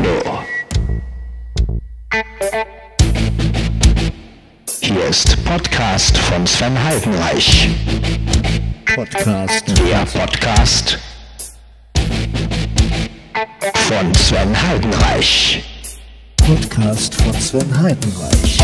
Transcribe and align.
Tornado. 0.00 0.42
Hier 4.80 5.04
ist 5.04 5.44
Podcast 5.44 6.16
von 6.16 6.46
Sven 6.46 6.82
Heidenreich. 6.82 7.68
Podcast. 8.94 9.64
Der 9.68 10.06
Podcast 10.06 10.98
von 13.88 14.14
Sven 14.14 14.62
Heidenreich. 14.68 15.62
Podcast 16.36 17.14
von 17.16 17.34
Sven 17.34 17.82
Heidenreich. 17.82 18.56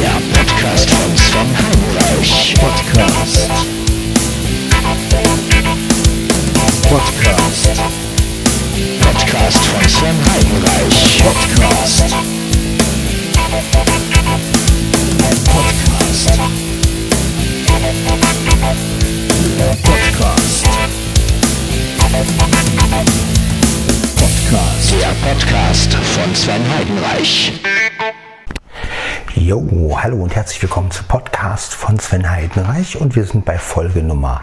Der 0.00 0.20
Podcast 0.32 0.90
von 0.90 1.16
Sven 1.16 1.58
Heidenreich. 1.58 2.54
Podcast. 2.54 3.50
Podcast. 6.88 8.01
Podcast 9.42 9.66
von 9.66 9.88
Sven 9.88 10.14
Heidenreich. 10.30 11.22
Podcast. 11.24 12.14
Podcast. 15.50 16.38
Podcast. 19.82 20.68
Podcast. 24.14 24.92
Der 25.00 25.12
Podcast 25.28 25.94
von 25.94 26.34
Sven 26.36 26.62
Heidenreich. 26.76 27.52
Jo, 29.34 29.98
hallo 30.00 30.22
und 30.22 30.36
herzlich 30.36 30.62
willkommen 30.62 30.92
zum 30.92 31.06
Podcast 31.06 31.74
von 31.74 31.98
Sven 31.98 32.30
Heidenreich 32.30 32.96
und 32.96 33.16
wir 33.16 33.24
sind 33.24 33.44
bei 33.44 33.58
Folge 33.58 34.04
Nummer 34.04 34.42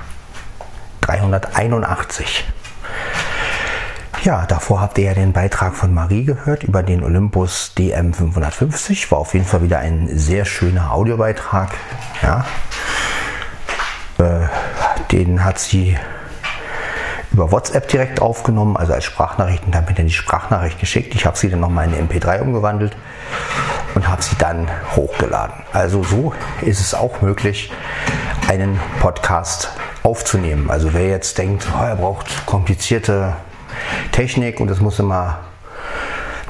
381. 1.00 2.44
Ja, 4.23 4.46
davor 4.46 4.82
habt 4.82 4.98
ihr 4.98 5.05
ja 5.05 5.14
den 5.14 5.32
Beitrag 5.32 5.76
von 5.76 5.94
Marie 5.94 6.26
gehört 6.26 6.66
über 6.66 6.84
den 6.84 7.04
Olympus 7.05 7.73
DM 7.75 8.14
550. 8.14 9.09
War 9.12 9.20
auf 9.20 9.34
jeden 9.34 9.45
Fall 9.45 9.62
wieder 9.62 9.80
ein 9.80 10.09
sehr 10.12 10.44
schöner 10.44 10.92
Audiobeitrag. 10.92 11.70
Ja, 12.22 12.45
äh, 14.17 14.47
den 15.14 15.45
hat 15.45 15.58
sie 15.58 15.97
über 17.31 17.53
WhatsApp 17.53 17.88
direkt 17.88 18.22
aufgenommen, 18.22 18.75
also 18.75 18.92
als 18.92 19.06
Sprachnachricht 19.06 19.66
und 19.66 19.73
hat 19.73 19.88
mir 19.88 19.95
dann 19.95 20.08
die 20.08 20.14
Sprachnachricht 20.14 20.80
geschickt. 20.80 21.16
Ich 21.16 21.25
habe 21.25 21.38
sie 21.38 21.50
dann 21.50 21.62
nochmal 21.62 21.88
in 21.88 21.94
eine 21.94 22.03
MP3 22.03 22.42
umgewandelt 22.42 22.97
und 23.95 24.09
habe 24.09 24.22
sie 24.22 24.36
dann 24.38 24.67
hochgeladen. 24.97 25.64
Also 25.72 26.03
so 26.03 26.34
ist 26.59 26.81
es 26.81 26.94
auch 26.94 27.22
möglich, 27.22 27.72
einen 28.50 28.81
Podcast 29.00 29.72
aufzunehmen. 30.03 30.70
Also 30.70 30.94
wer 30.94 31.08
jetzt 31.08 31.38
denkt, 31.38 31.67
oh, 31.73 31.84
er 31.86 31.95
braucht 31.95 32.45
komplizierte 32.45 33.38
Technik 34.11 34.59
und 34.59 34.69
es 34.69 34.80
muss 34.80 34.99
immer, 34.99 35.39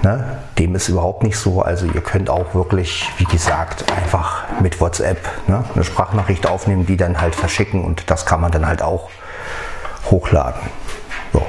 ne, 0.02 0.38
dem 0.58 0.76
ist 0.76 0.90
überhaupt 0.90 1.24
nicht 1.24 1.38
so. 1.38 1.62
Also 1.62 1.86
ihr 1.86 2.02
könnt 2.02 2.30
auch 2.30 2.54
wirklich, 2.54 3.10
wie 3.18 3.26
gesagt, 3.26 3.92
einfach 3.92 4.44
mit 4.62 4.80
WhatsApp 4.82 5.20
ne, 5.48 5.64
eine 5.74 5.84
Sprachnachricht 5.84 6.48
aufnehmen, 6.48 6.86
die 6.86 6.98
dann 6.98 7.22
halt 7.22 7.36
verschicken 7.36 7.84
und 7.84 8.10
das 8.10 8.26
kann 8.26 8.42
man 8.42 8.52
dann 8.52 8.68
halt 8.68 8.82
auch 8.82 9.10
hochladen. 10.10 10.62
So. 11.34 11.46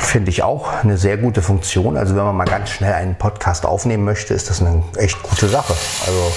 Finde 0.00 0.30
ich 0.30 0.42
auch 0.42 0.72
eine 0.82 0.96
sehr 0.96 1.18
gute 1.18 1.42
Funktion. 1.42 1.96
Also 1.96 2.16
wenn 2.16 2.24
man 2.24 2.36
mal 2.36 2.44
ganz 2.44 2.70
schnell 2.70 2.94
einen 2.94 3.16
Podcast 3.16 3.66
aufnehmen 3.66 4.04
möchte, 4.04 4.32
ist 4.32 4.48
das 4.48 4.62
eine 4.62 4.82
echt 4.96 5.22
gute 5.22 5.48
Sache. 5.48 5.74
Also 6.06 6.32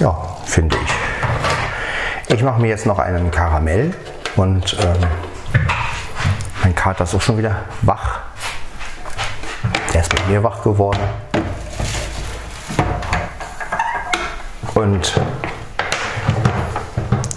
ja, 0.00 0.16
finde 0.56 0.74
ich. 0.82 2.34
Ich 2.34 2.42
mache 2.42 2.62
mir 2.62 2.68
jetzt 2.68 2.86
noch 2.86 2.98
einen 2.98 3.30
Karamell 3.30 3.92
und 4.36 4.74
ähm, 4.80 5.06
mein 6.62 6.74
Kater 6.74 7.04
ist 7.04 7.14
auch 7.14 7.20
schon 7.20 7.36
wieder 7.36 7.56
wach. 7.82 8.20
Der 9.92 10.00
ist 10.00 10.10
mit 10.14 10.26
mir 10.30 10.42
wach 10.42 10.62
geworden. 10.62 11.00
Und 14.74 15.20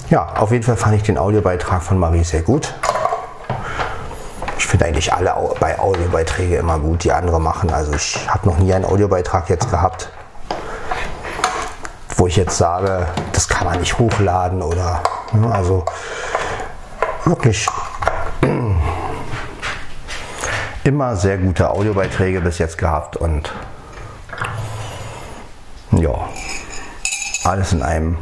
ja, 0.10 0.26
auf 0.38 0.54
jeden 0.54 0.64
Fall 0.64 0.78
fand 0.78 0.96
ich 0.96 1.04
den 1.04 1.18
Audiobeitrag 1.18 1.84
von 1.84 2.00
Marie 2.00 2.24
sehr 2.24 2.42
gut. 2.42 2.74
Ich 4.58 4.66
finde 4.66 4.86
eigentlich 4.86 5.12
alle 5.12 5.36
bei 5.60 5.78
Audiobeiträge 5.78 6.56
immer 6.56 6.80
gut, 6.80 7.04
die 7.04 7.12
andere 7.12 7.42
machen. 7.42 7.70
Also 7.74 7.92
ich 7.92 8.30
habe 8.30 8.48
noch 8.48 8.60
nie 8.60 8.74
einen 8.74 8.86
Audiobeitrag 8.86 9.50
jetzt 9.50 9.70
gehabt, 9.70 10.10
wo 12.20 12.28
ich 12.28 12.36
jetzt 12.36 12.58
sage, 12.58 13.08
das 13.32 13.48
kann 13.48 13.66
man 13.66 13.80
nicht 13.80 13.98
hochladen 13.98 14.62
oder 14.62 15.02
ne, 15.32 15.50
also 15.50 15.86
wirklich 17.24 17.66
immer 20.84 21.16
sehr 21.16 21.38
gute 21.38 21.70
Audiobeiträge 21.70 22.42
bis 22.42 22.58
jetzt 22.58 22.78
gehabt 22.78 23.16
und 23.16 23.54
ja, 25.92 26.14
alles 27.46 27.72
in 27.72 27.82
einem. 27.82 28.18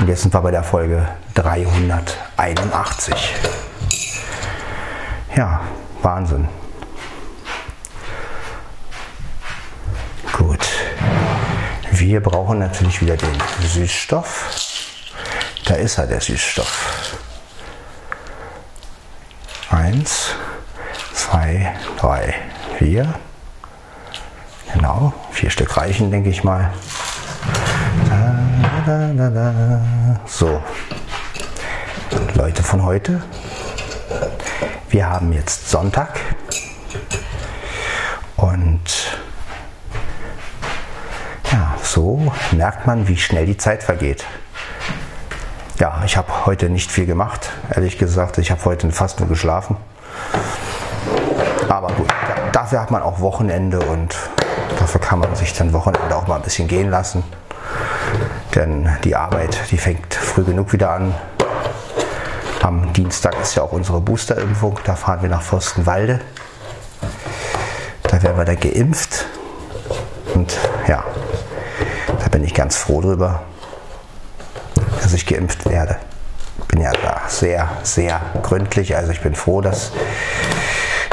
Und 0.00 0.08
jetzt 0.08 0.22
sind 0.22 0.34
wir 0.34 0.40
bei 0.40 0.50
der 0.50 0.64
Folge 0.64 1.06
381. 1.34 3.36
Ja, 5.36 5.60
Wahnsinn. 6.02 6.48
Gut. 10.32 10.66
Wir 12.08 12.20
brauchen 12.20 12.60
natürlich 12.60 13.02
wieder 13.02 13.16
den 13.16 13.34
Süßstoff. 13.66 14.48
Da 15.64 15.74
ist 15.74 15.98
er, 15.98 16.06
der 16.06 16.20
Süßstoff. 16.20 17.18
Eins, 19.70 20.28
zwei, 21.12 21.74
drei, 21.98 22.32
vier. 22.78 23.12
Genau, 24.72 25.12
vier 25.32 25.50
Stück 25.50 25.76
reichen, 25.76 26.12
denke 26.12 26.30
ich 26.30 26.44
mal. 26.44 26.72
Da, 28.86 29.10
da, 29.12 29.28
da. 29.28 30.20
So, 30.26 30.62
Leute 32.34 32.62
von 32.62 32.84
heute. 32.84 33.20
Wir 34.90 35.10
haben 35.10 35.32
jetzt 35.32 35.70
Sonntag 35.70 36.20
und 38.36 38.80
ja, 41.52 41.74
so 41.96 42.30
merkt 42.52 42.86
man, 42.86 43.08
wie 43.08 43.16
schnell 43.16 43.46
die 43.46 43.56
Zeit 43.56 43.82
vergeht. 43.82 44.22
Ja, 45.78 46.02
ich 46.04 46.18
habe 46.18 46.44
heute 46.44 46.68
nicht 46.68 46.90
viel 46.92 47.06
gemacht, 47.06 47.48
ehrlich 47.74 47.96
gesagt. 47.96 48.36
Ich 48.36 48.50
habe 48.50 48.62
heute 48.66 48.92
fast 48.92 49.18
nur 49.18 49.30
geschlafen. 49.30 49.78
Aber 51.70 51.88
gut, 51.94 52.08
da- 52.10 52.50
dafür 52.52 52.82
hat 52.82 52.90
man 52.90 53.02
auch 53.02 53.20
Wochenende 53.20 53.78
und 53.80 54.14
dafür 54.78 55.00
kann 55.00 55.20
man 55.20 55.34
sich 55.36 55.54
dann 55.54 55.72
Wochenende 55.72 56.14
auch 56.14 56.26
mal 56.26 56.36
ein 56.36 56.42
bisschen 56.42 56.68
gehen 56.68 56.90
lassen. 56.90 57.24
Denn 58.54 58.90
die 59.02 59.16
Arbeit, 59.16 59.58
die 59.70 59.78
fängt 59.78 60.12
früh 60.12 60.44
genug 60.44 60.74
wieder 60.74 60.90
an. 60.90 61.14
Am 62.60 62.92
Dienstag 62.92 63.40
ist 63.40 63.54
ja 63.54 63.62
auch 63.62 63.72
unsere 63.72 64.02
Boosterimpfung. 64.02 64.78
Da 64.84 64.96
fahren 64.96 65.22
wir 65.22 65.30
nach 65.30 65.42
Fürstenwalde. 65.42 66.20
Da 68.02 68.22
werden 68.22 68.36
wir 68.36 68.44
dann 68.44 68.60
geimpft. 68.60 69.24
Und 70.34 70.54
ja, 70.86 71.02
bin 72.36 72.44
ich 72.44 72.52
ganz 72.52 72.76
froh 72.76 73.00
drüber, 73.00 73.44
dass 75.00 75.14
ich 75.14 75.24
geimpft 75.24 75.64
werde. 75.64 75.96
Bin 76.68 76.82
ja 76.82 76.92
da 76.92 77.22
sehr, 77.28 77.66
sehr 77.82 78.20
gründlich. 78.42 78.94
Also 78.94 79.10
ich 79.10 79.22
bin 79.22 79.34
froh, 79.34 79.62
dass 79.62 79.92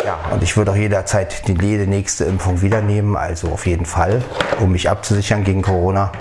ja, 0.03 0.19
und 0.31 0.44
ich 0.44 0.57
würde 0.57 0.72
auch 0.72 0.75
jederzeit 0.75 1.47
die 1.47 1.53
jede 1.66 1.88
nächste 1.88 2.25
Impfung 2.25 2.62
wieder 2.62 2.81
nehmen, 2.81 3.16
also 3.16 3.53
auf 3.53 3.66
jeden 3.67 3.85
Fall, 3.85 4.22
um 4.59 4.73
mich 4.73 4.89
abzusichern 4.89 5.45
gegen 5.45 5.62
Corona. 5.62 6.12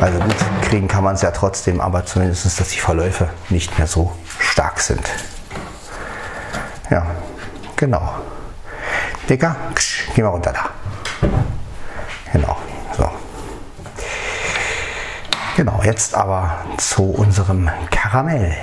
Also 0.00 0.20
gut, 0.20 0.36
kriegen 0.62 0.88
kann 0.88 1.04
man 1.04 1.14
es 1.14 1.20
ja 1.20 1.30
trotzdem, 1.30 1.78
aber 1.78 2.06
zumindest, 2.06 2.46
dass 2.58 2.68
die 2.70 2.80
Verläufe 2.80 3.28
nicht 3.50 3.76
mehr 3.76 3.86
so 3.86 4.12
stark 4.38 4.80
sind. 4.80 5.06
Ja, 6.88 7.04
genau. 7.76 8.14
Dicker, 9.28 9.54
geh 10.14 10.22
mal 10.22 10.30
runter 10.30 10.54
da. 10.54 11.28
Genau. 12.32 12.56
Genau, 15.58 15.82
jetzt 15.82 16.14
aber 16.14 16.52
zu 16.76 17.02
unserem 17.02 17.68
Karamell. 17.90 18.54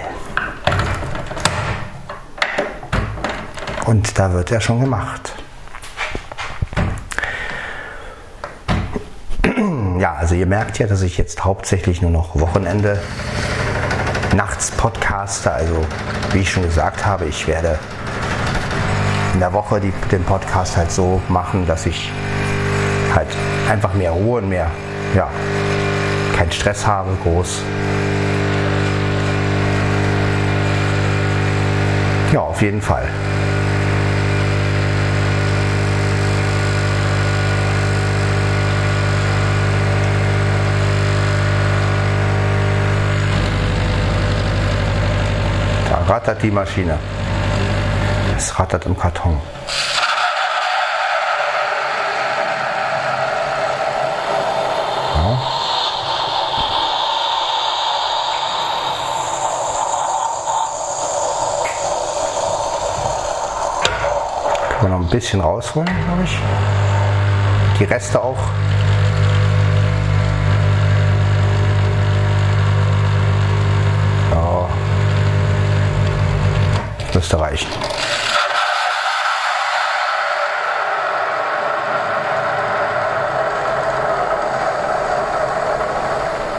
Und 3.84 4.18
da 4.18 4.32
wird 4.32 4.50
er 4.50 4.62
schon 4.62 4.80
gemacht. 4.80 5.34
Ja, 10.00 10.14
also 10.14 10.36
ihr 10.36 10.46
merkt 10.46 10.80
ja, 10.80 10.88
dass 10.88 11.02
ich 11.02 11.18
jetzt 11.18 11.44
hauptsächlich 11.44 12.02
nur 12.02 12.12
noch 12.12 12.40
Wochenende 12.40 13.02
nachts 14.34 14.72
podcaste. 14.72 15.52
Also 15.52 15.86
wie 16.32 16.40
ich 16.40 16.50
schon 16.50 16.64
gesagt 16.64 17.06
habe, 17.06 17.26
ich 17.26 17.46
werde 17.46 17.78
in 19.34 19.42
der 19.42 19.52
Woche 19.52 19.82
die, 19.82 19.92
den 20.14 20.24
Podcast 20.24 20.78
halt 20.78 20.94
so 20.94 21.22
machen, 21.28 21.68
dass 21.68 21.86
ich 21.86 22.10
halt 23.14 23.28
einfach 23.70 23.94
mehr 23.94 24.12
Ruhe 24.12 24.40
und 24.40 24.48
mehr 24.48 24.72
ja, 25.14 25.30
keinen 26.36 26.52
Stress 26.52 26.86
habe, 26.86 27.16
groß. 27.24 27.62
Ja, 32.34 32.42
auf 32.42 32.62
jeden 32.62 32.82
Fall. 32.82 33.08
Da 45.90 46.14
rattert 46.14 46.44
die 46.44 46.52
Maschine. 46.52 47.00
Es 48.36 48.60
rattert 48.60 48.86
im 48.86 48.98
Karton. 48.98 49.40
Ein 65.06 65.10
bisschen 65.12 65.40
rausholen, 65.42 65.88
glaube 66.06 66.24
ich. 66.24 66.40
Die 67.80 67.84
Reste 67.84 68.22
auch. 68.22 68.38
Ja. 74.32 74.68
Müsste 77.14 77.40
reichen. 77.40 77.70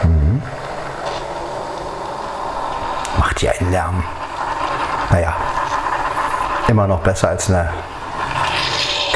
Mhm. 0.03 0.41
Macht 3.17 3.41
ja 3.41 3.51
einen 3.59 3.71
Lärm. 3.71 4.03
Naja, 5.11 5.35
immer 6.67 6.87
noch 6.87 6.99
besser 6.99 7.29
als 7.29 7.49
eine 7.49 7.69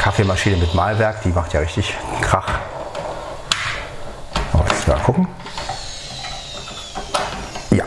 Kaffeemaschine 0.02 0.56
mit 0.56 0.74
Mahlwerk. 0.74 1.22
Die 1.22 1.28
macht 1.28 1.52
ja 1.52 1.60
richtig 1.60 1.96
Krach. 2.22 2.58
Aber 4.52 4.64
jetzt 4.68 4.88
mal 4.88 4.98
gucken. 4.98 5.28
Ja. 7.70 7.84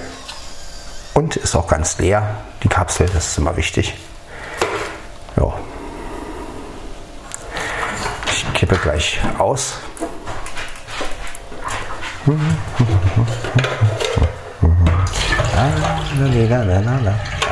Und 1.13 1.35
ist 1.35 1.57
auch 1.57 1.67
ganz 1.67 1.97
leer, 1.97 2.37
die 2.63 2.69
Kapsel, 2.69 3.09
das 3.13 3.27
ist 3.27 3.37
immer 3.37 3.57
wichtig. 3.57 3.95
Ja. 5.35 5.53
Ich 8.31 8.53
kippe 8.53 8.77
gleich 8.77 9.19
aus. 9.37 9.73
La. 17.03 17.44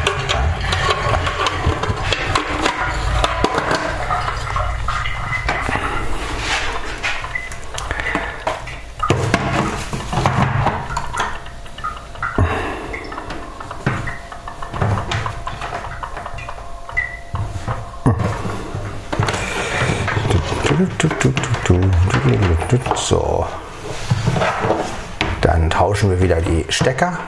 Wieder 26.23 26.41
die 26.41 26.65
Stecker. 26.69 27.19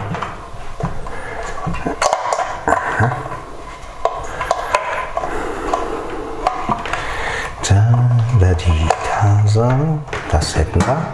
Das 10.32 10.56
hätten 10.58 10.86
wir. 10.86 11.06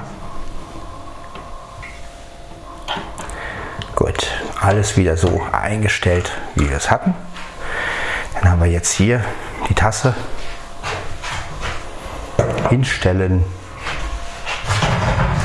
Gut, 3.96 4.28
alles 4.60 4.98
wieder 4.98 5.16
so 5.16 5.42
eingestellt, 5.52 6.32
wie 6.56 6.68
wir 6.68 6.78
es 6.78 6.90
hatten. 6.90 7.14
Dann 8.34 8.50
haben 8.50 8.64
wir 8.64 8.72
jetzt 8.72 8.92
hier 8.92 9.24
die 9.70 9.76
Tasse 9.76 10.16
hinstellen 12.70 13.46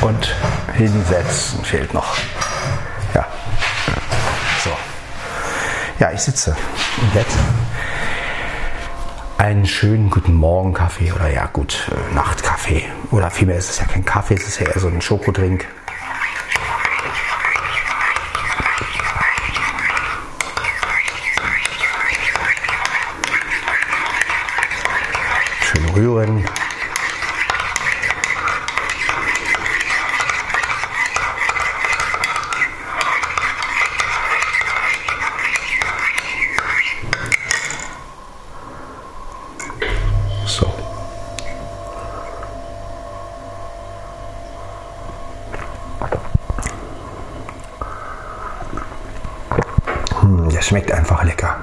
und 0.01 0.35
hinsetzen 0.77 1.65
fehlt 1.65 1.95
noch. 1.95 2.17
Ja. 3.15 3.27
So. 4.63 4.71
Ja, 5.99 6.13
ich 6.13 6.21
sitze 6.21 6.57
im 7.01 7.11
Bett. 7.11 7.27
Einen 9.39 9.67
schönen 9.67 10.11
guten 10.11 10.35
Morgen 10.35 10.75
Kaffee 10.75 11.13
oder 11.13 11.29
ja 11.29 11.47
gut, 11.47 11.89
äh, 11.91 12.15
Nachtkaffee. 12.15 12.85
Oder 13.11 13.31
vielmehr 13.31 13.59
ist 13.59 13.71
es 13.71 13.79
ja 13.79 13.85
kein 13.87 14.05
Kaffee, 14.05 14.35
es 14.35 14.47
ist 14.47 14.61
ja 14.61 14.67
eher 14.67 14.81
so 14.81 14.89
ein 14.89 15.01
Schokodrink. 15.01 15.67
Schön 25.61 25.89
rühren. 25.91 26.45
So. 40.47 40.73
Hm, 50.21 50.49
der 50.49 50.63
schmeckt 50.63 50.93
einfach 50.93 51.25
lecker. 51.25 51.57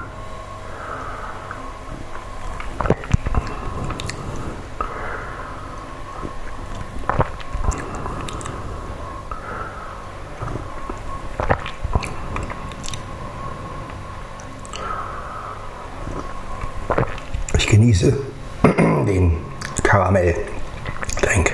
Ich 17.55 17.67
genieße 17.67 18.17
den 18.63 19.37
Karamell-Drink. 19.83 21.53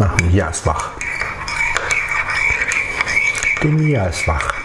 Ach, 0.00 0.16
Mia 0.48 0.54
ist 0.54 0.66
wach. 0.66 0.90
Die 3.62 3.68
Mia 3.68 4.06
ist 4.06 4.26
wach. 4.26 4.57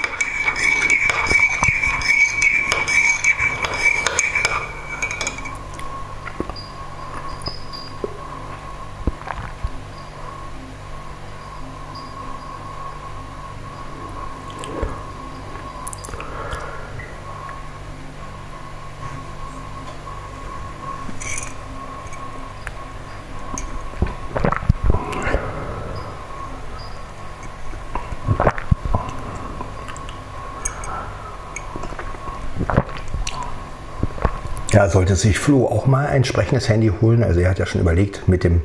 Ja, 34.74 34.90
sollte 34.90 35.16
sich 35.16 35.38
Flo 35.38 35.68
auch 35.68 35.86
mal 35.86 36.08
ein 36.08 36.18
entsprechendes 36.18 36.68
Handy 36.68 36.92
holen. 37.00 37.24
Also 37.24 37.40
er 37.42 37.52
hat 37.52 37.60
ja 37.60 37.68
schon 37.68 37.80
überlegt 37.80 38.28
mit 38.28 38.44
dem 38.44 38.64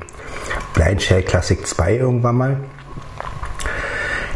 Blind 0.72 1.02
Shell 1.02 1.22
Classic 1.22 1.66
2 1.66 1.96
irgendwann 1.96 2.34
mal. 2.34 2.56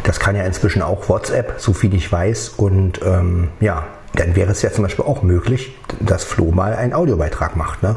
Das 0.03 0.19
kann 0.19 0.35
ja 0.35 0.43
inzwischen 0.43 0.83
auch 0.83 1.09
WhatsApp, 1.09 1.55
so 1.57 1.73
viel 1.73 1.95
ich 1.95 2.11
weiß. 2.11 2.49
Und 2.49 3.01
ähm, 3.03 3.49
ja, 3.59 3.87
dann 4.13 4.35
wäre 4.35 4.51
es 4.51 4.61
ja 4.61 4.71
zum 4.71 4.83
Beispiel 4.83 5.03
auch 5.03 5.23
möglich, 5.23 5.75
dass 5.99 6.23
Flo 6.23 6.51
mal 6.51 6.75
einen 6.75 6.93
Audiobeitrag 6.93 7.55
macht. 7.55 7.81
Ne? 7.81 7.95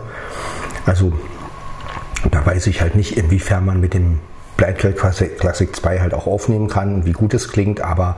Also 0.86 1.12
da 2.30 2.46
weiß 2.46 2.68
ich 2.68 2.80
halt 2.80 2.94
nicht, 2.94 3.18
inwiefern 3.18 3.66
man 3.66 3.78
mit 3.78 3.92
dem 3.92 4.20
Blind 4.56 4.78
Classic, 4.78 5.38
Classic 5.38 5.76
2 5.76 6.00
halt 6.00 6.14
auch 6.14 6.26
aufnehmen 6.26 6.68
kann, 6.68 7.04
wie 7.04 7.12
gut 7.12 7.34
es 7.34 7.48
klingt, 7.48 7.82
aber 7.82 8.16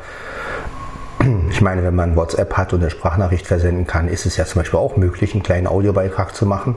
ich 1.58 1.62
meine, 1.62 1.82
wenn 1.82 1.96
man 1.96 2.14
WhatsApp 2.14 2.56
hat 2.56 2.72
und 2.72 2.82
eine 2.82 2.90
Sprachnachricht 2.90 3.44
versenden 3.44 3.84
kann, 3.84 4.06
ist 4.06 4.26
es 4.26 4.36
ja 4.36 4.44
zum 4.44 4.60
Beispiel 4.60 4.78
auch 4.78 4.96
möglich, 4.96 5.34
einen 5.34 5.42
kleinen 5.42 5.66
Audiobeitrag 5.66 6.32
zu 6.32 6.46
machen. 6.46 6.76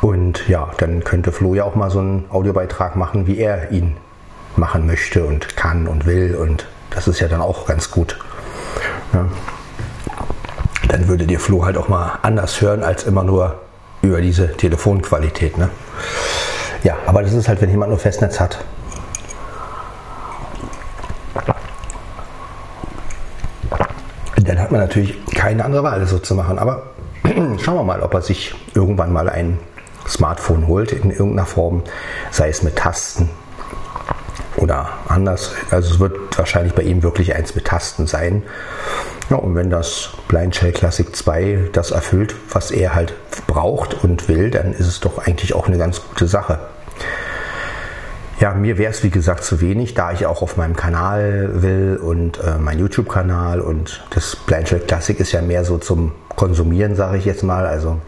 Und 0.00 0.46
ja, 0.46 0.70
dann 0.76 1.02
könnte 1.02 1.32
Flo 1.32 1.56
ja 1.56 1.64
auch 1.64 1.74
mal 1.74 1.90
so 1.90 1.98
einen 1.98 2.26
Audiobeitrag 2.30 2.94
machen, 2.94 3.26
wie 3.26 3.36
er 3.36 3.72
ihn 3.72 3.96
machen 4.54 4.86
möchte 4.86 5.24
und 5.24 5.56
kann 5.56 5.88
und 5.88 6.06
will. 6.06 6.36
Und 6.36 6.68
das 6.90 7.08
ist 7.08 7.18
ja 7.18 7.26
dann 7.26 7.40
auch 7.40 7.66
ganz 7.66 7.90
gut. 7.90 8.16
Ja. 9.12 9.26
Dann 10.86 11.08
würde 11.08 11.26
dir 11.26 11.40
Flo 11.40 11.64
halt 11.64 11.76
auch 11.76 11.88
mal 11.88 12.20
anders 12.22 12.60
hören, 12.60 12.84
als 12.84 13.02
immer 13.02 13.24
nur 13.24 13.60
über 14.02 14.20
diese 14.20 14.52
Telefonqualität. 14.52 15.58
Ne? 15.58 15.68
Ja, 16.84 16.94
aber 17.06 17.24
das 17.24 17.32
ist 17.32 17.48
halt, 17.48 17.60
wenn 17.60 17.70
jemand 17.70 17.90
nur 17.90 17.98
Festnetz 17.98 18.38
hat. 18.38 18.64
Dann 24.44 24.60
hat 24.60 24.63
man 24.74 24.82
natürlich 24.82 25.14
keine 25.34 25.64
andere 25.64 25.82
Wahl, 25.82 26.06
so 26.06 26.18
zu 26.18 26.34
machen. 26.34 26.58
Aber 26.58 26.82
schauen 27.62 27.76
wir 27.76 27.84
mal, 27.84 28.02
ob 28.02 28.12
er 28.14 28.22
sich 28.22 28.54
irgendwann 28.74 29.12
mal 29.12 29.28
ein 29.30 29.58
Smartphone 30.06 30.66
holt 30.66 30.92
in 30.92 31.10
irgendeiner 31.10 31.46
Form, 31.46 31.82
sei 32.30 32.48
es 32.48 32.62
mit 32.62 32.76
Tasten 32.76 33.30
oder 34.56 34.90
anders. 35.08 35.52
Also 35.70 35.94
es 35.94 36.00
wird 36.00 36.36
wahrscheinlich 36.36 36.74
bei 36.74 36.82
ihm 36.82 37.02
wirklich 37.02 37.34
eins 37.34 37.54
mit 37.54 37.64
Tasten 37.64 38.06
sein. 38.06 38.42
Ja, 39.30 39.36
und 39.36 39.54
wenn 39.54 39.70
das 39.70 40.10
Blind 40.28 40.54
Shell 40.54 40.72
Classic 40.72 41.14
2 41.14 41.70
das 41.72 41.90
erfüllt, 41.90 42.34
was 42.50 42.70
er 42.70 42.94
halt 42.94 43.14
braucht 43.46 44.04
und 44.04 44.28
will, 44.28 44.50
dann 44.50 44.74
ist 44.74 44.86
es 44.86 45.00
doch 45.00 45.18
eigentlich 45.18 45.54
auch 45.54 45.66
eine 45.66 45.78
ganz 45.78 46.02
gute 46.02 46.26
Sache. 46.26 46.58
Ja, 48.44 48.52
mir 48.52 48.76
wäre 48.76 48.92
es 48.92 49.02
wie 49.02 49.08
gesagt 49.08 49.42
zu 49.42 49.62
wenig, 49.62 49.94
da 49.94 50.12
ich 50.12 50.26
auch 50.26 50.42
auf 50.42 50.58
meinem 50.58 50.76
Kanal 50.76 51.62
will 51.62 51.96
und 51.96 52.38
äh, 52.44 52.58
mein 52.58 52.78
YouTube-Kanal 52.78 53.62
und 53.62 54.04
das 54.10 54.36
Blind 54.36 54.68
Shell 54.68 54.80
Classic 54.80 55.18
ist 55.18 55.32
ja 55.32 55.40
mehr 55.40 55.64
so 55.64 55.78
zum 55.78 56.12
Konsumieren, 56.36 56.94
sage 56.94 57.16
ich 57.16 57.24
jetzt 57.24 57.42
mal. 57.42 57.64
Also 57.66 58.02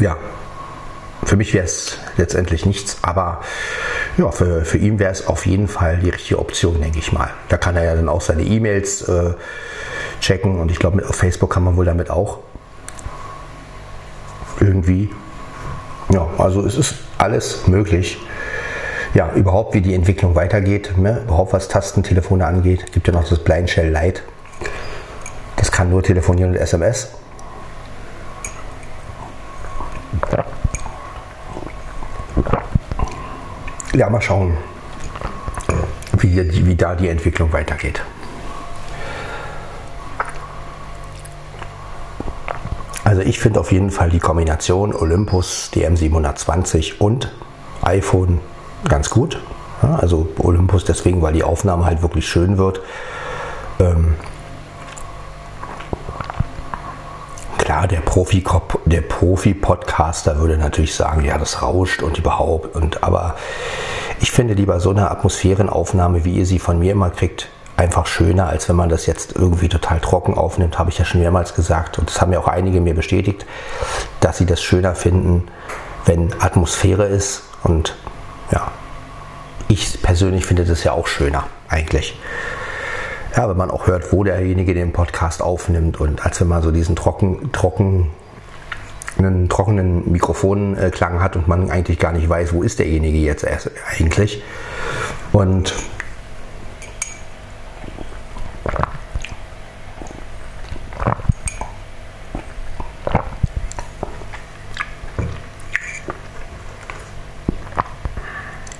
ja, 0.00 0.16
für 1.22 1.36
mich 1.36 1.52
wäre 1.52 1.66
es 1.66 1.98
letztendlich 2.16 2.64
nichts, 2.64 2.96
aber 3.02 3.42
ja, 4.16 4.30
für, 4.30 4.64
für 4.64 4.78
ihn 4.78 4.98
wäre 4.98 5.12
es 5.12 5.26
auf 5.26 5.44
jeden 5.44 5.68
Fall 5.68 5.98
die 5.98 6.08
richtige 6.08 6.38
Option, 6.38 6.80
denke 6.80 6.98
ich 6.98 7.12
mal. 7.12 7.28
Da 7.50 7.58
kann 7.58 7.76
er 7.76 7.84
ja 7.84 7.94
dann 7.94 8.08
auch 8.08 8.22
seine 8.22 8.42
E-Mails 8.42 9.02
äh, 9.02 9.34
checken 10.22 10.58
und 10.58 10.70
ich 10.70 10.78
glaube, 10.78 11.06
auf 11.06 11.16
Facebook 11.16 11.52
kann 11.52 11.62
man 11.62 11.76
wohl 11.76 11.84
damit 11.84 12.08
auch 12.08 12.38
irgendwie. 14.60 15.10
Ja, 16.10 16.26
also 16.38 16.64
es 16.64 16.78
ist 16.78 16.94
alles 17.22 17.66
möglich. 17.68 18.18
Ja, 19.14 19.30
überhaupt 19.34 19.74
wie 19.74 19.80
die 19.80 19.94
Entwicklung 19.94 20.34
weitergeht, 20.34 20.96
ne? 20.96 21.20
überhaupt 21.24 21.52
was 21.52 21.68
Tastentelefone 21.68 22.44
angeht, 22.44 22.92
gibt 22.92 23.06
ja 23.06 23.12
noch 23.12 23.28
das 23.28 23.38
Blind 23.38 23.70
Shell 23.70 23.92
Lite. 23.92 24.22
Das 25.56 25.70
kann 25.70 25.90
nur 25.90 26.02
telefonieren 26.02 26.52
und 26.52 26.56
SMS. 26.56 27.08
Ja, 33.94 34.08
mal 34.08 34.22
schauen, 34.22 34.56
wie, 36.18 36.66
wie 36.66 36.74
da 36.74 36.94
die 36.94 37.08
Entwicklung 37.08 37.52
weitergeht. 37.52 38.00
Also 43.12 43.24
ich 43.24 43.40
finde 43.40 43.60
auf 43.60 43.72
jeden 43.72 43.90
Fall 43.90 44.08
die 44.08 44.20
Kombination 44.20 44.94
Olympus 44.94 45.68
DM720 45.74 46.94
und 46.98 47.30
iPhone 47.82 48.40
ganz 48.88 49.10
gut. 49.10 49.38
Ja, 49.82 49.96
also 49.96 50.28
Olympus 50.38 50.86
deswegen, 50.86 51.20
weil 51.20 51.34
die 51.34 51.44
Aufnahme 51.44 51.84
halt 51.84 52.00
wirklich 52.00 52.26
schön 52.26 52.56
wird. 52.56 52.80
Ähm, 53.80 54.14
klar, 57.58 57.86
der 57.86 58.00
Profi 58.00 58.42
der 58.86 59.02
Profi-Podcaster 59.02 60.38
würde 60.38 60.56
natürlich 60.56 60.94
sagen, 60.94 61.22
ja, 61.22 61.36
das 61.36 61.60
rauscht 61.60 62.02
und 62.02 62.16
überhaupt. 62.16 62.74
Und 62.74 63.04
aber 63.04 63.36
ich 64.20 64.30
finde 64.30 64.54
lieber 64.54 64.80
so 64.80 64.88
eine 64.88 65.10
Atmosphärenaufnahme, 65.10 66.24
wie 66.24 66.32
ihr 66.32 66.46
sie 66.46 66.58
von 66.58 66.78
mir 66.78 66.92
immer 66.92 67.10
kriegt, 67.10 67.50
einfach 67.76 68.06
schöner, 68.06 68.48
als 68.48 68.68
wenn 68.68 68.76
man 68.76 68.88
das 68.88 69.06
jetzt 69.06 69.34
irgendwie 69.34 69.68
total 69.68 70.00
trocken 70.00 70.34
aufnimmt, 70.34 70.78
habe 70.78 70.90
ich 70.90 70.98
ja 70.98 71.04
schon 71.04 71.20
mehrmals 71.20 71.54
gesagt. 71.54 71.98
Und 71.98 72.10
das 72.10 72.20
haben 72.20 72.32
ja 72.32 72.38
auch 72.38 72.48
einige 72.48 72.80
mir 72.80 72.94
bestätigt, 72.94 73.46
dass 74.20 74.38
sie 74.38 74.46
das 74.46 74.62
schöner 74.62 74.94
finden, 74.94 75.48
wenn 76.04 76.32
Atmosphäre 76.40 77.06
ist. 77.06 77.42
Und 77.62 77.96
ja, 78.50 78.70
ich 79.68 80.02
persönlich 80.02 80.44
finde 80.44 80.64
das 80.64 80.84
ja 80.84 80.92
auch 80.92 81.06
schöner 81.06 81.44
eigentlich 81.68 82.18
ja, 83.36 83.48
wenn 83.48 83.56
man 83.56 83.70
auch 83.70 83.86
hört, 83.86 84.12
wo 84.12 84.24
derjenige 84.24 84.74
den 84.74 84.92
Podcast 84.92 85.42
aufnimmt 85.42 86.00
und 86.00 86.24
als 86.24 86.40
wenn 86.40 86.48
man 86.48 86.62
so 86.62 86.70
diesen 86.70 86.96
trocken, 86.96 87.50
trocken, 87.52 88.10
einen 89.18 89.48
trockenen 89.48 90.10
Mikrofonklang 90.10 91.22
hat 91.22 91.36
und 91.36 91.48
man 91.48 91.70
eigentlich 91.70 91.98
gar 91.98 92.12
nicht 92.12 92.28
weiß, 92.28 92.52
wo 92.52 92.62
ist 92.62 92.78
derjenige 92.78 93.18
jetzt 93.18 93.46
eigentlich. 93.98 94.42
Und 95.32 95.74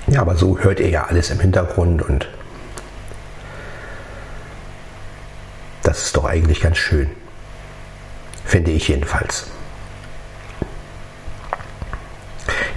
ja, 0.07 0.22
aber 0.33 0.39
so 0.39 0.57
hört 0.57 0.79
ihr 0.79 0.89
ja 0.89 1.03
alles 1.05 1.29
im 1.29 1.39
Hintergrund 1.39 2.01
und 2.01 2.27
Das 5.83 6.05
ist 6.05 6.15
doch 6.15 6.25
eigentlich 6.25 6.61
ganz 6.61 6.77
schön. 6.77 7.09
Finde 8.45 8.71
ich 8.71 8.87
jedenfalls. 8.87 9.51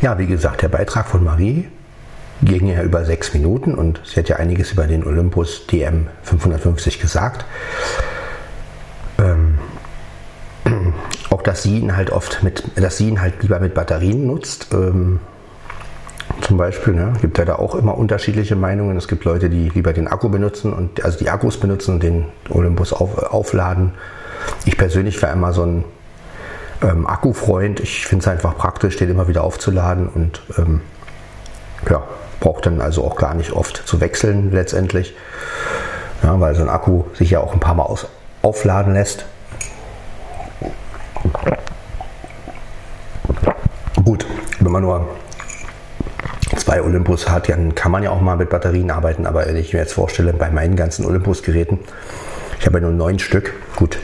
Ja, 0.02 0.18
wie 0.18 0.26
gesagt, 0.26 0.62
der 0.62 0.68
Beitrag 0.68 1.06
von 1.06 1.22
Marie 1.24 1.68
ging 2.42 2.66
ja 2.66 2.82
über 2.82 3.04
sechs 3.04 3.32
Minuten 3.32 3.76
und 3.76 4.02
sie 4.04 4.20
hat 4.20 4.28
ja 4.28 4.36
einiges 4.36 4.72
über 4.72 4.86
den 4.86 5.06
Olympus 5.06 5.66
DM 5.68 6.08
550 6.24 7.00
gesagt. 7.00 7.46
Ähm, 9.18 9.58
auch 11.30 11.42
dass 11.42 11.62
sie 11.62 11.78
ihn 11.78 11.96
halt 11.96 12.10
oft 12.10 12.42
mit, 12.42 12.64
dass 12.74 12.96
sie 12.98 13.08
ihn 13.08 13.22
halt 13.22 13.40
lieber 13.40 13.60
mit 13.60 13.72
Batterien 13.72 14.26
nutzt. 14.26 14.74
Ähm, 14.74 15.20
zum 16.46 16.56
Beispiel. 16.56 16.94
Ne? 16.94 17.12
Gibt 17.20 17.38
ja 17.38 17.44
da 17.44 17.56
auch 17.56 17.74
immer 17.74 17.98
unterschiedliche 17.98 18.54
Meinungen. 18.54 18.96
Es 18.96 19.08
gibt 19.08 19.24
Leute, 19.24 19.50
die 19.50 19.68
lieber 19.70 19.92
den 19.92 20.06
Akku 20.06 20.28
benutzen 20.28 20.72
und 20.72 21.04
also 21.04 21.18
die 21.18 21.28
Akkus 21.28 21.58
benutzen 21.58 21.94
und 21.94 22.02
den 22.02 22.26
Olympus 22.50 22.92
auf, 22.92 23.18
aufladen. 23.18 23.92
Ich 24.64 24.76
persönlich 24.76 25.20
war 25.22 25.32
immer 25.32 25.52
so 25.52 25.62
ein 25.62 25.84
ähm, 26.82 27.06
Akkufreund. 27.06 27.80
Ich 27.80 28.06
finde 28.06 28.22
es 28.22 28.28
einfach 28.28 28.56
praktisch, 28.56 28.96
den 28.96 29.10
immer 29.10 29.26
wieder 29.26 29.42
aufzuladen 29.42 30.08
und 30.08 30.40
ähm, 30.56 30.82
ja, 31.90 32.04
braucht 32.38 32.66
dann 32.66 32.80
also 32.80 33.02
auch 33.02 33.16
gar 33.16 33.34
nicht 33.34 33.52
oft 33.52 33.76
zu 33.76 34.00
wechseln 34.00 34.52
letztendlich. 34.52 35.14
Ja, 36.22 36.38
weil 36.38 36.54
so 36.54 36.62
ein 36.62 36.68
Akku 36.68 37.04
sich 37.14 37.30
ja 37.30 37.40
auch 37.40 37.54
ein 37.54 37.60
paar 37.60 37.74
Mal 37.74 37.82
aus, 37.82 38.06
aufladen 38.42 38.94
lässt. 38.94 39.26
Gut, 44.04 44.24
wenn 44.60 44.70
man 44.70 44.82
nur 44.82 45.08
zwei 46.66 46.82
Olympus 46.82 47.28
hat, 47.28 47.48
dann 47.48 47.76
kann 47.76 47.92
man 47.92 48.02
ja 48.02 48.10
auch 48.10 48.20
mal 48.20 48.36
mit 48.36 48.50
Batterien 48.50 48.90
arbeiten, 48.90 49.24
aber 49.24 49.46
wenn 49.46 49.54
ich 49.54 49.72
mir 49.72 49.78
jetzt 49.78 49.92
vorstelle, 49.92 50.32
bei 50.32 50.50
meinen 50.50 50.74
ganzen 50.74 51.06
Olympus-Geräten, 51.06 51.78
ich 52.58 52.66
habe 52.66 52.78
ja 52.78 52.82
nur 52.82 52.90
neun 52.90 53.20
Stück, 53.20 53.52
gut, 53.76 54.00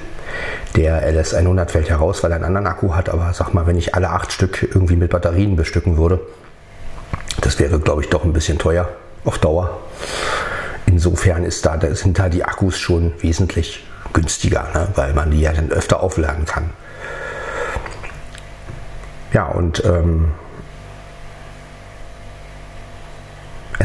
der 0.77 1.03
LS100 1.13 1.71
fällt 1.71 1.91
heraus, 1.91 2.23
weil 2.23 2.31
er 2.31 2.37
einen 2.37 2.45
anderen 2.45 2.69
Akku 2.69 2.95
hat, 2.95 3.09
aber 3.09 3.33
sag 3.33 3.53
mal, 3.53 3.67
wenn 3.67 3.77
ich 3.77 3.97
alle 3.97 4.11
acht 4.11 4.31
Stück 4.31 4.63
irgendwie 4.63 4.95
mit 4.95 5.11
Batterien 5.11 5.57
bestücken 5.57 5.97
würde, 5.97 6.21
das 7.41 7.59
wäre, 7.59 7.81
glaube 7.81 8.03
ich, 8.03 8.11
doch 8.11 8.25
ein 8.25 8.33
bisschen 8.33 8.59
teuer 8.59 8.89
auf 9.25 9.39
Dauer. 9.39 9.81
Insofern 10.87 11.43
ist 11.43 11.67
da, 11.67 11.81
sind 11.97 12.21
da 12.21 12.29
die 12.29 12.45
Akkus 12.45 12.79
schon 12.79 13.13
wesentlich 13.19 13.85
günstiger, 14.13 14.69
ne? 14.73 14.87
weil 14.95 15.15
man 15.15 15.33
die 15.33 15.41
ja 15.41 15.53
dann 15.53 15.73
öfter 15.73 16.01
aufladen 16.01 16.45
kann. 16.45 16.71
Ja, 19.33 19.47
und 19.47 19.85
ähm, 19.85 20.29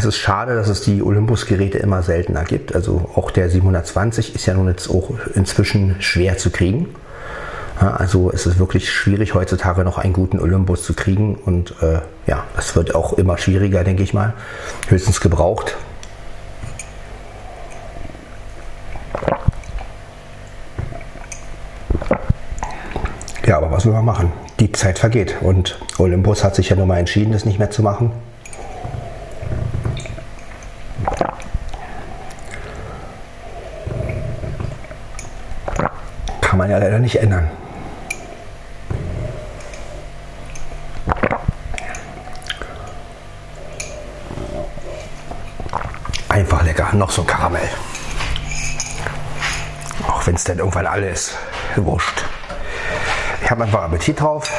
ist 0.08 0.18
schade, 0.18 0.56
dass 0.56 0.70
es 0.70 0.82
die 0.82 1.04
Olympus-Geräte 1.04 1.78
immer 1.78 2.02
seltener 2.02 2.44
gibt. 2.44 2.74
Also 2.74 3.10
auch 3.16 3.32
der 3.32 3.50
720 3.50 4.34
ist 4.36 4.46
ja 4.46 4.54
nun 4.54 4.68
jetzt 4.68 4.90
auch 4.90 5.12
inzwischen 5.36 6.02
schwer 6.02 6.38
zu 6.38 6.50
kriegen. 6.50 6.88
Also 7.80 8.32
es 8.32 8.48
ist 8.48 8.58
wirklich 8.58 8.90
schwierig 8.92 9.36
heutzutage 9.36 9.84
noch 9.84 10.00
einen 10.00 10.14
guten 10.14 10.40
Olympus 10.40 10.84
zu 10.84 10.96
kriegen 10.96 11.36
und 11.36 11.76
äh, 11.82 12.00
ja, 12.26 12.44
das 12.56 12.76
wird 12.76 12.96
auch 12.96 13.14
immer 13.14 13.38
schwieriger, 13.38 13.84
denke 13.84 14.02
ich 14.02 14.16
mal. 14.16 14.34
Höchstens 14.88 15.22
gebraucht. 15.22 15.78
Ja, 23.46 23.58
aber 23.58 23.72
was 23.72 23.86
will 23.86 23.94
man 23.94 24.06
machen? 24.06 24.34
Die 24.60 24.72
Zeit 24.72 24.98
vergeht 24.98 25.38
und 25.42 25.80
Olympus 26.00 26.44
hat 26.44 26.56
sich 26.56 26.70
ja 26.70 26.76
nun 26.76 26.88
mal 26.88 26.98
entschieden, 26.98 27.32
das 27.32 27.46
nicht 27.46 27.60
mehr 27.60 27.70
zu 27.70 27.84
machen. 27.84 28.12
Man 36.68 36.82
ja 36.82 36.86
leider 36.86 37.00
nicht 37.00 37.16
ändern. 37.16 37.50
Einfach 46.28 46.64
lecker, 46.64 46.90
noch 46.94 47.10
so 47.10 47.22
ein 47.22 47.28
Karamell. 47.28 47.70
Auch 50.08 50.28
wenn 50.28 50.36
es 50.36 50.44
dann 50.44 50.60
irgendwann 50.60 50.88
alles 50.88 51.36
wurscht. 51.78 52.26
Ich 53.42 53.50
habe 53.50 53.64
einfach 53.64 53.84
Appetit 53.84 54.20
drauf. 54.20 54.52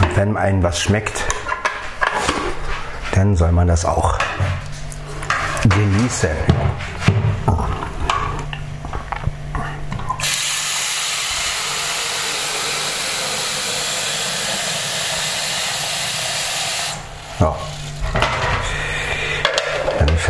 Und 0.00 0.16
wenn 0.16 0.36
einem 0.36 0.62
was 0.62 0.80
schmeckt, 0.80 1.22
dann 3.12 3.36
soll 3.36 3.52
man 3.52 3.68
das 3.68 3.84
auch 3.84 4.18
genießen. 5.68 6.30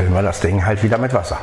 Füllen 0.07 0.19
wir 0.19 0.23
das 0.23 0.39
Ding 0.39 0.65
halt 0.65 0.85
wieder 0.85 0.99
mit 0.99 1.13
Wasser. 1.13 1.41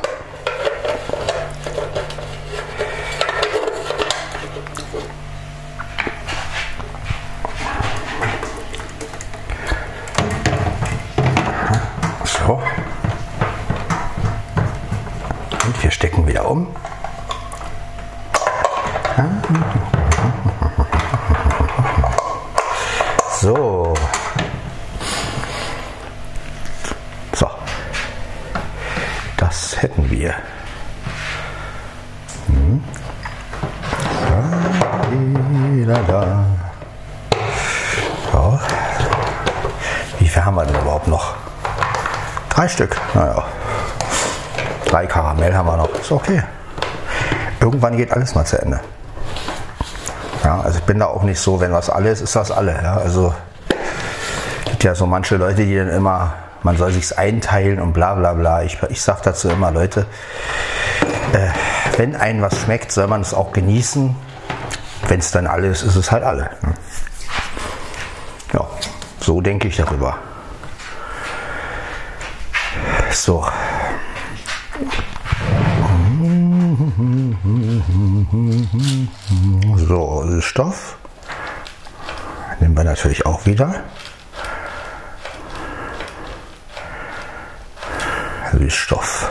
Ist 46.04 46.12
okay. 46.12 46.42
Irgendwann 47.60 47.96
geht 47.96 48.12
alles 48.12 48.34
mal 48.34 48.44
zu 48.44 48.60
Ende. 48.60 48.78
Ja, 50.44 50.60
also 50.60 50.78
ich 50.78 50.84
bin 50.84 50.98
da 50.98 51.06
auch 51.06 51.22
nicht 51.22 51.40
so, 51.40 51.60
wenn 51.60 51.72
was 51.72 51.88
alle 51.88 52.10
ist, 52.10 52.20
ist 52.20 52.36
das 52.36 52.50
alle. 52.50 52.74
Ja, 52.74 52.98
also 52.98 53.34
es 54.66 54.70
gibt 54.72 54.84
ja 54.84 54.94
so 54.94 55.06
manche 55.06 55.38
Leute, 55.38 55.64
die 55.64 55.74
dann 55.74 55.88
immer, 55.88 56.34
man 56.62 56.76
soll 56.76 56.92
sich's 56.92 57.12
einteilen 57.12 57.80
und 57.80 57.94
bla 57.94 58.16
bla 58.16 58.34
bla. 58.34 58.62
Ich, 58.64 58.82
ich 58.90 59.00
sag 59.00 59.22
dazu 59.22 59.48
immer, 59.48 59.70
Leute, 59.70 60.04
äh, 61.32 61.48
wenn 61.96 62.14
einem 62.16 62.42
was 62.42 62.60
schmeckt, 62.60 62.92
soll 62.92 63.06
man 63.06 63.22
es 63.22 63.32
auch 63.32 63.52
genießen. 63.52 64.14
Wenn 65.08 65.20
es 65.20 65.30
dann 65.30 65.46
alle 65.46 65.68
ist, 65.68 65.84
ist 65.84 65.96
es 65.96 66.12
halt 66.12 66.22
alle. 66.22 66.50
ne? 66.60 66.74
Ja, 68.52 68.66
so 69.20 69.40
denke 69.40 69.68
ich 69.68 69.76
darüber. 69.78 70.18
So. 73.10 73.46
So, 79.76 80.40
Stoff. 80.40 80.96
Nehmen 82.60 82.76
wir 82.76 82.84
natürlich 82.84 83.26
auch 83.26 83.46
wieder. 83.46 83.82
Süßstoff. 88.52 89.30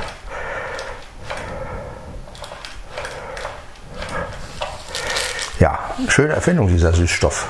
Ja, 5.60 5.80
schöne 6.08 6.34
Erfindung 6.34 6.68
dieser 6.68 6.94
Süßstoff. 6.94 7.48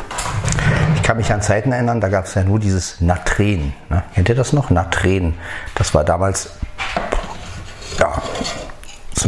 Ich 0.96 1.04
kann 1.04 1.18
mich 1.18 1.32
an 1.34 1.42
Zeiten 1.42 1.72
erinnern, 1.72 2.00
da 2.00 2.10
gab 2.10 2.26
es 2.26 2.36
ja 2.36 2.44
nur 2.44 2.60
dieses 2.60 3.02
Natren. 3.02 3.74
Ne? 3.90 4.04
Kennt 4.14 4.30
ihr 4.30 4.36
das 4.36 4.54
noch? 4.54 4.70
Natren. 4.70 5.34
Das 5.76 5.94
war 5.94 6.04
damals 6.04 6.52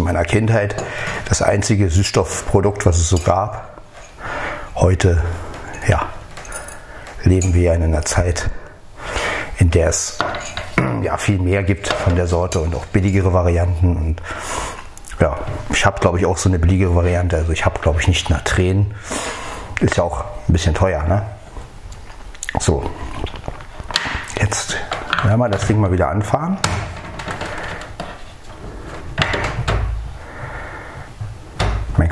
meiner 0.05 0.23
Kindheit 0.23 0.75
das 1.27 1.41
einzige 1.41 1.89
Süßstoffprodukt, 1.89 2.85
was 2.85 2.97
es 2.97 3.09
so 3.09 3.17
gab. 3.17 3.81
Heute, 4.75 5.23
ja, 5.87 6.09
leben 7.23 7.53
wir 7.53 7.73
in 7.73 7.83
einer 7.83 8.05
Zeit, 8.05 8.49
in 9.57 9.71
der 9.71 9.89
es 9.89 10.17
ja, 11.01 11.17
viel 11.17 11.39
mehr 11.39 11.63
gibt 11.63 11.87
von 11.87 12.15
der 12.15 12.27
Sorte 12.27 12.59
und 12.59 12.75
auch 12.75 12.85
billigere 12.85 13.33
Varianten. 13.33 13.97
Und 13.97 14.21
ja, 15.19 15.37
ich 15.71 15.85
habe, 15.85 15.99
glaube 15.99 16.19
ich, 16.19 16.25
auch 16.25 16.37
so 16.37 16.49
eine 16.49 16.59
billigere 16.59 16.95
Variante. 16.95 17.37
Also 17.37 17.51
ich 17.51 17.65
habe, 17.65 17.79
glaube 17.79 17.99
ich, 17.99 18.07
nicht 18.07 18.29
Natren. 18.29 18.93
Ist 19.79 19.97
ja 19.97 20.03
auch 20.03 20.23
ein 20.47 20.53
bisschen 20.53 20.73
teuer, 20.73 21.03
ne? 21.03 21.23
So, 22.59 22.89
jetzt 24.39 24.77
werden 25.23 25.39
wir 25.39 25.49
das 25.49 25.67
Ding 25.67 25.79
mal 25.79 25.91
wieder 25.91 26.09
anfahren. 26.09 26.57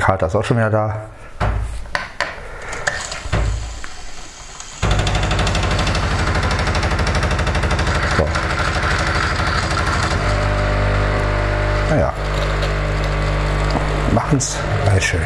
Kater 0.04 0.26
ist 0.26 0.36
auch 0.36 0.44
schon 0.44 0.58
wieder 0.58 0.68
da. 0.68 1.00
So. 8.18 8.28
Naja. 11.88 12.12
Machen's 14.12 14.58
mal 14.84 15.00
schön. 15.00 15.22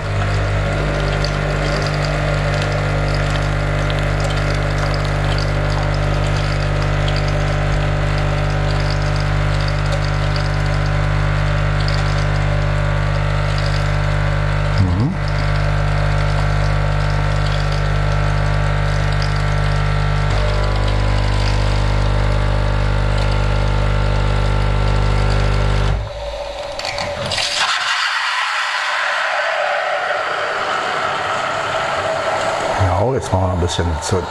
Bisschen, 33.68 33.86
zu, 34.00 34.16
ein 34.16 34.22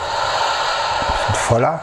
bisschen 1.21 1.35
voller. 1.35 1.79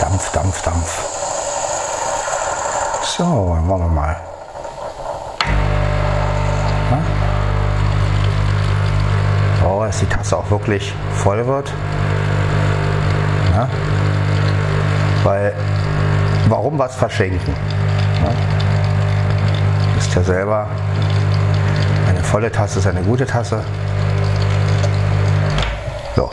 Dampf, 0.00 0.30
Dampf, 0.32 0.62
Dampf. 0.62 1.04
So, 3.02 3.54
dann 3.54 3.68
wollen 3.68 3.80
wir 3.80 3.88
mal. 3.88 4.16
Ja? 6.90 6.98
So, 9.62 9.82
dass 9.82 9.98
die 9.98 10.06
Tasse 10.06 10.36
auch 10.36 10.50
wirklich 10.50 10.94
voll 11.16 11.46
wird. 11.46 11.72
Ja? 13.54 13.68
Weil, 15.24 15.54
warum 16.48 16.78
was 16.78 16.96
verschenken? 16.96 17.56
Ja? 18.22 18.30
Wisst 19.94 20.14
ja 20.14 20.22
selber, 20.22 20.66
eine 22.08 22.22
volle 22.22 22.52
Tasse 22.52 22.80
ist 22.80 22.86
eine 22.86 23.02
gute 23.02 23.26
Tasse. 23.26 23.64
So. 26.16 26.30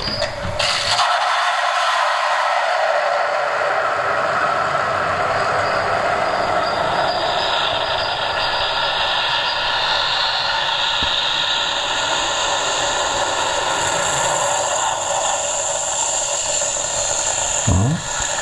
Mhm. 17.67 17.97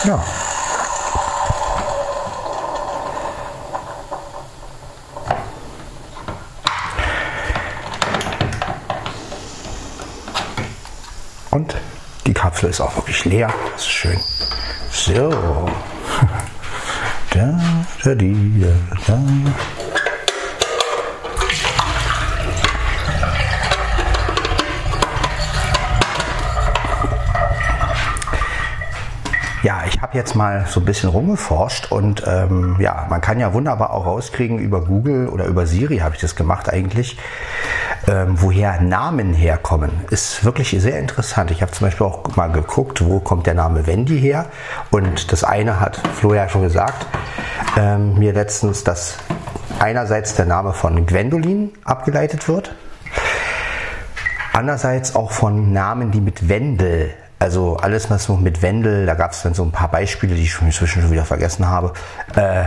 Ja. 0.06 0.24
Kapsel 12.45 12.69
ist 12.69 12.80
auch 12.80 12.95
wirklich 12.95 13.26
leer. 13.26 13.48
Das 13.48 13.65
ist 13.76 13.90
schön. 13.90 14.20
So. 14.92 15.70
Da, 17.32 17.60
da, 18.02 18.16
die, 18.16 18.62
da, 18.62 18.96
da. 19.08 19.20
Ja, 29.64 29.84
ich 29.88 30.02
habe 30.02 30.16
jetzt 30.16 30.36
mal 30.36 30.66
so 30.70 30.80
ein 30.80 30.86
bisschen 30.86 31.10
rumgeforscht 31.10 31.92
und 31.92 32.24
ähm, 32.26 32.78
ja, 32.80 33.08
man 33.10 33.20
kann 33.20 33.40
ja 33.40 33.52
wunderbar 33.52 33.92
auch 33.92 34.06
rauskriegen 34.06 34.60
über 34.60 34.80
Google 34.80 35.28
oder 35.28 35.46
über 35.46 35.66
Siri 35.66 35.98
habe 35.98 36.16
ich 36.16 36.22
das 36.22 36.38
gemacht 36.38 36.70
eigentlich, 36.70 37.18
ähm, 38.08 38.36
woher 38.41 38.82
Namen 38.82 39.34
herkommen. 39.34 39.91
Ist 40.10 40.44
wirklich 40.44 40.70
sehr 40.70 41.00
interessant. 41.00 41.52
Ich 41.52 41.62
habe 41.62 41.72
zum 41.72 41.88
Beispiel 41.88 42.06
auch 42.06 42.36
mal 42.36 42.52
geguckt, 42.52 43.06
wo 43.06 43.20
kommt 43.20 43.48
der 43.48 43.54
Name 43.54 43.88
Wendy 43.88 44.20
her 44.20 44.46
und 44.91 45.32
das 45.32 45.44
eine 45.44 45.80
hat 45.80 46.02
Flo 46.15 46.34
ja 46.34 46.48
schon 46.50 46.62
gesagt, 46.62 47.06
ähm, 47.78 48.18
mir 48.20 48.34
letztens, 48.34 48.84
dass 48.84 49.18
einerseits 49.80 50.36
der 50.36 50.46
Name 50.46 50.74
von 50.74 51.06
Gwendolin 51.06 51.72
abgeleitet 51.84 52.48
wird, 52.48 52.76
andererseits 54.54 55.15
auch 55.15 55.32
von 55.32 55.74
Namen, 55.74 56.12
die 56.12 56.22
mit 56.22 56.48
Wendel 56.48 57.13
also 57.38 57.76
alles, 57.78 58.10
was 58.10 58.30
noch 58.30 58.39
mit 58.39 58.62
Wendel, 58.62 59.06
da 59.06 59.13
gab 59.13 59.32
es 59.32 59.44
dann 59.44 59.54
so 59.54 59.63
ein 59.63 59.72
paar 59.72 59.89
Beispiele, 59.89 60.36
die 60.36 60.44
ich 60.44 60.62
inzwischen 60.62 61.02
schon 61.02 61.12
wieder 61.12 61.26
vergessen 61.26 61.68
habe. 61.68 61.94
Äh, 62.36 62.63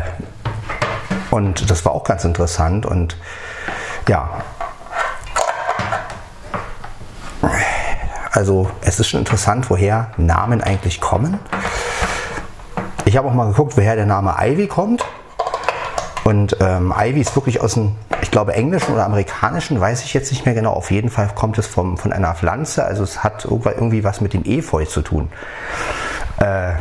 und 1.31 1.71
das 1.71 1.85
war 1.85 1.93
auch 1.93 2.05
ganz 2.05 2.25
interessant. 2.25 2.85
Und 2.85 3.17
ja, 4.09 4.43
also 8.39 8.71
es 8.83 9.01
ist 9.01 9.09
schon 9.09 9.19
interessant, 9.19 9.69
woher 9.69 10.13
Namen 10.17 10.63
eigentlich 10.63 11.01
kommen. 11.01 11.41
Ich 13.05 13.17
habe 13.17 13.27
auch 13.27 13.35
mal 13.35 13.49
geguckt, 13.49 13.77
woher 13.77 13.97
der 13.97 14.07
Name 14.07 14.37
Ivy 14.39 14.69
kommt. 14.69 15.05
Und 16.23 16.57
ähm, 16.61 16.95
Ivy 16.97 17.21
ist 17.21 17.35
wirklich 17.35 17.61
aus 17.61 17.75
dem, 17.75 17.97
ich 18.23 18.31
glaube, 18.31 18.53
englischen 18.55 18.95
oder 18.95 19.07
amerikanischen, 19.07 19.81
weiß 19.81 20.05
ich 20.05 20.15
jetzt 20.15 20.31
nicht 20.31 20.47
mehr 20.47 20.55
genau. 20.55 20.73
Auf 20.73 20.93
jeden 20.93 21.11
Fall 21.11 21.29
kommt 21.35 21.59
es 21.59 21.67
vom, 21.67 21.99
von 21.99 22.13
einer 22.13 22.33
Pflanze. 22.33 22.85
Also 22.85 23.03
es 23.03 23.25
hat 23.25 23.45
irgendwie 23.45 24.05
was 24.05 24.21
mit 24.21 24.35
dem 24.35 24.45
Efeu 24.45 24.85
zu 24.85 25.03
tun. 25.03 25.31
Äh, 26.37 26.75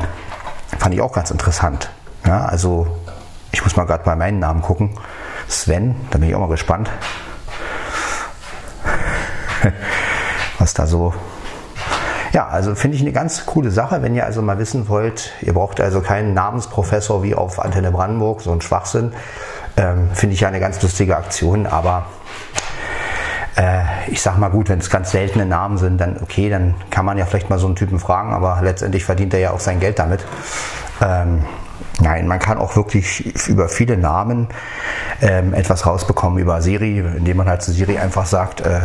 fand 0.78 0.94
ich 0.94 1.02
auch 1.02 1.12
ganz 1.12 1.32
interessant. 1.32 1.90
Ja, 2.24 2.46
also 2.46 2.86
ich 3.52 3.64
muss 3.64 3.76
mal 3.76 3.86
gerade 3.86 4.04
bei 4.04 4.16
meinen 4.16 4.38
Namen 4.38 4.62
gucken. 4.62 4.92
Sven, 5.48 5.96
da 6.12 6.20
bin 6.20 6.30
ich 6.30 6.36
auch 6.36 6.40
mal 6.40 6.50
gespannt, 6.50 6.92
was 10.60 10.76
da 10.76 10.86
so 10.86 11.16
ja, 12.38 12.48
also 12.50 12.76
finde 12.76 12.96
ich 12.98 13.02
eine 13.02 13.14
ganz 13.14 13.48
coole 13.48 13.72
Sache, 13.72 14.04
wenn 14.04 14.14
ihr 14.14 14.24
also 14.24 14.44
mal 14.44 14.60
wissen 14.60 14.88
wollt, 14.90 15.32
ihr 15.42 15.56
braucht 15.56 15.82
also 15.82 16.02
keinen 16.02 16.36
Namensprofessor 16.36 17.24
wie 17.24 17.34
auf 17.34 17.60
Antenne 17.60 17.90
Brandenburg, 17.90 18.42
so 18.42 18.52
ein 18.52 18.62
Schwachsinn. 18.62 19.14
Ähm, 19.76 20.10
finde 20.14 20.36
ich 20.36 20.42
ja 20.42 20.48
eine 20.48 20.60
ganz 20.60 20.80
lustige 20.84 21.18
Aktion, 21.18 21.66
aber 21.66 22.06
äh, 23.56 23.82
ich 24.10 24.22
sag 24.22 24.38
mal 24.38 24.50
gut, 24.50 24.70
wenn 24.70 24.78
es 24.78 24.92
ganz 24.92 25.10
seltene 25.10 25.48
Namen 25.48 25.80
sind, 25.80 26.00
dann 26.00 26.20
okay, 26.22 26.52
dann 26.52 26.76
kann 26.92 27.06
man 27.06 27.18
ja 27.18 27.26
vielleicht 27.26 27.50
mal 27.50 27.58
so 27.58 27.66
einen 27.66 27.76
Typen 27.76 27.98
fragen, 27.98 28.32
aber 28.32 28.60
letztendlich 28.62 29.04
verdient 29.04 29.34
er 29.34 29.40
ja 29.40 29.50
auch 29.50 29.60
sein 29.60 29.80
Geld 29.80 29.98
damit. 29.98 30.24
Ähm, 31.02 31.44
Nein, 32.00 32.28
man 32.28 32.38
kann 32.38 32.60
auch 32.60 32.76
wirklich 32.76 33.48
über 33.48 33.70
viele 33.70 33.98
Namen 33.98 34.50
ähm, 35.20 35.56
etwas 35.56 35.88
rausbekommen 35.88 36.38
über 36.38 36.62
Siri, 36.62 37.00
indem 37.00 37.38
man 37.38 37.50
halt 37.50 37.64
zu 37.64 37.72
Siri 37.72 37.98
einfach 37.98 38.28
sagt, 38.28 38.62
äh, 38.62 38.82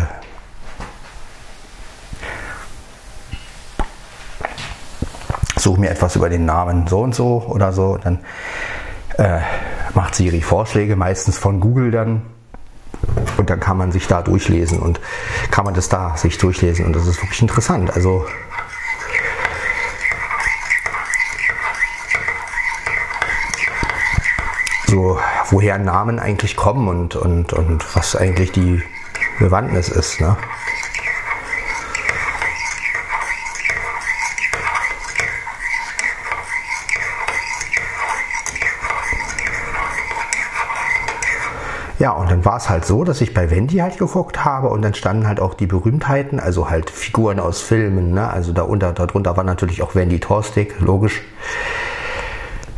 suche 5.63 5.81
mir 5.81 5.91
etwas 5.91 6.17
über 6.17 6.29
den 6.29 6.45
Namen 6.45 6.87
so 6.87 7.01
und 7.01 7.15
so 7.15 7.45
oder 7.49 7.73
so. 7.73 7.99
Dann 8.03 8.19
äh, 9.19 9.41
macht 9.95 10.15
Siri 10.15 10.41
Vorschläge, 10.41 10.97
meistens 10.97 11.39
von 11.39 11.61
Google 11.61 11.91
dann. 11.91 12.23
Und 13.37 13.51
dann 13.51 13.59
kann 13.59 13.77
man 13.77 13.91
sich 13.91 14.07
da 14.07 14.23
durchlesen 14.23 14.79
und 14.79 15.01
kann 15.51 15.65
man 15.65 15.75
das 15.75 15.89
da 15.89 16.17
sich 16.17 16.39
durchlesen. 16.39 16.85
Und 16.87 16.95
das 16.95 17.07
ist 17.07 17.21
wirklich 17.21 17.43
interessant. 17.43 17.93
Also 17.95 18.25
so, 24.87 25.19
woher 25.51 25.79
Namen 25.79 26.19
eigentlich 26.19 26.55
kommen 26.55 26.87
und, 26.87 27.17
und, 27.17 27.53
und 27.53 27.97
was 27.97 28.15
eigentlich 28.15 28.53
die 28.53 28.83
Bewandtnis 29.39 29.89
ist. 29.89 30.21
Ne? 30.21 30.37
War 42.45 42.57
es 42.57 42.69
halt 42.69 42.85
so, 42.85 43.05
dass 43.05 43.21
ich 43.21 43.35
bei 43.35 43.51
Wendy 43.51 43.79
halt 43.79 43.99
geguckt 43.99 44.45
habe 44.45 44.69
und 44.69 44.83
dann 44.83 44.95
standen 44.95 45.27
halt 45.27 45.41
auch 45.41 45.55
die 45.55 45.67
Berühmtheiten, 45.67 46.41
also 46.41 46.71
halt 46.71 46.91
Figuren 46.91 47.41
aus 47.41 47.61
Filmen, 47.61 48.13
ne? 48.13 48.29
Also 48.29 48.53
darunter, 48.53 48.93
darunter 48.93 49.37
war 49.37 49.45
natürlich 49.45 49.83
auch 49.83 49.95
Wendy 49.95 50.21
Torstig, 50.21 50.81
logisch. 50.81 51.23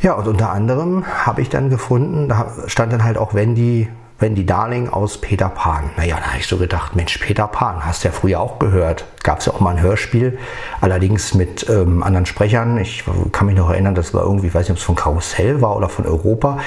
Ja, 0.03 0.15
und 0.15 0.29
unter 0.29 0.51
anderem 0.51 1.05
habe 1.07 1.41
ich 1.41 1.49
dann 1.49 1.71
gefunden, 1.71 2.29
da 2.29 2.53
stand 2.67 2.93
dann 2.93 3.05
halt 3.05 3.17
auch 3.17 3.35
Wendy 3.35 3.89
Wendy 4.25 4.47
Darling 4.47 4.89
aus 4.89 5.19
Peter 5.19 5.51
Pan. 5.51 5.91
Naja, 5.99 6.17
da 6.17 6.29
habe 6.29 6.39
ich 6.39 6.47
so 6.47 6.57
gedacht, 6.57 6.97
Mensch, 6.97 7.19
Peter 7.19 7.47
Pan, 7.47 7.85
hast 7.85 8.03
du 8.03 8.09
ja 8.09 8.15
früher 8.15 8.41
auch 8.41 8.59
gehört. 8.59 9.05
Gab 9.23 9.41
es 9.41 9.45
ja 9.45 9.53
auch 9.53 9.61
mal 9.61 9.77
ein 9.77 9.83
Hörspiel, 9.83 10.39
allerdings 10.81 11.35
mit 11.35 11.69
ähm, 11.69 12.03
anderen 12.03 12.25
Sprechern. 12.25 12.79
Ich 12.79 13.05
kann 13.33 13.47
mich 13.47 13.55
noch 13.55 13.69
erinnern, 13.69 13.95
das 13.95 14.15
war 14.15 14.23
irgendwie, 14.23 14.55
weiß 14.55 14.63
nicht, 14.63 14.71
ob 14.71 14.79
es 14.79 14.83
von 14.83 14.95
Karussell 14.95 15.61
war 15.61 15.77
oder 15.77 15.91
von 15.91 16.07
Europa. 16.07 16.59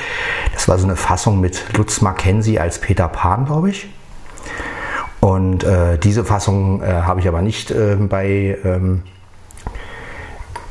Das 0.54 0.68
war 0.68 0.78
so 0.78 0.86
eine 0.86 0.96
Fassung 0.96 1.40
mit 1.40 1.76
Lutz 1.76 2.00
Mackenzie 2.02 2.60
als 2.60 2.80
Peter 2.80 3.08
Pan, 3.08 3.48
glaube 3.48 3.72
ich. 3.72 3.90
Und 5.20 5.64
äh, 5.64 5.98
diese 5.98 6.26
Fassung 6.26 6.84
äh, 6.84 6.86
habe 6.86 7.22
ich 7.22 7.28
aber 7.28 7.42
nicht 7.42 7.72
äh, 7.72 7.96
bei 7.96 8.56
ähm, 8.64 9.02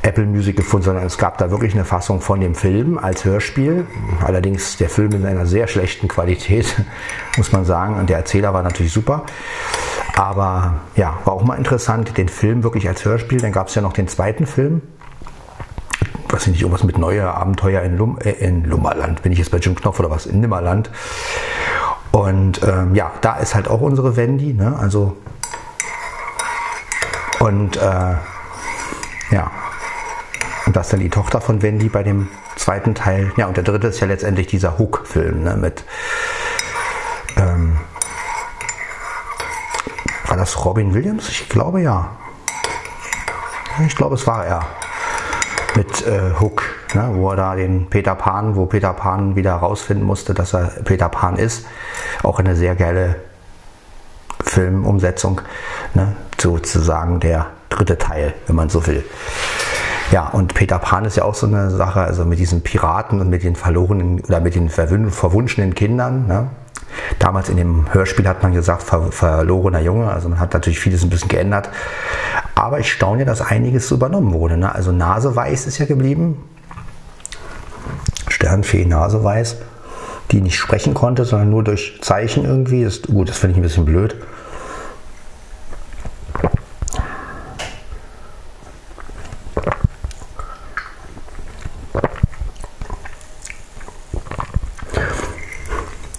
Apple 0.06 0.24
Music 0.24 0.56
gefunden, 0.56 0.84
sondern 0.84 1.04
es 1.04 1.18
gab 1.18 1.36
da 1.38 1.50
wirklich 1.50 1.74
eine 1.74 1.84
Fassung 1.84 2.20
von 2.20 2.40
dem 2.40 2.54
Film 2.54 2.96
als 2.96 3.24
Hörspiel. 3.24 3.86
Allerdings 4.24 4.76
der 4.76 4.88
Film 4.88 5.12
in 5.12 5.26
einer 5.26 5.46
sehr 5.46 5.66
schlechten 5.66 6.06
Qualität, 6.06 6.76
muss 7.36 7.52
man 7.52 7.64
sagen. 7.64 7.98
Und 7.98 8.08
der 8.08 8.18
Erzähler 8.18 8.54
war 8.54 8.62
natürlich 8.62 8.92
super. 8.92 9.24
Aber 10.14 10.74
ja, 10.94 11.18
war 11.24 11.34
auch 11.34 11.42
mal 11.42 11.56
interessant, 11.56 12.16
den 12.16 12.28
Film 12.28 12.62
wirklich 12.62 12.88
als 12.88 13.04
Hörspiel. 13.04 13.40
Dann 13.40 13.52
gab 13.52 13.68
es 13.68 13.74
ja 13.74 13.82
noch 13.82 13.92
den 13.92 14.06
zweiten 14.06 14.46
Film. 14.46 14.80
Was 16.28 16.42
weiß 16.42 16.46
nicht, 16.48 16.62
irgendwas 16.62 16.84
mit 16.84 16.98
neue 16.98 17.28
Abenteuer 17.28 17.82
in, 17.82 17.96
Lum 17.96 18.18
äh, 18.20 18.30
in 18.30 18.64
Lummerland. 18.64 19.22
Bin 19.22 19.32
ich 19.32 19.38
jetzt 19.38 19.50
bei 19.50 19.58
Jim 19.58 19.74
Knopf 19.74 19.98
oder 19.98 20.10
was? 20.10 20.26
In 20.26 20.40
Nimmerland. 20.40 20.90
Und 22.12 22.62
ähm, 22.62 22.94
ja, 22.94 23.10
da 23.20 23.36
ist 23.36 23.54
halt 23.54 23.68
auch 23.68 23.80
unsere 23.80 24.16
Wendy. 24.16 24.54
Ne? 24.54 24.76
Also 24.78 25.16
und 27.40 27.76
äh, 27.76 28.14
ja, 29.30 29.50
und 30.66 30.74
das 30.74 30.86
ist 30.86 30.92
dann 30.92 31.00
die 31.00 31.10
Tochter 31.10 31.40
von 31.40 31.62
Wendy 31.62 31.88
bei 31.88 32.02
dem 32.02 32.28
zweiten 32.56 32.94
Teil. 32.94 33.32
Ja, 33.36 33.46
und 33.46 33.56
der 33.56 33.64
dritte 33.64 33.86
ist 33.86 34.00
ja 34.00 34.06
letztendlich 34.08 34.48
dieser 34.48 34.78
Hook-Film 34.78 35.44
ne, 35.44 35.56
mit. 35.56 35.84
Ähm, 37.36 37.78
war 40.26 40.36
das 40.36 40.64
Robin 40.64 40.92
Williams? 40.92 41.28
Ich 41.28 41.48
glaube 41.48 41.80
ja. 41.82 42.10
Ich 43.86 43.94
glaube, 43.94 44.16
es 44.16 44.26
war 44.26 44.44
er. 44.44 44.66
Mit 45.76 46.04
äh, 46.06 46.32
Hook, 46.40 46.62
ne, 46.94 47.10
wo 47.12 47.30
er 47.30 47.36
da 47.36 47.54
den 47.54 47.88
Peter 47.88 48.16
Pan, 48.16 48.56
wo 48.56 48.66
Peter 48.66 48.92
Pan 48.92 49.36
wieder 49.36 49.60
herausfinden 49.60 50.04
musste, 50.04 50.34
dass 50.34 50.52
er 50.52 50.72
Peter 50.84 51.08
Pan 51.08 51.36
ist. 51.36 51.66
Auch 52.24 52.40
eine 52.40 52.56
sehr 52.56 52.74
geile 52.74 53.16
Filmumsetzung. 54.42 55.42
Ne, 55.94 56.16
sozusagen 56.40 57.20
der 57.20 57.46
dritte 57.68 57.98
Teil, 57.98 58.34
wenn 58.46 58.56
man 58.56 58.68
so 58.68 58.84
will. 58.86 59.04
Ja, 60.12 60.28
und 60.28 60.54
Peter 60.54 60.78
Pan 60.78 61.04
ist 61.04 61.16
ja 61.16 61.24
auch 61.24 61.34
so 61.34 61.46
eine 61.46 61.70
Sache, 61.70 62.00
also 62.00 62.24
mit 62.24 62.38
diesen 62.38 62.62
Piraten 62.62 63.20
und 63.20 63.28
mit 63.28 63.42
den 63.42 63.56
verlorenen 63.56 64.20
oder 64.20 64.40
mit 64.40 64.54
den 64.54 64.68
verwunschenen 64.68 65.74
Kindern. 65.74 66.26
Ne? 66.26 66.48
Damals 67.18 67.48
in 67.48 67.56
dem 67.56 67.92
Hörspiel 67.92 68.28
hat 68.28 68.42
man 68.42 68.54
gesagt, 68.54 68.82
ver 68.84 69.10
verlorener 69.10 69.80
Junge, 69.80 70.10
also 70.10 70.28
man 70.28 70.38
hat 70.38 70.54
natürlich 70.54 70.78
vieles 70.78 71.02
ein 71.02 71.10
bisschen 71.10 71.28
geändert. 71.28 71.70
Aber 72.54 72.78
ich 72.78 72.92
staune, 72.92 73.24
dass 73.24 73.40
einiges 73.40 73.90
übernommen 73.90 74.32
wurde. 74.32 74.56
Ne? 74.56 74.72
Also 74.72 74.92
Naseweiß 74.92 75.66
ist 75.66 75.78
ja 75.78 75.86
geblieben. 75.86 76.38
Sternfee 78.28 78.84
Naseweiß, 78.84 79.56
die 80.30 80.40
nicht 80.40 80.56
sprechen 80.56 80.94
konnte, 80.94 81.24
sondern 81.24 81.50
nur 81.50 81.64
durch 81.64 81.98
Zeichen 82.00 82.44
irgendwie. 82.44 82.84
Das, 82.84 83.02
gut, 83.02 83.28
das 83.28 83.38
finde 83.38 83.52
ich 83.52 83.58
ein 83.58 83.62
bisschen 83.62 83.84
blöd. 83.84 84.16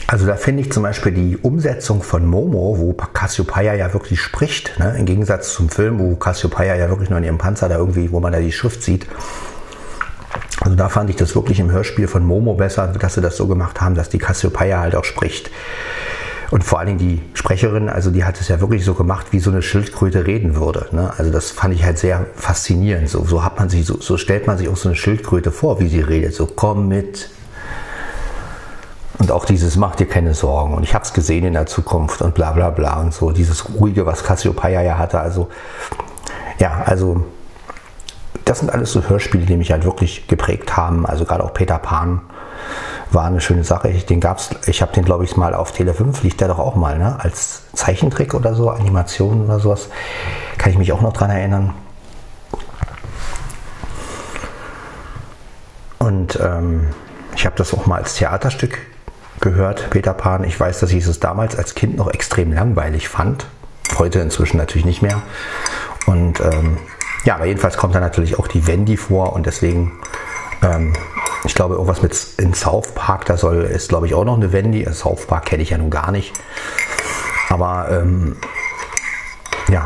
Also 0.09 0.25
da 0.25 0.36
finde 0.47 0.63
ich 0.63 0.71
zum 0.71 0.83
Beispiel 0.83 1.11
die 1.11 1.35
Umsetzung 1.35 2.01
von 2.01 2.25
Momo, 2.25 2.77
wo 2.79 2.93
Cassiopeia 2.93 3.73
ja 3.73 3.91
wirklich 3.91 4.21
spricht, 4.21 4.79
ne? 4.79 4.95
im 4.97 5.05
Gegensatz 5.05 5.53
zum 5.53 5.67
Film, 5.67 5.99
wo 5.99 6.15
Cassiopeia 6.15 6.73
ja 6.73 6.87
wirklich 6.87 7.09
nur 7.09 7.19
in 7.19 7.25
ihrem 7.25 7.37
Panzer 7.37 7.67
da 7.67 7.75
irgendwie, 7.75 8.13
wo 8.13 8.21
man 8.21 8.31
da 8.31 8.39
die 8.39 8.53
Schrift 8.53 8.81
sieht. 8.81 9.07
Also 10.61 10.77
da 10.77 10.87
fand 10.87 11.09
ich 11.09 11.17
das 11.17 11.35
wirklich 11.35 11.59
im 11.59 11.69
Hörspiel 11.69 12.07
von 12.07 12.23
Momo 12.23 12.53
besser, 12.53 12.87
dass 12.87 13.15
sie 13.15 13.19
das 13.19 13.35
so 13.35 13.45
gemacht 13.45 13.81
haben, 13.81 13.95
dass 13.95 14.07
die 14.07 14.19
Cassiopeia 14.19 14.79
halt 14.79 14.95
auch 14.95 15.03
spricht. 15.03 15.51
Und 16.49 16.63
vor 16.63 16.79
allen 16.79 16.97
Dingen 16.97 16.99
die 16.99 17.21
Sprecherin, 17.33 17.89
also 17.89 18.09
die 18.09 18.23
hat 18.23 18.39
es 18.39 18.47
ja 18.47 18.61
wirklich 18.61 18.85
so 18.85 18.93
gemacht, 18.93 19.27
wie 19.31 19.41
so 19.41 19.51
eine 19.51 19.61
Schildkröte 19.61 20.27
reden 20.27 20.55
würde. 20.55 20.87
Ne? 20.93 21.11
Also 21.17 21.29
das 21.29 21.51
fand 21.51 21.73
ich 21.73 21.83
halt 21.83 21.97
sehr 21.97 22.25
faszinierend. 22.35 23.09
So, 23.09 23.25
so 23.25 23.43
hat 23.43 23.59
man 23.59 23.67
sich, 23.67 23.85
so, 23.85 23.99
so 23.99 24.15
stellt 24.15 24.47
man 24.47 24.57
sich 24.57 24.69
auch 24.69 24.77
so 24.77 24.87
eine 24.87 24.95
Schildkröte 24.95 25.51
vor, 25.51 25.81
wie 25.81 25.89
sie 25.89 25.99
redet. 25.99 26.33
So 26.33 26.45
komm 26.45 26.87
mit. 26.87 27.31
Und 29.19 29.31
auch 29.31 29.45
dieses 29.45 29.77
macht 29.77 29.99
dir 29.99 30.07
keine 30.07 30.33
Sorgen. 30.33 30.75
Und 30.75 30.83
ich 30.83 30.93
habe 30.93 31.03
es 31.03 31.13
gesehen 31.13 31.45
in 31.45 31.53
der 31.53 31.65
Zukunft 31.65 32.21
und 32.21 32.35
bla 32.35 32.51
bla 32.51 32.69
bla 32.69 32.99
und 32.99 33.13
so. 33.13 33.31
Dieses 33.31 33.67
ruhige, 33.69 34.05
was 34.05 34.23
Cassiopeia 34.23 34.81
ja 34.81 34.97
hatte. 34.97 35.19
Also 35.19 35.49
ja, 36.59 36.83
also 36.85 37.23
das 38.45 38.59
sind 38.59 38.71
alles 38.71 38.91
so 38.91 39.03
Hörspiele, 39.07 39.45
die 39.45 39.57
mich 39.57 39.71
halt 39.71 39.85
wirklich 39.85 40.27
geprägt 40.27 40.77
haben. 40.77 41.05
Also 41.05 41.25
gerade 41.25 41.43
auch 41.43 41.53
Peter 41.53 41.79
Pan 41.79 42.21
war 43.11 43.25
eine 43.25 43.41
schöne 43.41 43.63
Sache. 43.63 43.89
Ich, 43.89 44.05
den 44.05 44.19
gab's, 44.19 44.51
ich 44.67 44.81
habe 44.81 44.93
den, 44.93 45.03
glaube 45.03 45.23
ich, 45.23 45.35
mal 45.35 45.53
auf 45.53 45.71
Tele 45.71 45.93
5, 45.93 46.23
liegt 46.23 46.41
der 46.41 46.49
doch 46.49 46.59
auch 46.59 46.75
mal, 46.75 46.97
ne? 46.97 47.17
als 47.19 47.63
Zeichentrick 47.73 48.33
oder 48.33 48.53
so, 48.53 48.69
Animation 48.69 49.45
oder 49.45 49.59
sowas. 49.59 49.89
Kann 50.57 50.71
ich 50.71 50.77
mich 50.77 50.91
auch 50.91 51.01
noch 51.01 51.13
dran 51.13 51.29
erinnern. 51.29 51.73
Und 55.99 56.39
ähm, 56.41 56.87
ich 57.35 57.45
habe 57.45 57.55
das 57.55 57.73
auch 57.73 57.85
mal 57.85 57.97
als 57.97 58.15
Theaterstück 58.15 58.79
gehört, 59.39 59.89
Peter 59.89 60.13
Pan. 60.13 60.43
Ich 60.43 60.59
weiß, 60.59 60.79
dass 60.79 60.91
ich 60.91 61.05
es 61.05 61.19
damals 61.19 61.55
als 61.55 61.75
Kind 61.75 61.97
noch 61.97 62.11
extrem 62.11 62.53
langweilig 62.53 63.09
fand. 63.09 63.47
Heute 63.97 64.19
inzwischen 64.19 64.57
natürlich 64.57 64.85
nicht 64.85 65.01
mehr. 65.01 65.21
Und 66.05 66.39
ähm, 66.39 66.77
ja, 67.23 67.35
aber 67.35 67.45
jedenfalls 67.45 67.77
kommt 67.77 67.95
da 67.95 67.99
natürlich 67.99 68.39
auch 68.39 68.47
die 68.47 68.67
Wendy 68.67 68.97
vor 68.97 69.33
und 69.33 69.45
deswegen 69.45 69.99
ähm, 70.63 70.93
ich 71.45 71.55
glaube, 71.55 71.75
irgendwas 71.75 72.01
mit 72.01 72.15
in 72.37 72.53
South 72.53 72.93
Park, 72.93 73.25
da 73.25 73.37
soll 73.37 73.63
ist, 73.63 73.89
glaube 73.89 74.07
ich, 74.07 74.13
auch 74.13 74.25
noch 74.25 74.35
eine 74.35 74.51
Wendy. 74.51 74.85
Also 74.85 75.09
South 75.09 75.27
Park 75.27 75.45
kenne 75.45 75.63
ich 75.63 75.69
ja 75.69 75.77
nun 75.77 75.89
gar 75.89 76.11
nicht. 76.11 76.33
Aber 77.49 77.87
ähm, 77.89 78.35
ja, 79.69 79.85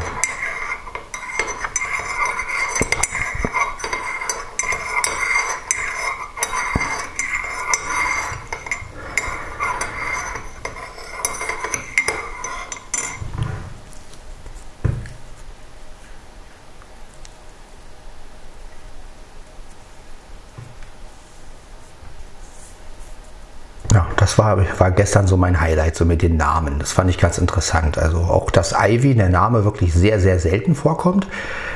Ja, 23.93 24.07
das 24.15 24.37
war, 24.37 24.57
war 24.79 24.91
gestern 24.91 25.27
so 25.27 25.35
mein 25.35 25.59
Highlight, 25.59 25.97
so 25.97 26.05
mit 26.05 26.21
den 26.21 26.37
Namen. 26.37 26.79
Das 26.79 26.93
fand 26.93 27.09
ich 27.09 27.17
ganz 27.17 27.37
interessant. 27.37 27.97
Also 27.97 28.19
auch, 28.19 28.49
dass 28.49 28.73
Ivy, 28.73 29.15
der 29.15 29.27
Name 29.27 29.65
wirklich 29.65 29.93
sehr, 29.93 30.19
sehr 30.21 30.39
selten 30.39 30.75
vorkommt, 30.75 31.27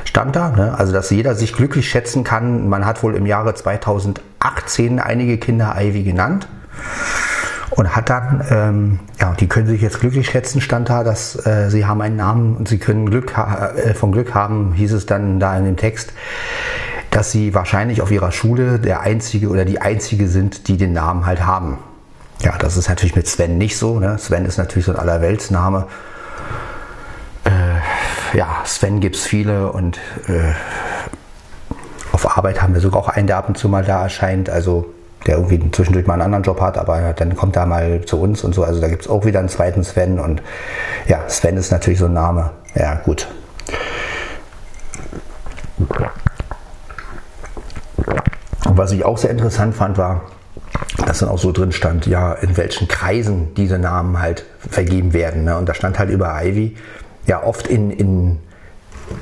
stand 0.06 0.36
da. 0.36 0.50
Ne? 0.50 0.76
Also, 0.78 0.94
dass 0.94 1.10
jeder 1.10 1.36
sich 1.36 1.52
glücklich 1.52 1.90
schätzen 1.90 2.24
kann. 2.24 2.70
Man 2.70 2.86
hat 2.86 3.04
wohl 3.04 3.16
im 3.16 3.26
Jahre 3.26 3.54
2018 3.54 5.00
einige 5.00 5.38
Kinder 5.38 5.76
Ivy 5.78 6.04
genannt 6.04 6.48
und 7.72 7.94
hat 7.98 8.10
dann, 8.10 8.46
ähm, 8.50 9.00
ja, 9.20 9.34
die 9.34 9.48
können 9.48 9.68
sich 9.68 9.82
jetzt 9.82 10.00
glücklich 10.00 10.30
schätzen, 10.30 10.62
stand 10.62 10.90
da, 10.90 11.04
dass 11.04 11.46
äh, 11.46 11.70
sie 11.70 11.86
haben 11.86 12.02
einen 12.02 12.16
Namen 12.16 12.56
und 12.56 12.70
sie 12.70 12.78
können 12.78 13.10
Glück 13.10 13.38
äh, 13.38 13.94
von 13.94 14.14
Glück 14.14 14.34
haben, 14.34 14.72
hieß 14.72 14.94
es 14.94 15.06
dann 15.06 15.42
da 15.42 15.58
in 15.58 15.66
dem 15.66 15.76
Text, 15.76 16.14
dass 17.12 17.32
sie 17.32 17.54
wahrscheinlich 17.54 18.02
auf 18.02 18.12
ihrer 18.12 18.32
Schule 18.32 18.80
der 18.80 19.02
einzige 19.02 19.50
oder 19.50 19.66
die 19.66 19.82
einzige 19.82 20.30
sind, 20.30 20.70
die 20.70 20.78
den 20.78 20.94
Namen 20.94 21.26
halt 21.26 21.46
haben. 21.46 21.78
Ja, 22.42 22.58
das 22.58 22.78
ist 22.78 22.90
natürlich 22.90 23.16
mit 23.16 23.28
Sven 23.28 23.58
nicht 23.58 23.78
so. 23.78 24.00
Ne? 24.00 24.18
Sven 24.18 24.46
ist 24.46 24.58
natürlich 24.58 24.86
so 24.86 24.92
ein 24.92 25.00
Allerweltsname. 25.00 25.88
Äh, 27.46 28.38
ja, 28.38 28.62
Sven 28.66 29.00
gibt 29.00 29.16
es 29.16 29.26
viele 29.26 29.72
und 29.72 29.98
äh, 30.28 30.54
auf 32.12 32.38
Arbeit 32.38 32.62
haben 32.62 32.74
wir 32.74 32.82
sogar 32.82 33.02
auch 33.02 33.10
einen, 33.10 33.28
der 33.28 33.38
ab 33.38 33.48
und 33.48 33.58
zu 33.58 33.70
mal 33.70 33.84
da 33.84 34.04
erscheint. 34.04 34.50
Also 34.50 34.94
der 35.26 35.38
irgendwie 35.38 35.72
zwischendurch 35.72 36.06
mal 36.06 36.14
einen 36.14 36.22
anderen 36.22 36.44
Job 36.44 36.62
hat, 36.62 36.78
aber 36.78 37.14
dann 37.14 37.36
kommt 37.36 37.56
er 37.56 37.66
mal 37.66 38.02
zu 38.06 38.22
uns 38.22 38.44
und 38.44 38.54
so. 38.54 38.64
Also 38.64 38.80
da 38.80 38.88
gibt 38.88 39.04
es 39.04 39.08
auch 39.08 39.26
wieder 39.26 39.40
einen 39.40 39.50
zweiten 39.50 39.84
Sven 39.84 40.20
und 40.20 40.42
ja, 41.08 41.28
Sven 41.28 41.58
ist 41.58 41.72
natürlich 41.72 42.00
so 42.00 42.06
ein 42.06 42.14
Name. 42.14 42.52
Ja, 42.76 42.96
gut. 42.96 43.28
Und 48.66 48.78
was 48.78 48.92
ich 48.92 49.04
auch 49.04 49.18
sehr 49.18 49.32
interessant 49.32 49.76
fand, 49.76 49.98
war, 49.98 50.22
dass 51.06 51.20
dann 51.20 51.30
auch 51.30 51.38
so 51.38 51.52
drin 51.52 51.72
stand, 51.72 52.08
ja, 52.08 52.34
in 52.34 52.58
welchen 52.58 52.88
Kreisen 52.88 53.54
diese 53.56 53.78
Namen 53.78 54.20
halt 54.20 54.46
vergeben 54.58 55.14
werden. 55.14 55.44
Ne? 55.44 55.58
Und 55.58 55.70
da 55.70 55.74
stand 55.74 56.00
halt 56.00 56.10
über 56.10 56.34
Ivy, 56.44 56.76
ja, 57.28 57.44
oft 57.44 57.68
in, 57.68 57.92
in 57.92 58.40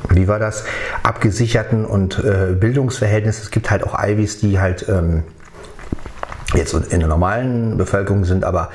wie 0.09 0.27
war 0.27 0.39
das, 0.39 0.63
abgesicherten 1.03 1.85
und 1.85 2.23
äh, 2.23 2.53
Bildungsverhältnissen. 2.53 3.43
Es 3.43 3.51
gibt 3.51 3.69
halt 3.69 3.83
auch 3.83 4.01
Ivys, 4.01 4.39
die 4.39 4.59
halt 4.59 4.87
ähm, 4.87 5.23
jetzt 6.53 6.73
in 6.73 6.99
der 6.99 7.09
normalen 7.09 7.77
Bevölkerung 7.77 8.25
sind, 8.25 8.43
aber 8.43 8.69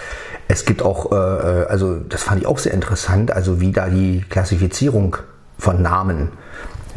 es 0.49 0.64
gibt 0.64 0.83
auch, 0.83 1.12
äh, 1.12 1.14
also 1.14 1.97
das 1.97 2.23
fand 2.23 2.41
ich 2.41 2.47
auch 2.47 2.59
sehr 2.59 2.75
interessant, 2.75 3.31
also 3.31 3.61
wie 3.61 3.73
da 3.73 3.88
die 3.88 4.25
Klassifizierung 4.29 5.17
von 5.59 5.83
Namen, 5.83 6.31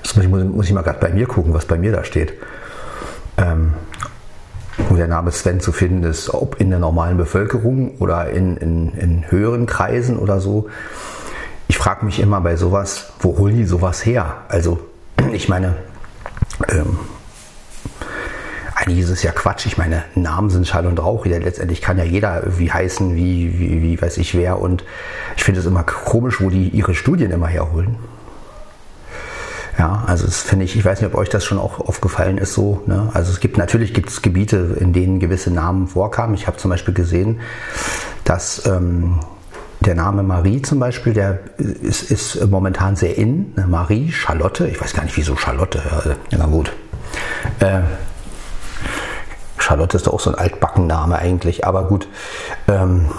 das 0.04 0.16
muss 0.16 0.26
ich, 0.26 0.32
muss 0.32 0.66
ich 0.66 0.74
mal 0.74 0.82
gerade 0.82 1.00
bei 1.00 1.10
mir 1.10 1.28
gucken, 1.28 1.54
was 1.54 1.66
bei 1.66 1.78
mir 1.78 1.92
da 1.92 2.04
steht. 2.04 2.34
Ähm, 3.38 3.74
wo 4.90 4.96
der 4.96 5.08
Name 5.08 5.32
Sven 5.32 5.60
zu 5.60 5.72
finden 5.72 6.04
ist, 6.04 6.34
ob 6.34 6.60
in 6.60 6.70
der 6.70 6.80
normalen 6.80 7.18
Bevölkerung 7.18 7.98
oder 8.00 8.30
in, 8.30 8.58
in, 8.58 8.94
in 8.94 9.32
höheren 9.32 9.66
Kreisen 9.66 10.18
oder 10.18 10.40
so. 10.40 10.70
Ich 11.68 11.78
frage 11.78 12.06
mich 12.06 12.20
immer 12.20 12.42
bei 12.42 12.56
sowas, 12.56 13.14
wo 13.20 13.38
holen 13.38 13.58
die 13.58 13.66
sowas 13.66 14.06
her? 14.06 14.38
Also, 14.48 14.80
ich 15.34 15.50
meine, 15.50 15.76
ähm, 16.70 17.00
eigentlich 18.76 19.00
ist 19.00 19.10
es 19.10 19.24
ja 19.24 19.32
Quatsch. 19.32 19.68
Ich 19.68 19.78
meine, 19.78 20.04
Namen 20.16 20.50
sind 20.50 20.68
Schall 20.68 20.88
und 20.88 21.00
Rauch. 21.00 21.26
Letztendlich 21.26 21.82
kann 21.82 21.98
ja 21.98 22.04
jeder 22.04 22.44
irgendwie 22.44 22.72
heißen, 22.72 23.16
wie, 23.16 23.60
wie, 23.60 23.82
wie 23.82 24.02
weiß 24.02 24.18
ich 24.18 24.36
wer. 24.36 24.60
Und 24.60 24.84
ich 25.38 25.44
finde 25.44 25.60
es 25.60 25.66
immer 25.66 25.84
komisch, 25.84 26.42
wo 26.42 26.50
die 26.50 26.70
ihre 26.70 26.96
Studien 26.96 27.32
immer 27.32 27.48
herholen. 27.48 27.98
Ja, 29.78 30.04
also 30.06 30.26
das 30.26 30.42
finde 30.42 30.66
ich, 30.66 30.76
ich 30.76 30.84
weiß 30.84 31.02
nicht, 31.02 31.14
ob 31.14 31.18
euch 31.18 31.30
das 31.30 31.46
schon 31.46 31.58
auch 31.58 31.80
aufgefallen 31.80 32.38
ist 32.38 32.54
so. 32.54 32.82
Ne? 32.88 33.10
Also 33.14 33.32
es 33.32 33.40
gibt 33.40 33.58
natürlich 33.58 33.94
gibt 33.94 34.10
es 34.10 34.22
Gebiete, 34.22 34.78
in 34.80 34.94
denen 34.94 35.20
gewisse 35.20 35.52
Namen 35.52 35.88
vorkamen. 35.88 36.36
Ich 36.36 36.48
habe 36.48 36.58
zum 36.58 36.70
Beispiel 36.70 36.94
gesehen, 36.94 37.40
dass 38.24 38.66
ähm, 38.66 39.20
der 39.80 39.96
Name 39.96 40.24
Marie 40.24 40.62
zum 40.62 40.80
Beispiel, 40.80 41.14
der 41.14 41.40
ist, 41.58 42.12
ist 42.12 42.46
momentan 42.48 42.96
sehr 42.96 43.18
in. 43.18 43.54
Ne? 43.56 43.66
Marie, 43.68 44.12
Charlotte, 44.12 44.68
ich 44.68 44.80
weiß 44.80 44.94
gar 44.94 45.04
nicht 45.04 45.18
wieso 45.18 45.36
Charlotte. 45.36 45.82
Ja, 46.30 46.38
na 46.38 46.46
gut. 46.46 46.72
Äh, 47.60 47.82
Charlotte 49.58 49.98
ist 49.98 50.08
doch 50.08 50.14
auch 50.14 50.20
so 50.20 50.32
ein 50.32 50.36
Altbackenname 50.36 51.18
eigentlich, 51.18 51.66
aber 51.66 51.86
gut. 51.86 52.08
Ähm, 52.68 53.10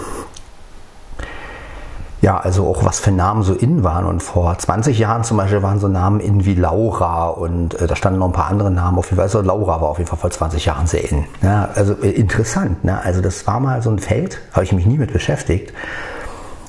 ja, 2.23 2.37
also 2.37 2.65
auch 2.69 2.85
was 2.85 3.01
für 3.01 3.11
Namen 3.11 3.43
so 3.43 3.53
in 3.53 3.83
waren. 3.83 4.05
Und 4.05 4.23
vor 4.23 4.57
20 4.57 4.97
Jahren 4.97 5.25
zum 5.25 5.35
Beispiel 5.35 5.61
waren 5.61 5.79
so 5.79 5.89
Namen 5.89 6.21
in 6.21 6.45
wie 6.45 6.55
Laura 6.55 7.27
und 7.27 7.73
äh, 7.81 7.85
da 7.85 7.97
standen 7.97 8.19
noch 8.19 8.27
ein 8.27 8.31
paar 8.31 8.47
andere 8.47 8.71
Namen. 8.71 8.97
Auf 8.97 9.07
jeden 9.07 9.17
Fall, 9.17 9.25
also 9.25 9.41
Laura 9.41 9.81
war 9.81 9.89
auf 9.89 9.97
jeden 9.97 10.09
Fall 10.09 10.17
vor 10.17 10.31
20 10.31 10.63
Jahren 10.63 10.87
sehr 10.87 11.11
in. 11.11 11.25
Ja, 11.41 11.67
also 11.75 11.95
äh, 12.01 12.11
interessant. 12.11 12.85
Ne? 12.85 12.97
Also 13.03 13.19
das 13.19 13.45
war 13.45 13.59
mal 13.59 13.81
so 13.81 13.89
ein 13.89 13.99
Feld, 13.99 14.39
habe 14.53 14.63
ich 14.63 14.71
mich 14.71 14.85
nie 14.85 14.97
mit 14.97 15.11
beschäftigt. 15.11 15.73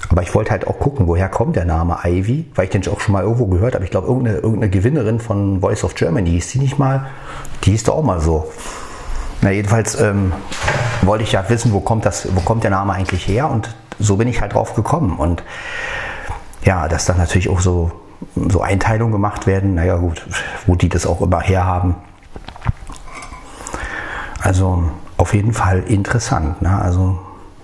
Aber 0.08 0.22
ich 0.22 0.34
wollte 0.34 0.50
halt 0.50 0.66
auch 0.66 0.80
gucken, 0.80 1.06
woher 1.06 1.28
kommt 1.28 1.54
der 1.54 1.66
Name 1.66 1.98
Ivy, 2.02 2.50
weil 2.56 2.64
ich 2.64 2.70
den 2.70 2.82
auch 2.88 2.98
schon 2.98 3.12
mal 3.12 3.22
irgendwo 3.22 3.46
gehört 3.46 3.76
habe. 3.76 3.84
Ich 3.84 3.92
glaube, 3.92 4.08
irgendeine, 4.08 4.38
irgendeine 4.38 4.70
Gewinnerin 4.70 5.20
von 5.20 5.60
Voice 5.60 5.84
of 5.84 5.94
Germany 5.94 6.30
hieß 6.30 6.48
die 6.48 6.58
nicht 6.58 6.80
mal. 6.80 7.06
Die 7.62 7.70
hieß 7.70 7.84
doch 7.84 7.94
auch 7.94 8.02
mal 8.02 8.20
so. 8.20 8.50
Na, 9.40 9.52
jedenfalls 9.52 10.00
ähm, 10.00 10.32
wollte 11.02 11.22
ich 11.22 11.30
ja 11.30 11.44
wissen, 11.48 11.72
wo 11.72 11.78
kommt, 11.78 12.06
das, 12.06 12.26
wo 12.34 12.40
kommt 12.40 12.64
der 12.64 12.72
Name 12.72 12.92
eigentlich 12.92 13.28
her 13.28 13.48
und 13.48 13.72
so 13.98 14.16
bin 14.16 14.28
ich 14.28 14.40
halt 14.40 14.54
drauf 14.54 14.74
gekommen. 14.74 15.16
Und 15.16 15.42
ja, 16.64 16.88
dass 16.88 17.04
dann 17.04 17.18
natürlich 17.18 17.48
auch 17.48 17.60
so, 17.60 17.92
so 18.34 18.60
Einteilungen 18.60 19.12
gemacht 19.12 19.46
werden, 19.46 19.74
naja 19.74 19.96
gut, 19.96 20.26
wo 20.66 20.74
die 20.74 20.88
das 20.88 21.06
auch 21.06 21.20
immer 21.20 21.40
herhaben. 21.40 21.96
Also 24.40 24.84
auf 25.16 25.34
jeden 25.34 25.52
Fall 25.52 25.80
interessant. 25.80 26.60
Ne? 26.62 26.78
Also 26.80 27.18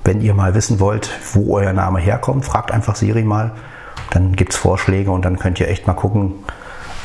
wenn 0.04 0.20
ihr 0.20 0.34
mal 0.34 0.54
wissen 0.54 0.80
wollt, 0.80 1.10
wo 1.34 1.56
euer 1.56 1.72
Name 1.72 2.00
herkommt, 2.00 2.44
fragt 2.44 2.72
einfach 2.72 2.96
Siri 2.96 3.22
mal. 3.22 3.52
Dann 4.10 4.34
gibt 4.34 4.52
es 4.52 4.58
Vorschläge 4.58 5.10
und 5.10 5.24
dann 5.24 5.38
könnt 5.38 5.60
ihr 5.60 5.68
echt 5.68 5.86
mal 5.86 5.94
gucken. 5.94 6.34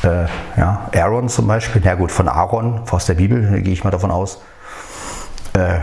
Äh, 0.02 0.26
ja, 0.56 0.88
Aaron 0.94 1.28
zum 1.28 1.46
Beispiel, 1.46 1.82
na 1.84 1.94
gut, 1.94 2.10
von 2.10 2.28
Aaron, 2.28 2.80
aus 2.90 3.06
der 3.06 3.14
Bibel, 3.14 3.60
gehe 3.62 3.72
ich 3.72 3.84
mal 3.84 3.90
davon 3.90 4.10
aus. 4.10 4.40
Äh, 5.52 5.78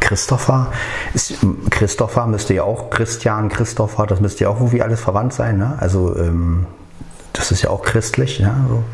Christopher. 0.00 0.72
Ist, 1.14 1.34
Christopher 1.70 2.26
müsste 2.26 2.54
ja 2.54 2.62
auch 2.62 2.90
Christian, 2.90 3.48
Christopher, 3.48 4.06
das 4.06 4.20
müsste 4.20 4.44
ja 4.44 4.50
auch 4.50 4.56
irgendwie 4.56 4.82
alles 4.82 5.00
verwandt 5.00 5.32
sein. 5.32 5.58
Ne? 5.58 5.76
Also 5.80 6.16
ähm, 6.16 6.66
das 7.32 7.50
ist 7.50 7.62
ja 7.62 7.70
auch 7.70 7.82
christlich. 7.82 8.38
Ja? 8.38 8.54
So. 8.68 8.84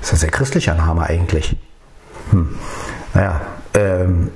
Das 0.00 0.08
ist 0.08 0.12
ein 0.14 0.18
sehr 0.18 0.30
christlicher 0.30 0.74
Name 0.74 1.02
eigentlich. 1.02 1.56
Hm. 2.30 2.56
Naja, 3.14 3.40
ähm, 3.74 4.30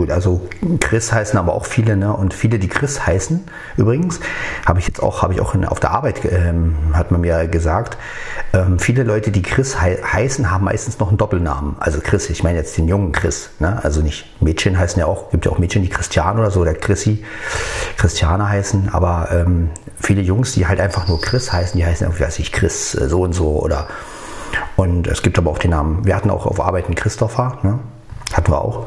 Gut, 0.00 0.10
also 0.10 0.40
Chris 0.80 1.12
heißen 1.12 1.38
aber 1.38 1.52
auch 1.52 1.66
viele, 1.66 1.94
ne? 1.94 2.10
Und 2.10 2.32
viele, 2.32 2.58
die 2.58 2.68
Chris 2.68 3.06
heißen, 3.06 3.44
übrigens, 3.76 4.18
habe 4.64 4.78
ich 4.78 4.86
jetzt 4.86 5.02
auch, 5.02 5.20
habe 5.20 5.34
ich 5.34 5.42
auch 5.42 5.54
in, 5.54 5.66
auf 5.66 5.78
der 5.78 5.90
Arbeit, 5.90 6.22
ähm, 6.24 6.74
hat 6.94 7.10
man 7.10 7.20
mir 7.20 7.46
gesagt, 7.48 7.98
ähm, 8.54 8.78
viele 8.78 9.02
Leute, 9.02 9.30
die 9.30 9.42
Chris 9.42 9.78
hei 9.78 9.98
heißen, 10.02 10.50
haben 10.50 10.64
meistens 10.64 10.98
noch 11.00 11.08
einen 11.08 11.18
Doppelnamen. 11.18 11.76
Also 11.80 12.00
Chris, 12.02 12.30
ich 12.30 12.42
meine 12.42 12.56
jetzt 12.56 12.78
den 12.78 12.88
jungen 12.88 13.12
Chris, 13.12 13.50
ne? 13.58 13.78
Also 13.84 14.00
nicht 14.00 14.24
Mädchen 14.40 14.78
heißen 14.78 14.98
ja 14.98 15.04
auch, 15.04 15.28
gibt 15.32 15.44
ja 15.44 15.52
auch 15.52 15.58
Mädchen, 15.58 15.82
die 15.82 15.90
Christian 15.90 16.38
oder 16.38 16.50
so, 16.50 16.60
oder 16.60 16.72
Chrissy, 16.72 17.22
Christiane 17.98 18.48
heißen, 18.48 18.88
aber 18.94 19.28
ähm, 19.30 19.68
viele 20.00 20.22
Jungs, 20.22 20.52
die 20.52 20.66
halt 20.66 20.80
einfach 20.80 21.08
nur 21.08 21.20
Chris 21.20 21.52
heißen, 21.52 21.78
die 21.78 21.84
heißen 21.84 22.06
irgendwie, 22.06 22.24
weiß 22.24 22.38
ich, 22.38 22.52
Chris 22.52 22.94
äh, 22.94 23.06
so 23.06 23.20
und 23.20 23.34
so 23.34 23.60
oder 23.60 23.86
und 24.76 25.08
es 25.08 25.20
gibt 25.20 25.36
aber 25.36 25.50
auch 25.50 25.58
den 25.58 25.72
Namen. 25.72 26.06
Wir 26.06 26.16
hatten 26.16 26.30
auch 26.30 26.46
auf 26.46 26.58
Arbeit 26.58 26.86
einen 26.86 26.94
Christopher, 26.94 27.58
ne? 27.62 27.80
hatten 28.32 28.50
wir 28.50 28.62
auch. 28.62 28.86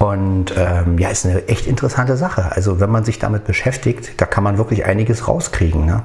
Und 0.00 0.54
ähm, 0.56 0.98
ja, 0.98 1.10
ist 1.10 1.26
eine 1.26 1.46
echt 1.46 1.66
interessante 1.66 2.16
Sache. 2.16 2.52
Also 2.52 2.80
wenn 2.80 2.88
man 2.88 3.04
sich 3.04 3.18
damit 3.18 3.44
beschäftigt, 3.44 4.14
da 4.16 4.24
kann 4.24 4.42
man 4.42 4.56
wirklich 4.56 4.86
einiges 4.86 5.28
rauskriegen. 5.28 5.84
Ne? 5.84 6.02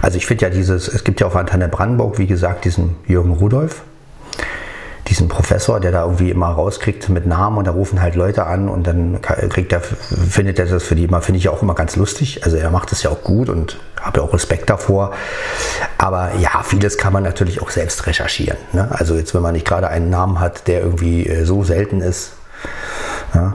Also 0.00 0.16
ich 0.16 0.24
finde 0.24 0.46
ja 0.46 0.50
dieses, 0.50 0.88
es 0.88 1.04
gibt 1.04 1.20
ja 1.20 1.26
auf 1.26 1.36
Antenne 1.36 1.68
Brandenburg, 1.68 2.16
wie 2.16 2.26
gesagt, 2.26 2.64
diesen 2.64 2.96
Jürgen 3.06 3.32
Rudolf, 3.32 3.82
diesen 5.08 5.28
Professor, 5.28 5.80
der 5.80 5.92
da 5.92 6.04
irgendwie 6.04 6.30
immer 6.30 6.48
rauskriegt 6.48 7.08
mit 7.08 7.26
Namen 7.26 7.58
und 7.58 7.66
da 7.66 7.72
rufen 7.72 8.00
halt 8.00 8.14
Leute 8.14 8.46
an 8.46 8.68
und 8.68 8.86
dann 8.86 9.20
kriegt 9.22 9.72
er, 9.72 9.80
findet 9.80 10.58
er 10.58 10.66
das 10.66 10.82
für 10.82 10.94
die 10.94 11.04
immer, 11.04 11.22
finde 11.22 11.38
ich 11.38 11.44
ja 11.44 11.50
auch 11.50 11.62
immer 11.62 11.74
ganz 11.74 11.96
lustig. 11.96 12.44
Also 12.44 12.56
er 12.56 12.70
macht 12.70 12.92
es 12.92 13.02
ja 13.02 13.10
auch 13.10 13.22
gut 13.22 13.48
und 13.48 13.78
habe 14.00 14.20
ja 14.20 14.26
auch 14.26 14.32
Respekt 14.32 14.70
davor. 14.70 15.12
Aber 15.96 16.32
ja, 16.38 16.62
vieles 16.62 16.98
kann 16.98 17.12
man 17.12 17.22
natürlich 17.22 17.62
auch 17.62 17.70
selbst 17.70 18.06
recherchieren. 18.06 18.58
Ne? 18.72 18.88
Also 18.90 19.14
jetzt, 19.16 19.34
wenn 19.34 19.42
man 19.42 19.54
nicht 19.54 19.66
gerade 19.66 19.88
einen 19.88 20.10
Namen 20.10 20.40
hat, 20.40 20.68
der 20.68 20.82
irgendwie 20.82 21.26
äh, 21.26 21.44
so 21.44 21.64
selten 21.64 22.00
ist. 22.00 22.32
Ja? 23.34 23.54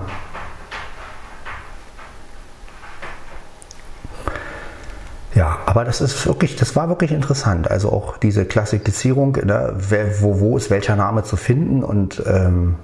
Ja, 5.35 5.57
aber 5.65 5.83
das 5.83 5.99
ist 5.99 6.27
wirklich, 6.27 6.55
das 6.55 6.75
war 6.75 6.89
wirklich 6.89 7.11
interessant. 7.11 7.69
Also 7.69 7.91
auch 7.91 8.17
diese 8.17 8.45
Klassifizierung, 8.45 9.33
ne, 9.43 9.73
wer, 9.75 10.21
wo, 10.21 10.39
wo 10.39 10.57
ist 10.57 10.69
welcher 10.69 10.95
Name 10.95 11.23
zu 11.23 11.37
finden 11.37 11.83
und 11.83 12.21
ähm, 12.27 12.75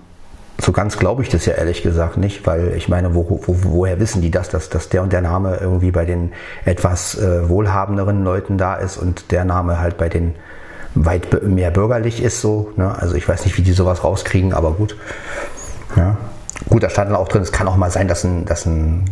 so 0.62 0.72
ganz 0.72 0.98
glaube 0.98 1.22
ich 1.22 1.30
das 1.30 1.46
ja 1.46 1.54
ehrlich 1.54 1.84
gesagt 1.84 2.18
nicht, 2.18 2.46
weil 2.46 2.74
ich 2.76 2.90
meine, 2.90 3.16
wo, 3.16 3.42
wo, 3.46 3.56
woher 3.64 4.00
wissen 4.00 4.22
die 4.22 4.32
das, 4.32 4.50
dass, 4.50 4.70
dass 4.70 4.90
der 4.90 5.04
und 5.04 5.14
der 5.14 5.22
Name 5.22 5.58
irgendwie 5.58 5.92
bei 5.92 6.06
den 6.06 6.34
etwas 6.66 7.18
äh, 7.18 7.48
wohlhabenderen 7.48 8.24
Leuten 8.24 8.58
da 8.58 8.76
ist 8.76 8.98
und 8.98 9.32
der 9.32 9.46
Name 9.46 9.80
halt 9.80 9.98
bei 9.98 10.10
den 10.10 10.36
weit 10.96 11.44
mehr 11.44 11.72
bürgerlich 11.72 12.22
ist 12.22 12.42
so. 12.42 12.72
Ne? 12.76 12.94
Also 12.98 13.16
ich 13.16 13.28
weiß 13.30 13.46
nicht, 13.46 13.58
wie 13.58 13.62
die 13.62 13.74
sowas 13.74 14.04
rauskriegen, 14.04 14.54
aber 14.54 14.72
gut. 14.72 14.98
Ja. 15.96 16.18
Gut, 16.68 16.84
da 16.84 16.90
stand 16.90 17.10
dann 17.10 17.18
auch 17.18 17.28
drin, 17.28 17.42
es 17.42 17.52
kann 17.52 17.68
auch 17.68 17.78
mal 17.78 17.90
sein, 17.90 18.08
dass 18.08 18.24
ein, 18.24 18.46
dass 18.46 18.66
ein 18.66 19.06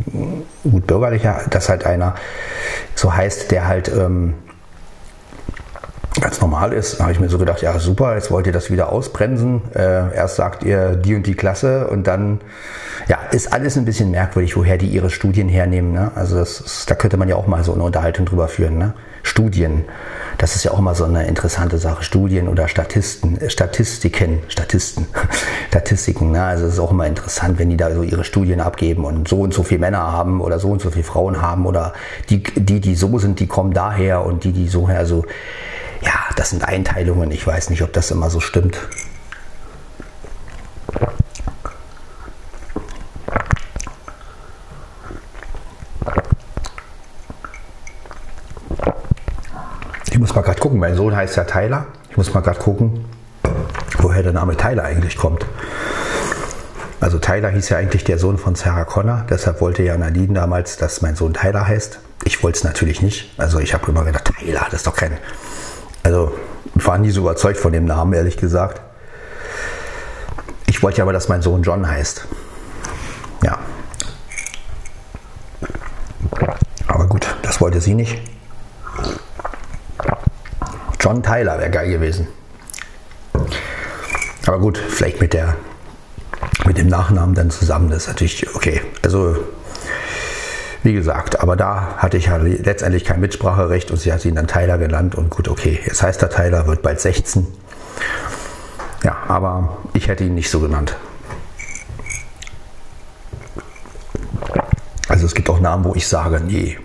gut 0.63 0.85
bürgerlicher, 0.85 1.41
dass 1.49 1.69
halt 1.69 1.85
einer 1.85 2.15
so 2.93 3.13
heißt, 3.13 3.51
der 3.51 3.67
halt 3.67 3.89
ähm, 3.89 4.33
ganz 6.19 6.41
normal 6.41 6.73
ist. 6.73 6.99
Da 6.99 7.03
habe 7.03 7.13
ich 7.13 7.19
mir 7.19 7.29
so 7.29 7.37
gedacht, 7.37 7.61
ja 7.61 7.77
super, 7.79 8.15
jetzt 8.15 8.31
wollt 8.31 8.47
ihr 8.47 8.53
das 8.53 8.69
wieder 8.71 8.91
ausbremsen. 8.91 9.61
Äh, 9.73 10.15
erst 10.15 10.35
sagt 10.35 10.63
ihr 10.63 10.95
die 10.95 11.15
und 11.15 11.25
die 11.25 11.35
Klasse 11.35 11.87
und 11.87 12.07
dann, 12.07 12.41
ja, 13.07 13.17
ist 13.31 13.53
alles 13.53 13.77
ein 13.77 13.85
bisschen 13.85 14.11
merkwürdig, 14.11 14.57
woher 14.57 14.77
die 14.77 14.87
ihre 14.87 15.09
Studien 15.09 15.47
hernehmen. 15.47 15.93
Ne? 15.93 16.11
Also 16.15 16.37
das 16.37 16.85
da 16.87 16.95
könnte 16.95 17.17
man 17.17 17.29
ja 17.29 17.35
auch 17.35 17.47
mal 17.47 17.63
so 17.63 17.73
eine 17.73 17.83
Unterhaltung 17.83 18.25
drüber 18.25 18.47
führen. 18.47 18.77
Ne? 18.77 18.93
Studien. 19.23 19.85
Das 20.37 20.55
ist 20.55 20.63
ja 20.63 20.71
auch 20.71 20.79
mal 20.79 20.93
so 20.93 21.05
eine 21.05 21.25
interessante 21.25 21.77
Sache. 21.77 22.03
Studien 22.03 22.47
oder 22.47 22.67
Statisten, 22.67 23.39
äh, 23.41 23.49
Statistiken, 23.49 24.43
Statisten, 24.47 25.07
Statistiken. 25.69 26.31
Ne? 26.31 26.43
Also 26.43 26.65
es 26.65 26.73
ist 26.73 26.79
auch 26.79 26.91
immer 26.91 27.07
interessant, 27.07 27.57
wenn 27.59 27.69
die 27.69 27.77
da 27.77 27.93
so 27.93 28.03
ihre 28.03 28.23
Studien 28.23 28.61
abgeben 28.61 29.05
und 29.05 29.27
so 29.27 29.41
und 29.41 29.53
so 29.53 29.63
viele 29.63 29.79
Männer 29.79 30.11
haben 30.11 30.41
oder 30.41 30.59
so 30.59 30.69
und 30.69 30.81
so 30.81 30.91
viele 30.91 31.03
Frauen 31.03 31.41
haben 31.41 31.65
oder 31.65 31.93
die, 32.29 32.43
die, 32.43 32.79
die 32.79 32.95
so 32.95 33.17
sind, 33.17 33.39
die 33.39 33.47
kommen 33.47 33.73
daher 33.73 34.25
und 34.25 34.43
die, 34.43 34.51
die 34.51 34.67
so 34.67 34.87
her. 34.87 34.99
Also 34.99 35.25
ja, 36.01 36.13
das 36.35 36.51
sind 36.51 36.63
Einteilungen. 36.63 37.31
Ich 37.31 37.45
weiß 37.45 37.69
nicht, 37.69 37.81
ob 37.81 37.93
das 37.93 38.11
immer 38.11 38.29
so 38.29 38.39
stimmt. 38.39 38.77
Ich 50.17 50.21
muss 50.21 50.33
mal 50.33 50.41
gerade 50.41 50.59
gucken, 50.59 50.79
mein 50.79 50.95
Sohn 50.95 51.15
heißt 51.15 51.37
ja 51.37 51.43
Tyler. 51.43 51.85
Ich 52.09 52.17
muss 52.17 52.33
mal 52.33 52.39
gerade 52.39 52.57
gucken, 52.57 53.05
woher 53.99 54.23
der 54.23 54.33
Name 54.33 54.57
Tyler 54.57 54.83
eigentlich 54.83 55.15
kommt. 55.15 55.45
Also 56.99 57.19
Tyler 57.19 57.49
hieß 57.49 57.69
ja 57.69 57.77
eigentlich 57.77 58.03
der 58.03 58.17
Sohn 58.17 58.39
von 58.39 58.55
Sarah 58.55 58.85
Connor, 58.85 59.27
deshalb 59.29 59.61
wollte 59.61 59.83
ja 59.83 59.95
Nadine 59.95 60.33
damals, 60.33 60.77
dass 60.77 61.03
mein 61.03 61.15
Sohn 61.15 61.35
Tyler 61.35 61.67
heißt. 61.67 61.99
Ich 62.23 62.41
wollte 62.41 62.57
es 62.57 62.63
natürlich 62.63 63.03
nicht. 63.03 63.31
Also 63.37 63.59
ich 63.59 63.75
habe 63.75 63.91
immer 63.91 64.05
gedacht, 64.05 64.33
Tyler, 64.39 64.65
das 64.71 64.79
ist 64.79 64.87
doch 64.87 64.95
kein. 64.95 65.19
Also 66.01 66.33
ich 66.73 66.87
war 66.87 66.97
nie 66.97 67.11
so 67.11 67.21
überzeugt 67.21 67.59
von 67.59 67.71
dem 67.71 67.85
Namen, 67.85 68.13
ehrlich 68.13 68.37
gesagt. 68.37 68.81
Ich 70.65 70.81
wollte 70.81 71.03
aber, 71.03 71.13
dass 71.13 71.29
mein 71.29 71.43
Sohn 71.43 71.61
John 71.61 71.87
heißt. 71.87 72.25
Ja. 73.43 73.59
Aber 76.87 77.05
gut, 77.05 77.35
das 77.43 77.61
wollte 77.61 77.81
sie 77.81 77.93
nicht. 77.93 78.19
John 81.07 81.23
Tyler 81.23 81.57
wäre 81.57 81.71
geil 81.71 81.89
gewesen. 81.89 82.27
Aber 84.45 84.59
gut, 84.59 84.77
vielleicht 84.77 85.21
mit 85.21 85.31
der 85.31 85.55
mit 86.65 86.77
dem 86.77 86.87
Nachnamen 86.87 87.33
dann 87.33 87.49
zusammen, 87.49 87.89
das 87.89 87.99
ist 87.99 88.07
natürlich 88.09 88.53
okay. 88.53 88.81
Also 89.03 89.37
wie 90.83 90.91
gesagt, 90.91 91.39
aber 91.39 91.55
da 91.55 91.95
hatte 91.95 92.17
ich 92.17 92.25
ja 92.25 92.35
letztendlich 92.35 93.05
kein 93.05 93.21
Mitspracherecht 93.21 93.89
und 93.89 93.95
sie 93.95 94.11
hat 94.11 94.25
ihn 94.25 94.35
dann 94.35 94.47
Tyler 94.47 94.77
genannt 94.77 95.15
und 95.15 95.29
gut, 95.29 95.47
okay, 95.47 95.79
jetzt 95.85 96.03
heißt 96.03 96.21
er 96.23 96.29
Tyler, 96.29 96.67
wird 96.67 96.81
bald 96.81 96.99
16. 96.99 97.47
Ja, 99.05 99.15
aber 99.29 99.77
ich 99.93 100.09
hätte 100.09 100.25
ihn 100.25 100.35
nicht 100.35 100.49
so 100.49 100.59
genannt. 100.59 100.97
Also 105.07 105.25
es 105.25 105.33
gibt 105.33 105.49
auch 105.49 105.61
Namen, 105.61 105.85
wo 105.85 105.95
ich 105.95 106.05
sage, 106.05 106.41
nee, 106.45 106.77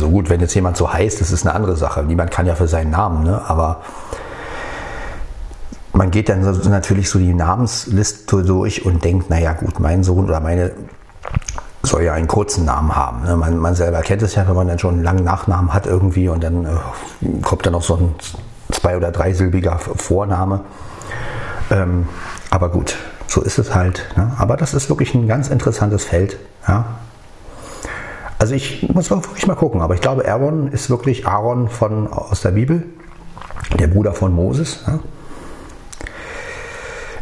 also 0.00 0.10
gut, 0.10 0.30
wenn 0.30 0.40
jetzt 0.40 0.54
jemand 0.54 0.78
so 0.78 0.90
heißt, 0.90 1.20
das 1.20 1.30
ist 1.30 1.46
eine 1.46 1.54
andere 1.54 1.76
Sache. 1.76 2.02
Niemand 2.02 2.30
kann 2.30 2.46
ja 2.46 2.54
für 2.54 2.68
seinen 2.68 2.90
Namen, 2.90 3.22
ne? 3.24 3.42
aber 3.46 3.82
man 5.92 6.10
geht 6.10 6.30
dann 6.30 6.42
so, 6.42 6.70
natürlich 6.70 7.10
so 7.10 7.18
die 7.18 7.34
Namensliste 7.34 8.42
durch 8.42 8.86
und 8.86 9.04
denkt, 9.04 9.28
naja 9.28 9.52
gut, 9.52 9.78
mein 9.78 10.02
Sohn 10.02 10.24
oder 10.24 10.40
meine 10.40 10.72
soll 11.82 12.02
ja 12.02 12.14
einen 12.14 12.28
kurzen 12.28 12.64
Namen 12.64 12.96
haben. 12.96 13.24
Ne? 13.24 13.36
Man, 13.36 13.58
man, 13.58 13.74
selber 13.74 14.00
kennt 14.00 14.22
es 14.22 14.34
ja, 14.36 14.48
wenn 14.48 14.54
man 14.54 14.68
dann 14.68 14.78
schon 14.78 14.94
einen 14.94 15.04
langen 15.04 15.24
Nachnamen 15.24 15.74
hat 15.74 15.86
irgendwie 15.86 16.30
und 16.30 16.42
dann 16.42 16.64
äh, 16.64 17.42
kommt 17.42 17.66
dann 17.66 17.74
noch 17.74 17.82
so 17.82 17.96
ein 17.96 18.14
zwei- 18.72 18.96
oder 18.96 19.10
dreisilbiger 19.10 19.78
Vorname. 19.78 20.60
Ähm, 21.70 22.08
aber 22.48 22.70
gut, 22.70 22.96
so 23.26 23.42
ist 23.42 23.58
es 23.58 23.74
halt. 23.74 24.08
Ne? 24.16 24.32
Aber 24.38 24.56
das 24.56 24.72
ist 24.72 24.88
wirklich 24.88 25.14
ein 25.14 25.28
ganz 25.28 25.48
interessantes 25.48 26.04
Feld. 26.04 26.38
Ja? 26.66 26.86
Also 28.40 28.54
ich 28.54 28.88
muss 28.88 29.10
wirklich 29.10 29.46
mal 29.46 29.54
gucken, 29.54 29.82
aber 29.82 29.94
ich 29.94 30.00
glaube, 30.00 30.26
Aaron 30.26 30.72
ist 30.72 30.88
wirklich 30.88 31.26
Aaron 31.26 31.68
von, 31.68 32.10
aus 32.10 32.40
der 32.40 32.52
Bibel, 32.52 32.84
der 33.78 33.86
Bruder 33.86 34.14
von 34.14 34.32
Moses. 34.32 34.82
Ja. 34.86 34.98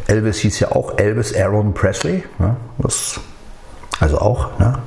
Elvis 0.07 0.37
hieß 0.37 0.61
ja 0.61 0.71
auch 0.71 0.97
Elvis 0.97 1.35
Aaron 1.35 1.73
Presley. 1.73 2.23
Ja. 2.39 2.55
Das, 2.77 3.19
also 3.99 4.19
auch. 4.19 4.57
Ne? 4.59 4.79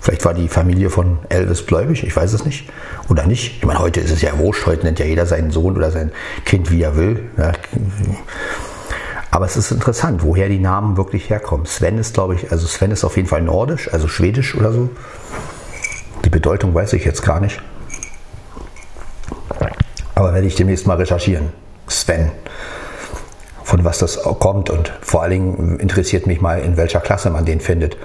Vielleicht 0.00 0.24
war 0.24 0.32
die 0.32 0.46
Familie 0.46 0.90
von 0.90 1.18
Elvis 1.28 1.66
gläubig, 1.66 2.04
ich 2.04 2.14
weiß 2.14 2.34
es 2.34 2.44
nicht. 2.44 2.70
Oder 3.08 3.26
nicht. 3.26 3.56
Ich 3.58 3.66
meine, 3.66 3.80
heute 3.80 3.98
ist 3.98 4.12
es 4.12 4.22
ja 4.22 4.38
wurscht, 4.38 4.64
heute 4.64 4.84
nennt 4.84 5.00
ja 5.00 5.06
jeder 5.06 5.26
seinen 5.26 5.50
Sohn 5.50 5.76
oder 5.76 5.90
sein 5.90 6.12
Kind, 6.44 6.70
wie 6.70 6.82
er 6.82 6.96
will. 6.96 7.30
Ja. 7.36 7.50
Aber 9.30 9.44
es 9.44 9.56
ist 9.56 9.70
interessant, 9.70 10.22
woher 10.22 10.48
die 10.48 10.58
Namen 10.58 10.96
wirklich 10.96 11.28
herkommen. 11.28 11.66
Sven 11.66 11.98
ist, 11.98 12.14
glaube 12.14 12.34
ich, 12.34 12.50
also 12.50 12.66
Sven 12.66 12.90
ist 12.90 13.04
auf 13.04 13.16
jeden 13.16 13.28
Fall 13.28 13.42
nordisch, 13.42 13.92
also 13.92 14.08
schwedisch 14.08 14.54
oder 14.54 14.72
so. 14.72 14.88
Die 16.24 16.30
Bedeutung 16.30 16.74
weiß 16.74 16.94
ich 16.94 17.04
jetzt 17.04 17.22
gar 17.22 17.40
nicht. 17.40 17.60
Aber 20.14 20.34
werde 20.34 20.46
ich 20.46 20.56
demnächst 20.56 20.86
mal 20.86 20.96
recherchieren. 20.96 21.52
Sven. 21.86 22.30
Von 23.62 23.84
was 23.84 23.98
das 23.98 24.22
kommt 24.22 24.70
und 24.70 24.92
vor 25.02 25.22
allen 25.22 25.30
Dingen 25.30 25.78
interessiert 25.78 26.26
mich 26.26 26.40
mal, 26.40 26.60
in 26.60 26.78
welcher 26.78 27.00
Klasse 27.00 27.28
man 27.28 27.44
den 27.44 27.60
findet. 27.60 27.98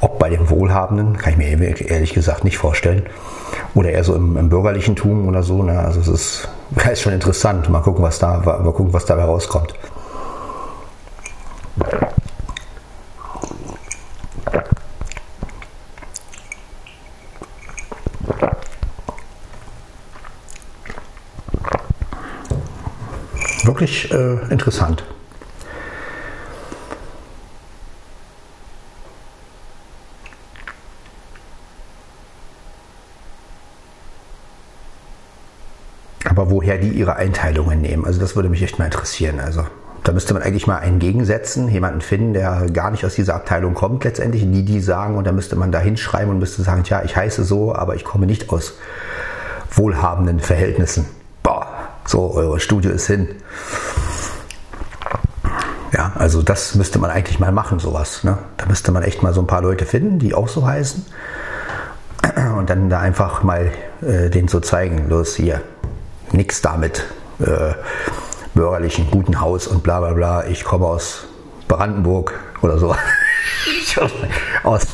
Ob 0.00 0.18
bei 0.18 0.30
den 0.30 0.48
Wohlhabenden, 0.48 1.18
kann 1.18 1.32
ich 1.32 1.38
mir 1.38 1.88
ehrlich 1.90 2.14
gesagt 2.14 2.44
nicht 2.44 2.56
vorstellen. 2.56 3.06
Oder 3.74 3.90
eher 3.90 4.04
so 4.04 4.14
im, 4.14 4.36
im 4.36 4.48
bürgerlichen 4.48 4.94
Tum 4.94 5.28
oder 5.28 5.42
so. 5.42 5.62
Ne? 5.62 5.78
Also 5.78 6.00
es 6.00 6.08
ist 6.08 6.48
ist 6.92 7.02
schon 7.02 7.12
interessant. 7.12 7.68
Mal 7.68 7.80
gucken, 7.80 8.02
was 8.02 8.18
da, 8.18 8.38
mal 8.38 8.72
gucken, 8.72 8.92
was 8.92 9.04
dabei 9.04 9.24
rauskommt. 9.24 9.74
Wirklich 23.82 24.12
äh, 24.12 24.36
interessant. 24.48 25.02
Aber 36.24 36.48
woher 36.48 36.78
die 36.78 36.90
ihre 36.90 37.16
Einteilungen 37.16 37.80
nehmen, 37.80 38.04
also 38.04 38.20
das 38.20 38.36
würde 38.36 38.48
mich 38.48 38.62
echt 38.62 38.78
mal 38.78 38.84
interessieren. 38.84 39.40
Also 39.40 39.66
da 40.04 40.12
müsste 40.12 40.32
man 40.32 40.44
eigentlich 40.44 40.68
mal 40.68 40.76
einen 40.78 41.00
gegensetzen, 41.00 41.66
jemanden 41.66 42.02
finden, 42.02 42.34
der 42.34 42.68
gar 42.72 42.92
nicht 42.92 43.04
aus 43.04 43.16
dieser 43.16 43.34
Abteilung 43.34 43.74
kommt 43.74 44.04
letztendlich, 44.04 44.42
die 44.44 44.64
die 44.64 44.80
sagen 44.80 45.16
und 45.16 45.26
da 45.26 45.32
müsste 45.32 45.56
man 45.56 45.72
da 45.72 45.80
hinschreiben 45.80 46.30
und 46.30 46.38
müsste 46.38 46.62
sagen, 46.62 46.84
tja, 46.84 47.02
ich 47.04 47.16
heiße 47.16 47.42
so, 47.42 47.74
aber 47.74 47.96
ich 47.96 48.04
komme 48.04 48.26
nicht 48.26 48.48
aus 48.50 48.78
wohlhabenden 49.72 50.38
Verhältnissen. 50.38 51.21
So, 52.04 52.34
eure 52.34 52.60
Studio 52.60 52.90
ist 52.90 53.06
hin. 53.06 53.28
Ja, 55.92 56.12
also 56.14 56.42
das 56.42 56.74
müsste 56.74 56.98
man 56.98 57.10
eigentlich 57.10 57.38
mal 57.38 57.52
machen, 57.52 57.78
sowas. 57.78 58.24
Ne? 58.24 58.38
Da 58.56 58.66
müsste 58.66 58.92
man 58.92 59.02
echt 59.02 59.22
mal 59.22 59.34
so 59.34 59.40
ein 59.40 59.46
paar 59.46 59.62
Leute 59.62 59.84
finden, 59.84 60.18
die 60.18 60.34
auch 60.34 60.48
so 60.48 60.66
heißen. 60.66 61.04
Und 62.56 62.70
dann 62.70 62.88
da 62.88 63.00
einfach 63.00 63.42
mal 63.42 63.70
äh, 64.00 64.30
denen 64.30 64.48
so 64.48 64.60
zeigen, 64.60 65.08
los 65.08 65.34
hier, 65.34 65.60
nix 66.32 66.62
damit. 66.62 67.04
Äh, 67.40 67.74
bürgerlichen 68.54 69.10
guten 69.10 69.40
Haus 69.40 69.66
und 69.66 69.82
bla 69.82 70.00
bla 70.00 70.12
bla. 70.12 70.44
Ich 70.46 70.64
komme 70.64 70.86
aus 70.86 71.24
Brandenburg 71.68 72.38
oder 72.60 72.78
so. 72.78 72.94
aus, 74.62 74.86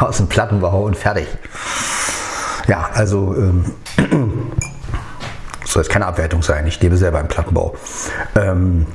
aus 0.00 0.16
dem 0.16 0.28
Plattenbau 0.28 0.84
und 0.84 0.96
fertig. 0.96 1.26
Ja, 2.68 2.88
also 2.92 3.34
ähm, 3.36 3.72
soll 5.76 5.82
jetzt 5.82 5.92
keine 5.92 6.06
Abwertung 6.06 6.42
sein. 6.42 6.66
Ich 6.66 6.80
lebe 6.80 6.96
selber 6.96 7.20
im 7.20 7.28
Plattenbau. 7.28 7.74
Ähm, 8.34 8.86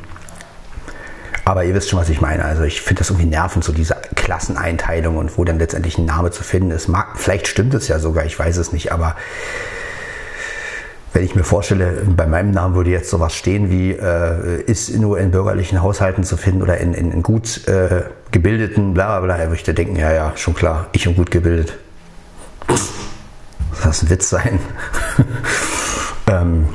aber 1.45 1.63
ihr 1.63 1.75
wisst 1.75 1.89
schon, 1.89 1.99
was 1.99 2.09
ich 2.09 2.21
meine. 2.21 2.43
Also 2.43 2.63
ich 2.63 2.81
finde 2.81 2.99
das 2.99 3.11
irgendwie 3.11 3.27
nervend, 3.27 3.63
so 3.63 3.71
diese 3.71 3.97
Klasseneinteilung 4.15 5.17
und 5.17 5.37
wo 5.37 5.43
dann 5.43 5.59
letztendlich 5.59 5.99
ein 5.99 6.05
Name 6.05 6.31
zu 6.31 6.43
finden 6.43 6.71
ist. 6.71 6.87
Mag, 6.87 7.19
vielleicht 7.19 7.47
stimmt 7.47 7.75
es 7.75 7.87
ja 7.87 7.99
sogar, 7.99 8.25
ich 8.25 8.37
weiß 8.37 8.57
es 8.57 8.73
nicht, 8.73 8.91
aber 8.91 9.15
wenn 11.13 11.23
ich 11.23 11.35
mir 11.35 11.43
vorstelle, 11.43 12.03
bei 12.15 12.25
meinem 12.25 12.51
Namen 12.51 12.73
würde 12.73 12.89
jetzt 12.89 13.09
sowas 13.09 13.35
stehen 13.35 13.69
wie, 13.69 13.91
äh, 13.91 14.61
ist 14.63 14.89
nur 14.95 15.19
in 15.19 15.29
bürgerlichen 15.29 15.83
Haushalten 15.83 16.23
zu 16.23 16.35
finden 16.35 16.63
oder 16.63 16.77
in, 16.77 16.93
in, 16.93 17.11
in 17.11 17.21
gut 17.21 17.67
äh, 17.67 18.03
gebildeten, 18.31 18.93
bla 18.93 19.19
bla 19.19 19.35
bla, 19.35 19.37
er 19.37 19.49
möchte 19.49 19.73
denken, 19.73 19.97
ja, 19.97 20.11
ja, 20.13 20.31
schon 20.35 20.55
klar, 20.55 20.87
ich 20.93 21.07
und 21.07 21.15
gut 21.15 21.29
gebildet. 21.29 21.77
Soll 22.67 23.83
das 23.83 24.03
ein 24.03 24.09
Witz 24.09 24.29
sein? 24.29 24.59
ähm, 26.31 26.67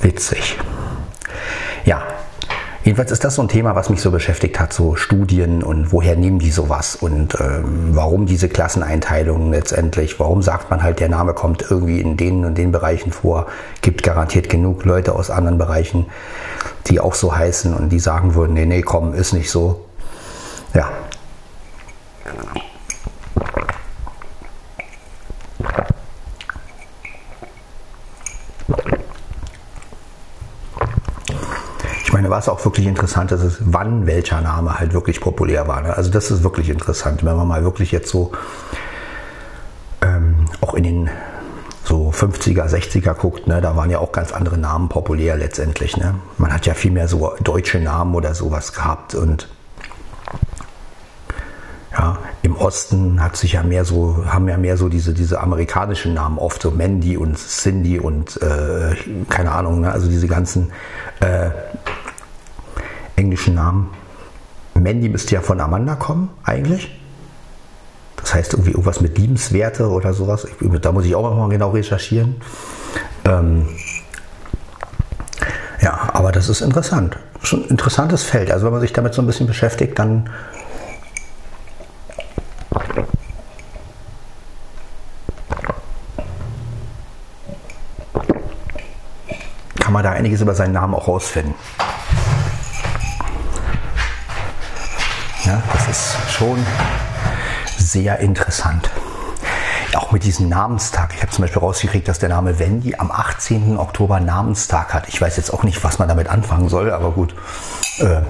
witzig. 0.00 0.58
Ja, 1.84 2.02
Jedenfalls 2.82 3.12
ist 3.12 3.24
das 3.24 3.34
so 3.34 3.42
ein 3.42 3.48
Thema, 3.48 3.74
was 3.74 3.90
mich 3.90 4.00
so 4.00 4.10
beschäftigt 4.10 4.58
hat, 4.58 4.72
so 4.72 4.96
Studien 4.96 5.62
und 5.62 5.92
woher 5.92 6.16
nehmen 6.16 6.38
die 6.38 6.50
sowas 6.50 6.96
und 6.96 7.38
ähm, 7.38 7.90
warum 7.92 8.24
diese 8.24 8.48
Klasseneinteilungen 8.48 9.50
letztendlich, 9.50 10.18
warum 10.18 10.40
sagt 10.40 10.70
man 10.70 10.82
halt, 10.82 10.98
der 10.98 11.10
Name 11.10 11.34
kommt 11.34 11.62
irgendwie 11.70 12.00
in 12.00 12.16
den 12.16 12.46
und 12.46 12.56
den 12.56 12.72
Bereichen 12.72 13.12
vor, 13.12 13.48
gibt 13.82 14.02
garantiert 14.02 14.48
genug 14.48 14.86
Leute 14.86 15.14
aus 15.14 15.28
anderen 15.28 15.58
Bereichen, 15.58 16.06
die 16.86 17.00
auch 17.00 17.12
so 17.12 17.36
heißen 17.36 17.74
und 17.74 17.90
die 17.90 18.00
sagen 18.00 18.34
würden, 18.34 18.54
nee, 18.54 18.64
nee, 18.64 18.80
komm, 18.80 19.12
ist 19.12 19.34
nicht 19.34 19.50
so. 19.50 19.84
Ja. 20.72 20.90
Meine, 32.20 32.30
was 32.30 32.50
auch 32.50 32.62
wirklich 32.66 32.86
interessant 32.86 33.32
ist, 33.32 33.42
ist, 33.42 33.58
wann 33.60 34.06
welcher 34.06 34.42
Name 34.42 34.78
halt 34.78 34.92
wirklich 34.92 35.22
populär 35.22 35.66
war. 35.68 35.80
Ne? 35.80 35.96
Also 35.96 36.10
das 36.10 36.30
ist 36.30 36.42
wirklich 36.42 36.68
interessant, 36.68 37.24
wenn 37.24 37.34
man 37.34 37.48
mal 37.48 37.64
wirklich 37.64 37.92
jetzt 37.92 38.10
so 38.10 38.32
ähm, 40.02 40.44
auch 40.60 40.74
in 40.74 40.82
den 40.82 41.10
so 41.82 42.10
50er, 42.10 42.68
60er 42.68 43.14
guckt, 43.14 43.46
ne, 43.46 43.62
da 43.62 43.74
waren 43.74 43.88
ja 43.88 44.00
auch 44.00 44.12
ganz 44.12 44.32
andere 44.32 44.58
Namen 44.58 44.90
populär 44.90 45.38
letztendlich. 45.38 45.96
Ne? 45.96 46.14
Man 46.36 46.52
hat 46.52 46.66
ja 46.66 46.74
viel 46.74 46.90
mehr 46.90 47.08
so 47.08 47.32
deutsche 47.42 47.80
Namen 47.80 48.14
oder 48.14 48.34
sowas 48.34 48.74
gehabt 48.74 49.14
und 49.14 49.48
ja, 51.92 52.18
im 52.42 52.56
Osten 52.56 53.22
hat 53.22 53.36
sich 53.36 53.54
ja 53.54 53.62
mehr 53.62 53.84
so, 53.84 54.24
haben 54.26 54.48
ja 54.48 54.56
mehr 54.56 54.76
so 54.76 54.88
diese, 54.88 55.12
diese 55.12 55.40
amerikanischen 55.40 56.14
Namen 56.14 56.38
oft, 56.38 56.62
so 56.62 56.70
Mandy 56.70 57.16
und 57.16 57.36
Cindy 57.36 57.98
und 57.98 58.40
äh, 58.42 58.94
keine 59.28 59.52
Ahnung, 59.52 59.80
ne? 59.80 59.90
also 59.90 60.08
diese 60.08 60.28
ganzen 60.28 60.70
äh, 61.20 61.50
englischen 63.20 63.54
Namen. 63.54 63.90
Mandy 64.74 65.08
müsste 65.08 65.34
ja 65.34 65.42
von 65.42 65.60
Amanda 65.60 65.94
kommen, 65.94 66.30
eigentlich. 66.42 66.90
Das 68.16 68.34
heißt 68.34 68.54
irgendwie 68.54 68.70
irgendwas 68.70 69.00
mit 69.00 69.18
Liebenswerte 69.18 69.88
oder 69.88 70.12
sowas. 70.14 70.46
Ich, 70.46 70.80
da 70.80 70.92
muss 70.92 71.04
ich 71.04 71.14
auch 71.14 71.34
mal 71.34 71.48
genau 71.48 71.70
recherchieren. 71.70 72.40
Ähm, 73.24 73.68
ja, 75.80 76.10
aber 76.12 76.32
das 76.32 76.48
ist 76.48 76.60
interessant. 76.60 77.18
Schon 77.42 77.64
ein 77.64 77.68
interessantes 77.68 78.22
Feld. 78.22 78.50
Also 78.50 78.66
wenn 78.66 78.72
man 78.72 78.80
sich 78.80 78.92
damit 78.92 79.14
so 79.14 79.22
ein 79.22 79.26
bisschen 79.26 79.46
beschäftigt, 79.46 79.98
dann 79.98 80.28
kann 89.78 89.92
man 89.92 90.04
da 90.04 90.10
einiges 90.12 90.40
über 90.40 90.54
seinen 90.54 90.72
Namen 90.72 90.94
auch 90.94 91.08
rausfinden. 91.08 91.54
Ja, 95.50 95.60
das 95.72 95.88
ist 95.88 96.16
schon 96.30 96.64
sehr 97.76 98.20
interessant. 98.20 98.88
Auch 99.96 100.12
mit 100.12 100.22
diesem 100.22 100.48
Namenstag. 100.48 101.12
Ich 101.12 101.22
habe 101.22 101.32
zum 101.32 101.42
Beispiel 101.42 101.58
rausgekriegt, 101.58 102.06
dass 102.06 102.20
der 102.20 102.28
Name 102.28 102.60
Wendy 102.60 102.94
am 102.94 103.10
18. 103.10 103.76
Oktober 103.76 104.20
Namenstag 104.20 104.94
hat. 104.94 105.08
Ich 105.08 105.20
weiß 105.20 105.36
jetzt 105.38 105.52
auch 105.52 105.64
nicht, 105.64 105.82
was 105.82 105.98
man 105.98 106.06
damit 106.06 106.28
anfangen 106.28 106.68
soll, 106.68 106.92
aber 106.92 107.10
gut. 107.10 107.34
Äh, 107.98 108.20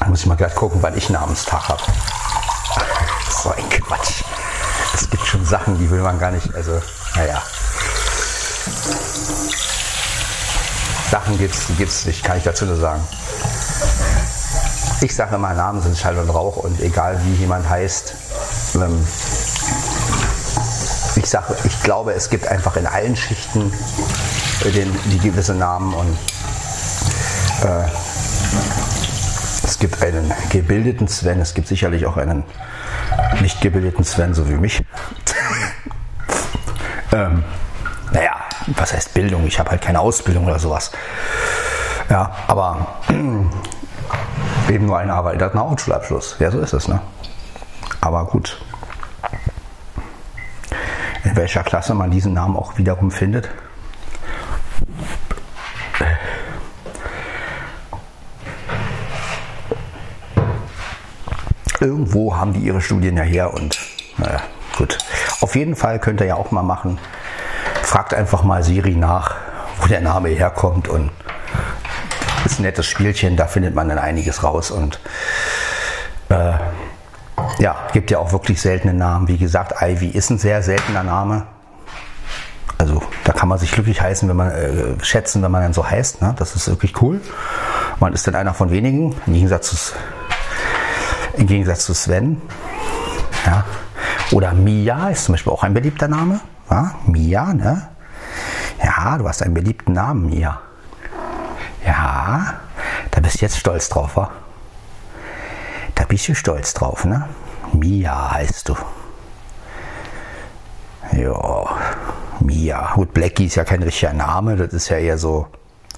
da 0.00 0.06
muss 0.08 0.22
ich 0.22 0.26
mal 0.26 0.34
gleich 0.34 0.56
gucken, 0.56 0.82
wann 0.82 0.96
ich 0.96 1.08
Namenstag 1.08 1.68
habe. 1.68 1.82
So 3.30 3.50
ein 3.50 3.68
Quatsch. 3.68 4.24
Es 4.92 5.08
gibt 5.08 5.24
schon 5.24 5.44
Sachen, 5.44 5.78
die 5.78 5.88
will 5.88 6.00
man 6.00 6.18
gar 6.18 6.32
nicht. 6.32 6.52
Also, 6.52 6.82
naja. 7.14 7.40
Sachen 11.12 11.38
gibt's, 11.38 11.68
die 11.68 11.74
gibt's 11.74 12.04
nicht, 12.06 12.24
kann 12.24 12.38
ich 12.38 12.42
dazu 12.42 12.66
nur 12.66 12.74
sagen. 12.74 13.06
Ich 15.00 15.14
sage 15.14 15.36
immer, 15.36 15.54
Namen 15.54 15.80
sind 15.80 15.96
Schall 15.96 16.18
und 16.18 16.28
Rauch 16.28 16.56
und 16.56 16.80
egal 16.80 17.20
wie 17.24 17.34
jemand 17.34 17.68
heißt, 17.68 18.14
ähm, 18.74 19.06
ich 21.14 21.26
sage, 21.26 21.56
ich 21.62 21.82
glaube, 21.84 22.14
es 22.14 22.30
gibt 22.30 22.48
einfach 22.48 22.76
in 22.76 22.84
allen 22.84 23.14
Schichten 23.14 23.72
äh, 24.64 24.70
den, 24.70 24.92
die 25.04 25.18
gewisse 25.18 25.54
Namen 25.54 25.94
und 25.94 26.18
äh, 27.62 27.84
es 29.62 29.78
gibt 29.78 30.02
einen 30.02 30.32
gebildeten 30.50 31.06
Sven, 31.06 31.40
es 31.40 31.54
gibt 31.54 31.68
sicherlich 31.68 32.04
auch 32.04 32.16
einen 32.16 32.42
nicht 33.40 33.60
gebildeten 33.60 34.04
Sven, 34.04 34.34
so 34.34 34.48
wie 34.48 34.54
mich. 34.54 34.82
ähm, 37.12 37.44
naja, 38.10 38.32
was 38.66 38.92
heißt 38.92 39.14
Bildung? 39.14 39.46
Ich 39.46 39.60
habe 39.60 39.70
halt 39.70 39.80
keine 39.80 40.00
Ausbildung 40.00 40.46
oder 40.46 40.58
sowas. 40.58 40.90
Ja, 42.10 42.34
aber 42.48 43.00
eben 44.70 44.86
nur 44.86 44.98
ein 44.98 45.10
Aber, 45.10 45.34
der 45.34 45.46
hat 45.46 45.54
einen 45.54 45.68
Hauptschulabschluss. 45.68 46.36
Ja, 46.38 46.50
so 46.50 46.60
ist 46.60 46.72
es, 46.72 46.88
ne? 46.88 47.00
Aber 48.00 48.26
gut. 48.26 48.60
In 51.24 51.36
welcher 51.36 51.62
Klasse 51.62 51.94
man 51.94 52.10
diesen 52.10 52.32
Namen 52.34 52.56
auch 52.56 52.78
wiederum 52.78 53.10
findet. 53.10 53.48
Irgendwo 61.80 62.36
haben 62.36 62.52
die 62.52 62.60
ihre 62.60 62.80
Studien 62.80 63.16
ja 63.16 63.22
her 63.22 63.54
und 63.54 63.78
naja, 64.16 64.40
gut. 64.76 64.98
Auf 65.40 65.54
jeden 65.54 65.76
Fall 65.76 66.00
könnt 66.00 66.20
ihr 66.20 66.26
ja 66.26 66.34
auch 66.34 66.50
mal 66.50 66.62
machen. 66.62 66.98
Fragt 67.82 68.14
einfach 68.14 68.42
mal 68.42 68.64
Siri 68.64 68.96
nach, 68.96 69.36
wo 69.80 69.86
der 69.86 70.00
Name 70.00 70.30
herkommt 70.30 70.88
und 70.88 71.10
nettes 72.58 72.86
Spielchen, 72.86 73.36
da 73.36 73.46
findet 73.46 73.74
man 73.74 73.88
dann 73.88 73.98
einiges 73.98 74.42
raus 74.42 74.70
und 74.70 75.00
äh, 76.28 76.52
ja, 77.58 77.76
gibt 77.92 78.10
ja 78.10 78.18
auch 78.18 78.32
wirklich 78.32 78.60
seltene 78.60 78.94
Namen. 78.94 79.28
Wie 79.28 79.38
gesagt, 79.38 79.74
Ivy 79.80 80.08
ist 80.08 80.30
ein 80.30 80.38
sehr 80.38 80.62
seltener 80.62 81.02
Name. 81.02 81.46
Also 82.78 83.02
da 83.24 83.32
kann 83.32 83.48
man 83.48 83.58
sich 83.58 83.72
glücklich 83.72 84.00
heißen, 84.00 84.28
wenn 84.28 84.36
man 84.36 84.50
äh, 84.50 85.04
schätzen, 85.04 85.42
wenn 85.42 85.50
man 85.50 85.62
dann 85.62 85.72
so 85.72 85.88
heißt. 85.88 86.22
Ne? 86.22 86.34
Das 86.38 86.54
ist 86.54 86.68
wirklich 86.68 87.00
cool. 87.02 87.20
Man 87.98 88.12
ist 88.12 88.26
dann 88.26 88.36
einer 88.36 88.54
von 88.54 88.70
wenigen, 88.70 89.16
im 89.26 89.34
Gegensatz 89.34 89.70
zu, 89.70 89.94
im 91.36 91.46
Gegensatz 91.46 91.84
zu 91.84 91.94
Sven. 91.94 92.40
Ja. 93.46 93.64
Oder 94.30 94.52
Mia 94.52 95.08
ist 95.08 95.24
zum 95.24 95.32
Beispiel 95.32 95.52
auch 95.52 95.64
ein 95.64 95.74
beliebter 95.74 96.06
Name. 96.06 96.40
Ja? 96.70 96.94
Mia, 97.06 97.52
ne? 97.52 97.88
Ja, 98.82 99.18
du 99.18 99.28
hast 99.28 99.42
einen 99.42 99.54
beliebten 99.54 99.92
Namen, 99.92 100.26
Mia. 100.26 100.60
Da 103.10 103.20
bist 103.20 103.40
du 103.40 103.44
jetzt 103.44 103.58
stolz 103.58 103.88
drauf, 103.88 104.16
wa? 104.16 104.30
Da 105.94 106.04
bist 106.04 106.28
du 106.28 106.34
stolz 106.34 106.74
drauf, 106.74 107.04
ne? 107.04 107.28
Mia 107.72 108.32
heißt 108.32 108.68
du. 108.68 108.76
Ja, 111.12 111.76
Mia. 112.40 112.92
Gut, 112.94 113.12
Blackie 113.12 113.46
ist 113.46 113.56
ja 113.56 113.64
kein 113.64 113.82
richtiger 113.82 114.12
Name, 114.12 114.56
das 114.56 114.72
ist 114.72 114.88
ja 114.88 114.98
eher 114.98 115.18
so, 115.18 115.48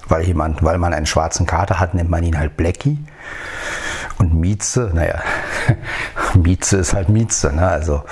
weil 0.07 0.23
jemand, 0.23 0.63
weil 0.63 0.77
man 0.77 0.93
einen 0.93 1.05
schwarzen 1.05 1.45
Kater 1.45 1.79
hat, 1.79 1.93
nennt 1.93 2.09
man 2.09 2.23
ihn 2.23 2.37
halt 2.37 2.57
Blackie. 2.57 2.97
Und 4.17 4.33
Mieze, 4.33 4.91
naja, 4.93 5.21
Mieze 6.35 6.77
ist 6.77 6.93
halt 6.93 7.09
Mieze, 7.09 7.51
ne? 7.53 7.67
Also, 7.67 8.03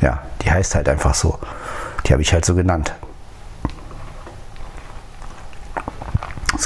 ja, 0.00 0.22
die 0.42 0.50
heißt 0.50 0.74
halt 0.74 0.88
einfach 0.88 1.14
so. 1.14 1.38
Die 2.06 2.12
habe 2.12 2.22
ich 2.22 2.32
halt 2.32 2.44
so 2.44 2.54
genannt. 2.54 2.94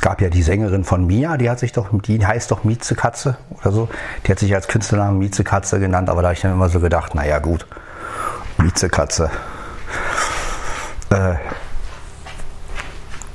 Es 0.00 0.02
gab 0.02 0.22
ja 0.22 0.30
die 0.30 0.42
Sängerin 0.42 0.82
von 0.82 1.06
Mia, 1.06 1.36
die 1.36 1.50
hat 1.50 1.58
sich 1.58 1.72
doch, 1.72 1.88
die 1.92 2.24
heißt 2.24 2.50
doch 2.50 2.64
Mieze 2.64 2.94
Katze 2.94 3.36
oder 3.60 3.70
so. 3.70 3.88
Die 4.24 4.30
hat 4.30 4.38
sich 4.38 4.54
als 4.54 4.66
Künstlernamen 4.66 5.18
Mieze 5.18 5.44
Katze 5.44 5.78
genannt, 5.78 6.08
aber 6.08 6.22
da 6.22 6.28
habe 6.28 6.34
ich 6.34 6.40
dann 6.40 6.52
immer 6.52 6.70
so 6.70 6.80
gedacht, 6.80 7.14
naja 7.14 7.38
gut, 7.38 7.66
Mieze 8.56 8.88
Katze. 8.88 9.30
Äh, 11.10 11.34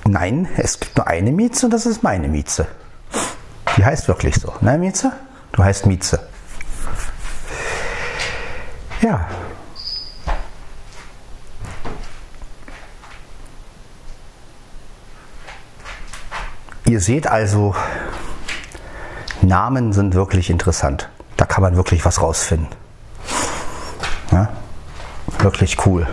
nein, 0.05 0.47
es 0.57 0.79
gibt 0.79 0.97
nur 0.97 1.05
eine 1.05 1.31
Mieze 1.31 1.67
und 1.67 1.71
das 1.71 1.85
ist 1.85 2.01
meine 2.01 2.29
Mieze. 2.29 2.65
Die 3.77 3.85
heißt 3.85 4.07
wirklich 4.07 4.33
so, 4.33 4.51
ne 4.61 4.79
Mieze? 4.79 5.11
Du 5.51 5.63
heißt 5.63 5.85
Mieze. 5.85 6.19
Ihr 16.95 17.01
seht 17.01 17.27
also, 17.27 17.75
Namen 19.41 19.91
sind 19.91 20.13
wirklich 20.13 20.49
interessant. 20.49 21.09
Da 21.35 21.43
kann 21.43 21.61
man 21.61 21.75
wirklich 21.75 22.05
was 22.05 22.21
rausfinden. 22.21 22.69
Ja? 24.31 24.47
Wirklich 25.39 25.85
cool. 25.85 26.07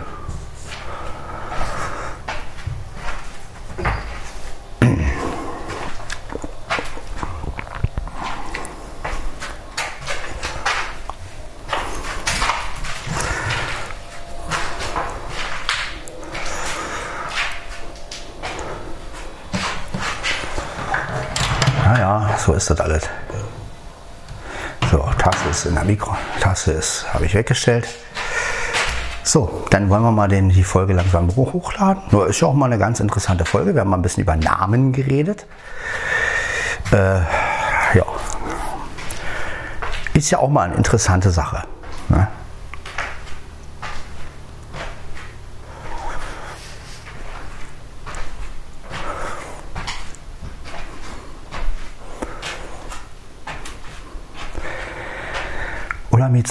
Naja, 21.84 22.36
so 22.38 22.51
ist 22.62 22.70
das 22.70 22.80
alles. 22.80 23.02
So, 24.90 24.98
Tasse 25.18 25.48
ist 25.50 25.64
in 25.66 25.74
der 25.74 25.84
Mikro. 25.84 26.16
Tasse 26.40 26.72
ist, 26.72 27.12
habe 27.12 27.26
ich 27.26 27.34
weggestellt. 27.34 27.88
So, 29.24 29.64
dann 29.70 29.88
wollen 29.88 30.02
wir 30.02 30.12
mal 30.12 30.28
den, 30.28 30.48
die 30.48 30.62
Folge 30.62 30.92
langsam 30.92 31.34
hochladen. 31.34 32.02
Nur 32.10 32.28
ist 32.28 32.40
ja 32.40 32.48
auch 32.48 32.54
mal 32.54 32.66
eine 32.66 32.78
ganz 32.78 33.00
interessante 33.00 33.44
Folge. 33.44 33.74
Wir 33.74 33.80
haben 33.80 33.90
mal 33.90 33.96
ein 33.96 34.02
bisschen 34.02 34.22
über 34.22 34.36
Namen 34.36 34.92
geredet. 34.92 35.46
Äh, 36.92 37.20
ja. 37.96 38.04
Ist 40.14 40.30
ja 40.30 40.38
auch 40.38 40.48
mal 40.48 40.62
eine 40.62 40.74
interessante 40.74 41.30
Sache. 41.30 41.64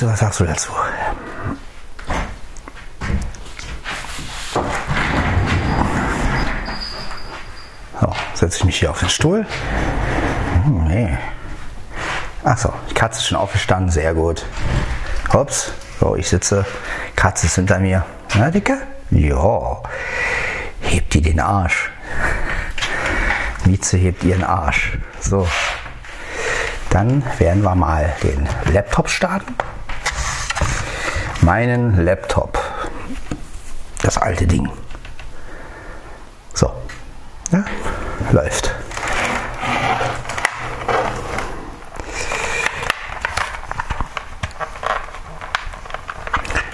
Mieze, 0.02 0.12
was 0.12 0.20
sagst 0.20 0.40
du 0.40 0.46
dazu? 0.46 0.72
So, 8.00 8.14
setze 8.34 8.58
ich 8.58 8.64
mich 8.64 8.80
hier 8.80 8.90
auf 8.90 9.00
den 9.00 9.10
Stuhl. 9.10 9.46
Hm, 10.64 10.88
nee. 10.88 11.18
Achso, 12.44 12.74
die 12.90 12.96
Katze 12.96 13.20
ist 13.20 13.28
schon 13.28 13.38
aufgestanden, 13.38 13.92
sehr 13.92 14.16
gut. 14.16 14.44
Hops, 15.32 15.72
so, 16.00 16.16
ich 16.16 16.28
sitze, 16.28 16.66
Katze 17.16 17.46
ist 17.46 17.56
hinter 17.56 17.78
mir. 17.78 18.04
Na, 18.34 18.50
Dicke? 18.50 18.78
Ja. 19.12 19.84
Hebt 20.80 21.14
die 21.14 21.22
den 21.22 21.40
Arsch. 21.40 21.92
Mieze 23.66 23.98
hebt 23.98 24.24
ihren 24.24 24.44
Arsch. 24.44 24.98
So. 25.20 25.48
Dann 26.90 27.24
werden 27.38 27.62
wir 27.62 27.76
mal 27.76 28.12
den 28.24 28.50
Laptop 28.74 29.08
starten. 29.10 29.56
Meinen 31.42 32.06
Laptop. 32.06 32.60
Das 34.04 34.20
alte 34.20 34.46
Ding. 34.46 34.70
So. 36.54 36.72
Ja, 37.52 37.66
läuft. 38.32 38.76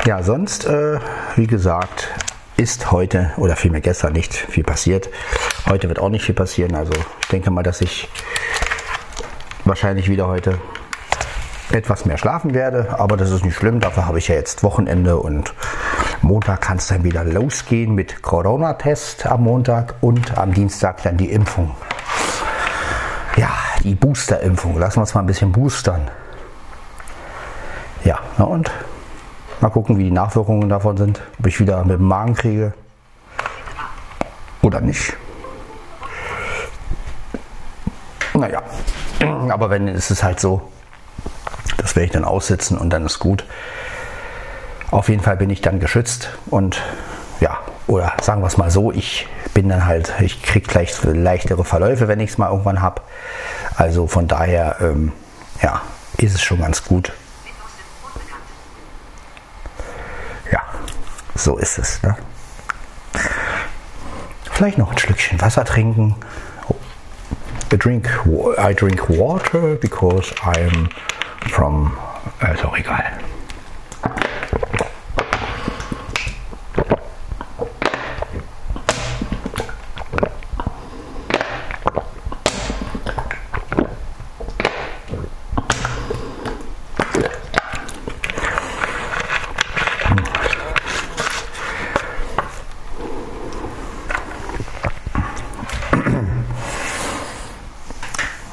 Ja, 0.05 0.21
sonst, 0.21 0.65
äh, 0.65 0.99
wie 1.37 1.47
gesagt, 1.47 2.09
ist 2.57 2.91
heute 2.91 3.31
oder 3.37 3.55
vielmehr 3.55 3.81
gestern 3.81 4.11
nicht 4.11 4.33
viel 4.33 4.63
passiert. 4.65 5.09
Heute 5.69 5.87
wird 5.87 5.99
auch 5.99 6.09
nicht 6.09 6.25
viel 6.25 6.35
passieren. 6.35 6.75
Also 6.75 6.91
ich 7.21 7.27
denke 7.27 7.51
mal, 7.51 7.63
dass 7.63 7.79
ich 7.79 8.09
wahrscheinlich 9.63 10.09
wieder 10.09 10.27
heute 10.27 10.59
etwas 11.77 12.05
mehr 12.05 12.17
schlafen 12.17 12.53
werde, 12.53 12.99
aber 12.99 13.15
das 13.15 13.31
ist 13.31 13.45
nicht 13.45 13.55
schlimm. 13.55 13.79
Dafür 13.79 14.07
habe 14.07 14.17
ich 14.17 14.27
ja 14.27 14.35
jetzt 14.35 14.63
Wochenende 14.63 15.17
und 15.17 15.53
Montag 16.21 16.61
kann 16.61 16.77
es 16.77 16.87
dann 16.87 17.03
wieder 17.03 17.23
losgehen 17.23 17.93
mit 17.93 18.21
Corona-Test 18.21 19.25
am 19.27 19.43
Montag 19.43 19.95
und 20.01 20.37
am 20.37 20.53
Dienstag 20.53 21.03
dann 21.03 21.17
die 21.17 21.31
Impfung. 21.31 21.75
Ja, 23.37 23.49
die 23.83 23.95
Booster-Impfung. 23.95 24.77
Lassen 24.79 24.97
wir 24.97 25.01
uns 25.01 25.13
mal 25.13 25.21
ein 25.21 25.27
bisschen 25.27 25.51
boostern. 25.51 26.09
Ja, 28.03 28.19
na 28.37 28.45
und 28.45 28.71
mal 29.61 29.69
gucken, 29.69 29.97
wie 29.97 30.05
die 30.05 30.11
Nachwirkungen 30.11 30.69
davon 30.69 30.97
sind. 30.97 31.21
Ob 31.39 31.47
ich 31.47 31.59
wieder 31.59 31.83
mit 31.83 31.99
dem 31.99 32.07
Magen 32.07 32.33
kriege 32.33 32.73
oder 34.61 34.81
nicht. 34.81 35.15
Naja, 38.33 38.61
aber 39.49 39.69
wenn 39.69 39.87
ist 39.87 40.11
es 40.11 40.23
halt 40.23 40.39
so, 40.39 40.61
das 41.77 41.95
werde 41.95 42.05
ich 42.05 42.11
dann 42.11 42.23
aussitzen 42.23 42.77
und 42.77 42.89
dann 42.91 43.05
ist 43.05 43.19
gut. 43.19 43.45
Auf 44.91 45.09
jeden 45.09 45.21
Fall 45.21 45.35
bin 45.35 45.49
ich 45.49 45.61
dann 45.61 45.79
geschützt 45.79 46.29
und 46.45 46.81
ja, 47.41 47.59
oder 47.87 48.13
sagen 48.21 48.41
wir 48.41 48.47
es 48.47 48.57
mal 48.57 48.71
so, 48.71 48.91
ich 48.91 49.27
bin 49.53 49.69
dann 49.69 49.85
halt, 49.85 50.13
ich 50.21 50.43
kriege 50.43 50.67
gleich 50.67 50.93
leichtere 51.03 51.63
Verläufe, 51.63 52.07
wenn 52.07 52.19
ich 52.19 52.31
es 52.31 52.37
mal 52.37 52.49
irgendwann 52.49 52.81
habe. 52.81 53.01
Also 53.75 54.07
von 54.07 54.27
daher, 54.27 54.77
ähm, 54.81 55.11
ja, 55.61 55.81
ist 56.17 56.35
es 56.35 56.41
schon 56.41 56.59
ganz 56.59 56.83
gut. 56.83 57.11
Ja, 60.51 60.61
so 61.35 61.57
ist 61.57 61.77
es. 61.77 62.01
Ne? 62.03 62.15
Vielleicht 64.51 64.77
noch 64.77 64.91
ein 64.91 64.97
Schlückchen 64.97 65.39
Wasser 65.41 65.65
trinken. 65.65 66.15
I 67.71 67.77
drink, 67.77 68.07
I 68.57 68.73
drink 68.73 69.09
water 69.09 69.75
because 69.75 70.33
I'm 70.41 70.89
from. 71.45 71.97
Äh, 72.41 72.53
ist 72.53 72.65
auch 72.65 72.77
egal. 72.77 73.03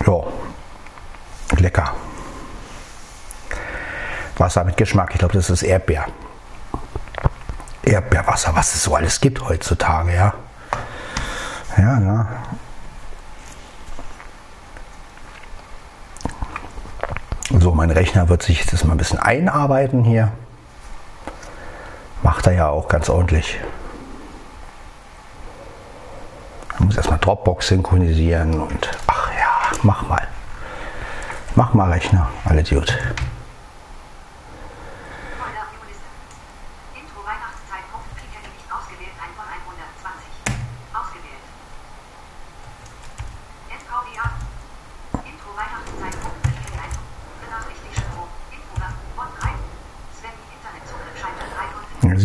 Ja, 0.07 0.25
lecker. 1.59 1.95
Wasser 4.55 4.65
mit 4.65 4.77
Geschmack. 4.77 5.11
Ich 5.13 5.19
glaube, 5.19 5.35
das 5.35 5.51
ist 5.51 5.65
Erdbeer. 5.65 6.07
Erdbeerwasser, 7.83 8.55
was 8.55 8.73
es 8.75 8.85
so 8.85 8.95
alles 8.95 9.21
gibt 9.21 9.43
heutzutage, 9.49 10.15
ja. 10.15 10.35
Ja, 11.77 11.99
na. 11.99 12.29
So, 17.59 17.75
mein 17.75 17.91
Rechner 17.91 18.29
wird 18.29 18.45
sich 18.45 18.61
jetzt 18.61 18.85
mal 18.85 18.93
ein 18.93 18.99
bisschen 18.99 19.19
einarbeiten 19.19 20.05
hier. 20.05 20.31
Macht 22.23 22.47
er 22.47 22.53
ja 22.53 22.69
auch 22.69 22.87
ganz 22.87 23.11
ordentlich. 23.11 23.59
Ich 26.75 26.81
muss 26.81 26.97
erstmal 26.97 27.19
Dropbox 27.19 27.67
synchronisieren 27.69 28.61
und 28.61 28.91
ach 29.09 29.31
ja, 29.33 29.79
mach 29.83 30.07
mal. 30.09 30.29
Mach 31.57 31.75
mal 31.75 31.91
Rechner, 31.91 32.31
alle 32.45 32.63
gut. 32.63 32.97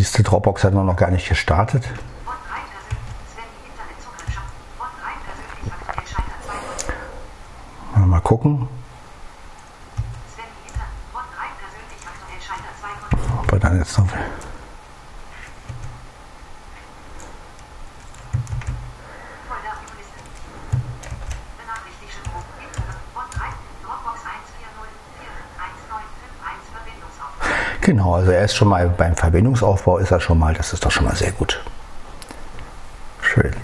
Siehst 0.00 0.16
du, 0.18 0.22
Dropbox 0.22 0.64
hat 0.64 0.72
noch 0.72 0.96
gar 0.96 1.10
nicht 1.10 1.28
gestartet. 1.28 1.82
Bot 2.24 2.34
3 2.48 2.56
persönlich. 2.72 3.04
Sven. 3.28 3.44
Internetzugriff 3.68 4.32
scheitert. 4.32 4.48
Bot 4.78 4.88
3 4.96 5.12
persönlich 5.26 5.68
aktuell 5.72 6.06
scheitert 6.06 6.40
2 6.46 6.52
und 8.00 8.08
Mal 8.08 8.20
gucken, 8.20 8.66
Sven. 10.34 10.44
Inter. 10.66 10.86
Bot 11.12 11.24
3 11.36 11.48
persönlich 11.60 12.00
aktuell 12.00 12.40
scheitert 12.40 12.74
2 12.80 12.88
und 13.12 13.20
ob 13.40 13.52
er 13.52 13.58
dann 13.58 13.76
jetzt 13.78 13.98
noch. 13.98 14.06
Folge 19.48 19.68
auf 19.68 19.78
die 19.84 19.92
Liste. 20.00 20.16
Benachrichtigt 21.60 22.12
Strom. 22.16 22.40
Intro. 22.56 22.88
Bot 23.12 23.28
3. 23.36 23.52
Dropbox 23.84 24.16
140419551 24.24 26.72
Verbindungsaufnahme. 26.72 27.76
Genau, 27.82 28.14
also 28.14 28.29
er 28.40 28.46
ist 28.46 28.56
schon 28.56 28.68
mal 28.68 28.88
beim 28.88 29.14
Verbindungsaufbau 29.14 29.98
ist 29.98 30.10
er 30.10 30.20
schon 30.20 30.38
mal, 30.38 30.54
das 30.54 30.72
ist 30.72 30.82
doch 30.82 30.90
schon 30.90 31.04
mal 31.04 31.14
sehr 31.14 31.32
gut. 31.32 31.60
Schön. 33.20 33.54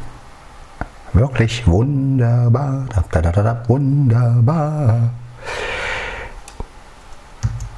Wirklich 1.14 1.66
wunderbar. 1.66 2.85
Da, 3.11 3.22
da, 3.22 3.33
da, 3.33 3.62
wunderbar. 3.68 5.09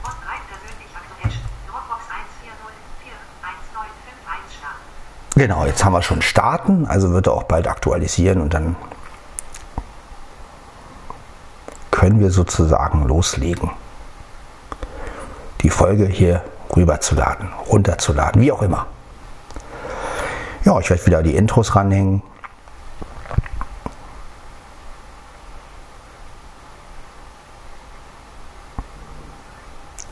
Bot 0.03 0.13
3 0.27 0.39
persönlich 0.51 0.91
aktuell. 0.93 1.31
Dropbox 1.69 2.03
140419551 3.47 4.59
starten. 4.59 4.83
Genau, 5.37 5.67
jetzt 5.67 5.85
haben 5.85 5.93
wir 5.93 6.03
schon 6.03 6.21
starten, 6.21 6.85
also 6.87 7.13
wird 7.13 7.29
er 7.29 7.35
auch 7.35 7.45
bald 7.45 7.69
aktualisieren 7.69 8.41
und 8.41 8.55
dann 8.55 8.75
können 11.93 12.19
wir 12.19 12.33
sozusagen 12.33 13.07
loslegen. 13.07 13.71
Die 15.63 15.71
Folge 15.71 16.07
hier 16.07 16.43
rüberzuladen, 16.79 17.49
runterzuladen, 17.69 18.41
wie 18.41 18.53
auch 18.53 18.63
immer. 18.63 18.87
Ja, 20.65 20.79
ich 20.79 20.89
werde 20.91 21.07
wieder 21.07 21.23
die 21.23 21.35
Intros 21.35 21.75
ranhängen. 21.75 22.23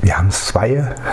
Wir 0.00 0.18
haben 0.18 0.30
zwei. 0.30 0.94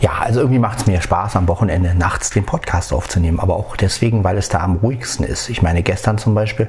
Ja, 0.00 0.18
also 0.20 0.40
irgendwie 0.40 0.58
macht 0.58 0.80
es 0.80 0.86
mir 0.86 1.00
Spaß, 1.00 1.36
am 1.36 1.48
Wochenende 1.48 1.94
nachts 1.94 2.28
den 2.28 2.44
Podcast 2.44 2.92
aufzunehmen. 2.92 3.40
Aber 3.40 3.56
auch 3.56 3.76
deswegen, 3.76 4.24
weil 4.24 4.36
es 4.36 4.50
da 4.50 4.60
am 4.60 4.76
ruhigsten 4.76 5.24
ist. 5.24 5.48
Ich 5.48 5.62
meine, 5.62 5.82
gestern 5.82 6.18
zum 6.18 6.34
Beispiel, 6.34 6.68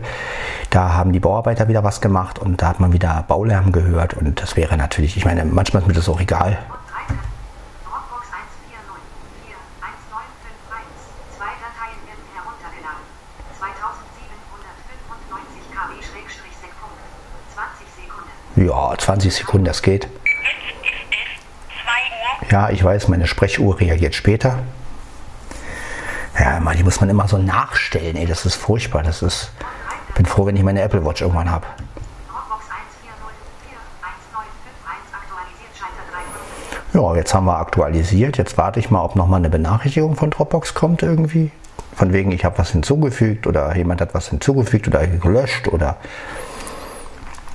da 0.70 0.94
haben 0.94 1.12
die 1.12 1.20
Bauarbeiter 1.20 1.68
wieder 1.68 1.84
was 1.84 2.00
gemacht 2.00 2.40
und 2.40 2.62
da 2.62 2.70
hat 2.70 2.80
man 2.80 2.94
wieder 2.94 3.26
Baulärm 3.28 3.74
gehört. 3.74 4.14
Und 4.14 4.42
das 4.42 4.56
wäre 4.56 4.78
natürlich, 4.78 5.18
ich 5.18 5.26
meine, 5.26 5.44
manchmal 5.44 5.82
ist 5.82 5.88
mir 5.90 5.94
das 5.94 6.08
auch 6.08 6.22
egal. 6.22 6.58
Bot 6.70 6.80
13. 6.88 7.20
Dropbox 7.84 8.28
140419551. 8.32 8.40
Zwei 11.36 11.52
Dateien 11.60 12.00
werden 12.08 12.24
heruntergeladen. 12.32 13.04
2795 13.60 15.68
KB-Sek. 15.76 16.72
20 17.54 17.92
Sekunden. 17.92 18.32
Ja, 18.58 18.94
20 18.98 19.34
Sekunden, 19.36 19.66
das 19.66 19.84
geht. 19.84 20.08
Ja, 22.50 22.70
ich 22.70 22.84
weiß, 22.84 23.08
meine 23.08 23.28
Sprechuhr 23.28 23.80
reagiert 23.80 24.16
später. 24.16 24.60
Ja, 26.40 26.60
Mann, 26.60 26.76
die 26.76 26.84
muss 26.84 27.00
man 27.00 27.10
immer 27.10 27.28
so 27.28 27.38
nachstellen, 27.38 28.16
ey, 28.16 28.26
das 28.26 28.46
ist 28.46 28.56
furchtbar. 28.56 29.04
Das 29.04 29.22
ist. 29.22 29.52
Bin 30.16 30.26
froh, 30.26 30.48
wenn 30.48 30.56
ich 30.56 30.64
meine 30.64 30.82
Apple 30.82 31.06
Watch 31.06 31.22
irgendwann 31.22 31.52
habe. 31.52 31.68
Dropbox 32.28 32.66
140419551 32.66 32.74
aktualisiert 35.14 35.78
Schalter 35.78 36.02
3 36.94 37.00
Ja, 37.00 37.16
jetzt 37.16 37.34
haben 37.36 37.46
wir 37.46 37.60
aktualisiert. 37.60 38.38
Jetzt 38.38 38.58
warte 38.58 38.80
ich 38.80 38.90
mal, 38.90 39.04
ob 39.04 39.16
nochmal 39.16 39.40
eine 39.40 39.52
Benachrichtigung 39.52 40.16
von 40.16 40.32
Dropbox 40.32 40.74
kommt 40.74 41.04
irgendwie. 41.04 41.52
Von 41.96 42.14
wegen, 42.14 42.32
ich 42.32 42.44
habe 42.44 42.58
was 42.58 42.72
hinzugefügt 42.72 43.46
oder 43.46 43.76
jemand 43.76 44.02
hat 44.02 44.16
was 44.16 44.30
hinzugefügt 44.30 44.88
oder 44.88 45.06
gelöscht 45.06 45.68
oder. 45.68 45.98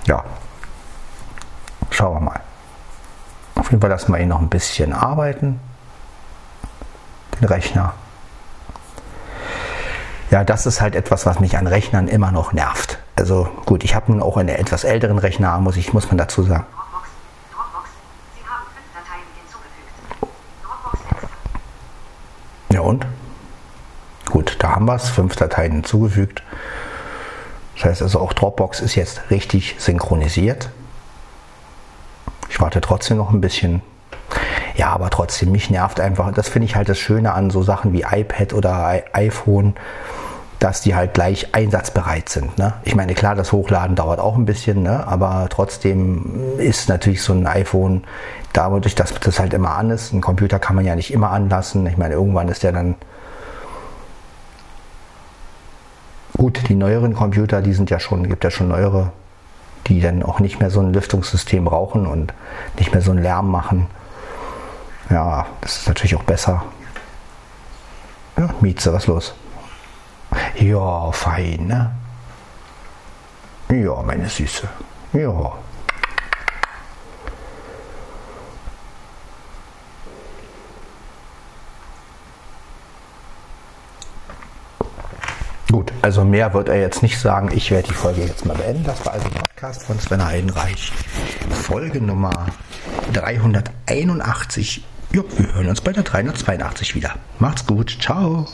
Ja. 0.06 0.24
Schauen 1.92 2.14
wir 2.14 2.20
mal. 2.20 2.40
Auf 3.54 3.70
jeden 3.70 3.82
Fall 3.82 3.90
lassen 3.90 4.12
wir 4.12 4.18
ihn 4.18 4.28
noch 4.28 4.40
ein 4.40 4.48
bisschen 4.48 4.94
arbeiten. 4.94 5.60
Den 7.38 7.44
Rechner. 7.46 7.92
Ja, 10.30 10.42
das 10.42 10.64
ist 10.64 10.80
halt 10.80 10.96
etwas, 10.96 11.26
was 11.26 11.38
mich 11.38 11.58
an 11.58 11.66
Rechnern 11.66 12.08
immer 12.08 12.32
noch 12.32 12.54
nervt. 12.54 12.98
Also 13.14 13.46
gut, 13.66 13.84
ich 13.84 13.94
habe 13.94 14.10
nun 14.10 14.22
auch 14.22 14.38
einen 14.38 14.48
etwas 14.48 14.84
älteren 14.84 15.18
Rechner, 15.18 15.58
muss, 15.58 15.76
ich, 15.76 15.92
muss 15.92 16.08
man 16.08 16.16
dazu 16.16 16.42
sagen. 16.42 16.64
Ja 22.72 22.80
und? 22.80 23.04
Gut, 24.30 24.56
da 24.60 24.76
haben 24.76 24.86
wir 24.86 24.94
es. 24.94 25.10
Fünf 25.10 25.36
Dateien 25.36 25.72
hinzugefügt. 25.72 26.42
Das 27.74 27.84
heißt 27.84 28.02
also 28.02 28.18
auch 28.18 28.32
Dropbox 28.32 28.80
ist 28.80 28.94
jetzt 28.94 29.30
richtig 29.30 29.76
synchronisiert. 29.78 30.70
Warte 32.62 32.80
trotzdem 32.80 33.16
noch 33.16 33.32
ein 33.32 33.40
bisschen. 33.40 33.82
Ja, 34.76 34.90
aber 34.90 35.10
trotzdem, 35.10 35.50
mich 35.50 35.68
nervt 35.68 35.98
einfach. 35.98 36.32
Das 36.32 36.48
finde 36.48 36.66
ich 36.66 36.76
halt 36.76 36.88
das 36.88 36.96
Schöne 36.96 37.32
an 37.32 37.50
so 37.50 37.64
Sachen 37.64 37.92
wie 37.92 38.04
iPad 38.08 38.54
oder 38.54 39.02
iPhone, 39.12 39.74
dass 40.60 40.80
die 40.80 40.94
halt 40.94 41.12
gleich 41.12 41.56
einsatzbereit 41.56 42.28
sind. 42.28 42.56
Ne? 42.58 42.74
Ich 42.84 42.94
meine, 42.94 43.14
klar, 43.14 43.34
das 43.34 43.50
Hochladen 43.50 43.96
dauert 43.96 44.20
auch 44.20 44.36
ein 44.36 44.44
bisschen, 44.44 44.84
ne? 44.84 45.04
aber 45.08 45.48
trotzdem 45.50 46.56
ist 46.56 46.88
natürlich 46.88 47.22
so 47.22 47.32
ein 47.32 47.48
iPhone, 47.48 48.04
dadurch, 48.52 48.94
dass 48.94 49.12
das 49.12 49.40
halt 49.40 49.54
immer 49.54 49.74
an 49.74 49.90
ist, 49.90 50.12
ein 50.12 50.20
Computer 50.20 50.60
kann 50.60 50.76
man 50.76 50.84
ja 50.84 50.94
nicht 50.94 51.12
immer 51.12 51.32
anlassen. 51.32 51.84
Ich 51.88 51.96
meine, 51.96 52.14
irgendwann 52.14 52.46
ist 52.46 52.62
der 52.62 52.70
dann 52.70 52.94
Gut, 56.36 56.68
die 56.68 56.76
neueren 56.76 57.14
Computer, 57.14 57.60
die 57.60 57.74
sind 57.74 57.90
ja 57.90 58.00
schon, 58.00 58.28
gibt 58.28 58.42
ja 58.44 58.50
schon 58.50 58.68
neuere, 58.68 59.12
die 59.92 60.00
dann 60.00 60.22
auch 60.22 60.40
nicht 60.40 60.58
mehr 60.58 60.70
so 60.70 60.80
ein 60.80 60.92
Lüftungssystem 60.92 61.64
brauchen 61.64 62.06
und 62.06 62.32
nicht 62.78 62.92
mehr 62.92 63.02
so 63.02 63.10
einen 63.10 63.22
Lärm 63.22 63.50
machen. 63.50 63.88
Ja, 65.10 65.46
das 65.60 65.78
ist 65.78 65.88
natürlich 65.88 66.16
auch 66.16 66.22
besser. 66.22 66.64
Ja, 68.38 68.48
Mieze, 68.60 68.92
was 68.92 69.06
los? 69.06 69.34
Ja, 70.58 71.12
fein, 71.12 71.66
ne? 71.66 71.90
Ja, 73.68 74.02
meine 74.02 74.28
Süße. 74.28 74.66
Ja. 75.12 75.52
Gut, 85.70 85.91
also 86.02 86.24
mehr 86.24 86.52
wird 86.52 86.68
er 86.68 86.80
jetzt 86.80 87.02
nicht 87.02 87.18
sagen. 87.18 87.50
Ich 87.54 87.70
werde 87.70 87.88
die 87.88 87.94
Folge 87.94 88.22
jetzt 88.22 88.44
mal 88.44 88.56
beenden. 88.56 88.84
Das 88.84 89.04
war 89.06 89.14
also 89.14 89.26
ein 89.26 89.32
Podcast 89.32 89.84
von 89.84 89.98
Sven 89.98 90.24
Heidenreich. 90.24 90.92
Folge 91.50 92.00
Nummer 92.00 92.46
381. 93.12 94.84
Ja, 95.12 95.22
wir 95.36 95.54
hören 95.54 95.68
uns 95.68 95.80
bei 95.80 95.92
der 95.92 96.02
382 96.02 96.94
wieder. 96.94 97.14
Macht's 97.38 97.66
gut. 97.66 97.96
Ciao. 98.00 98.46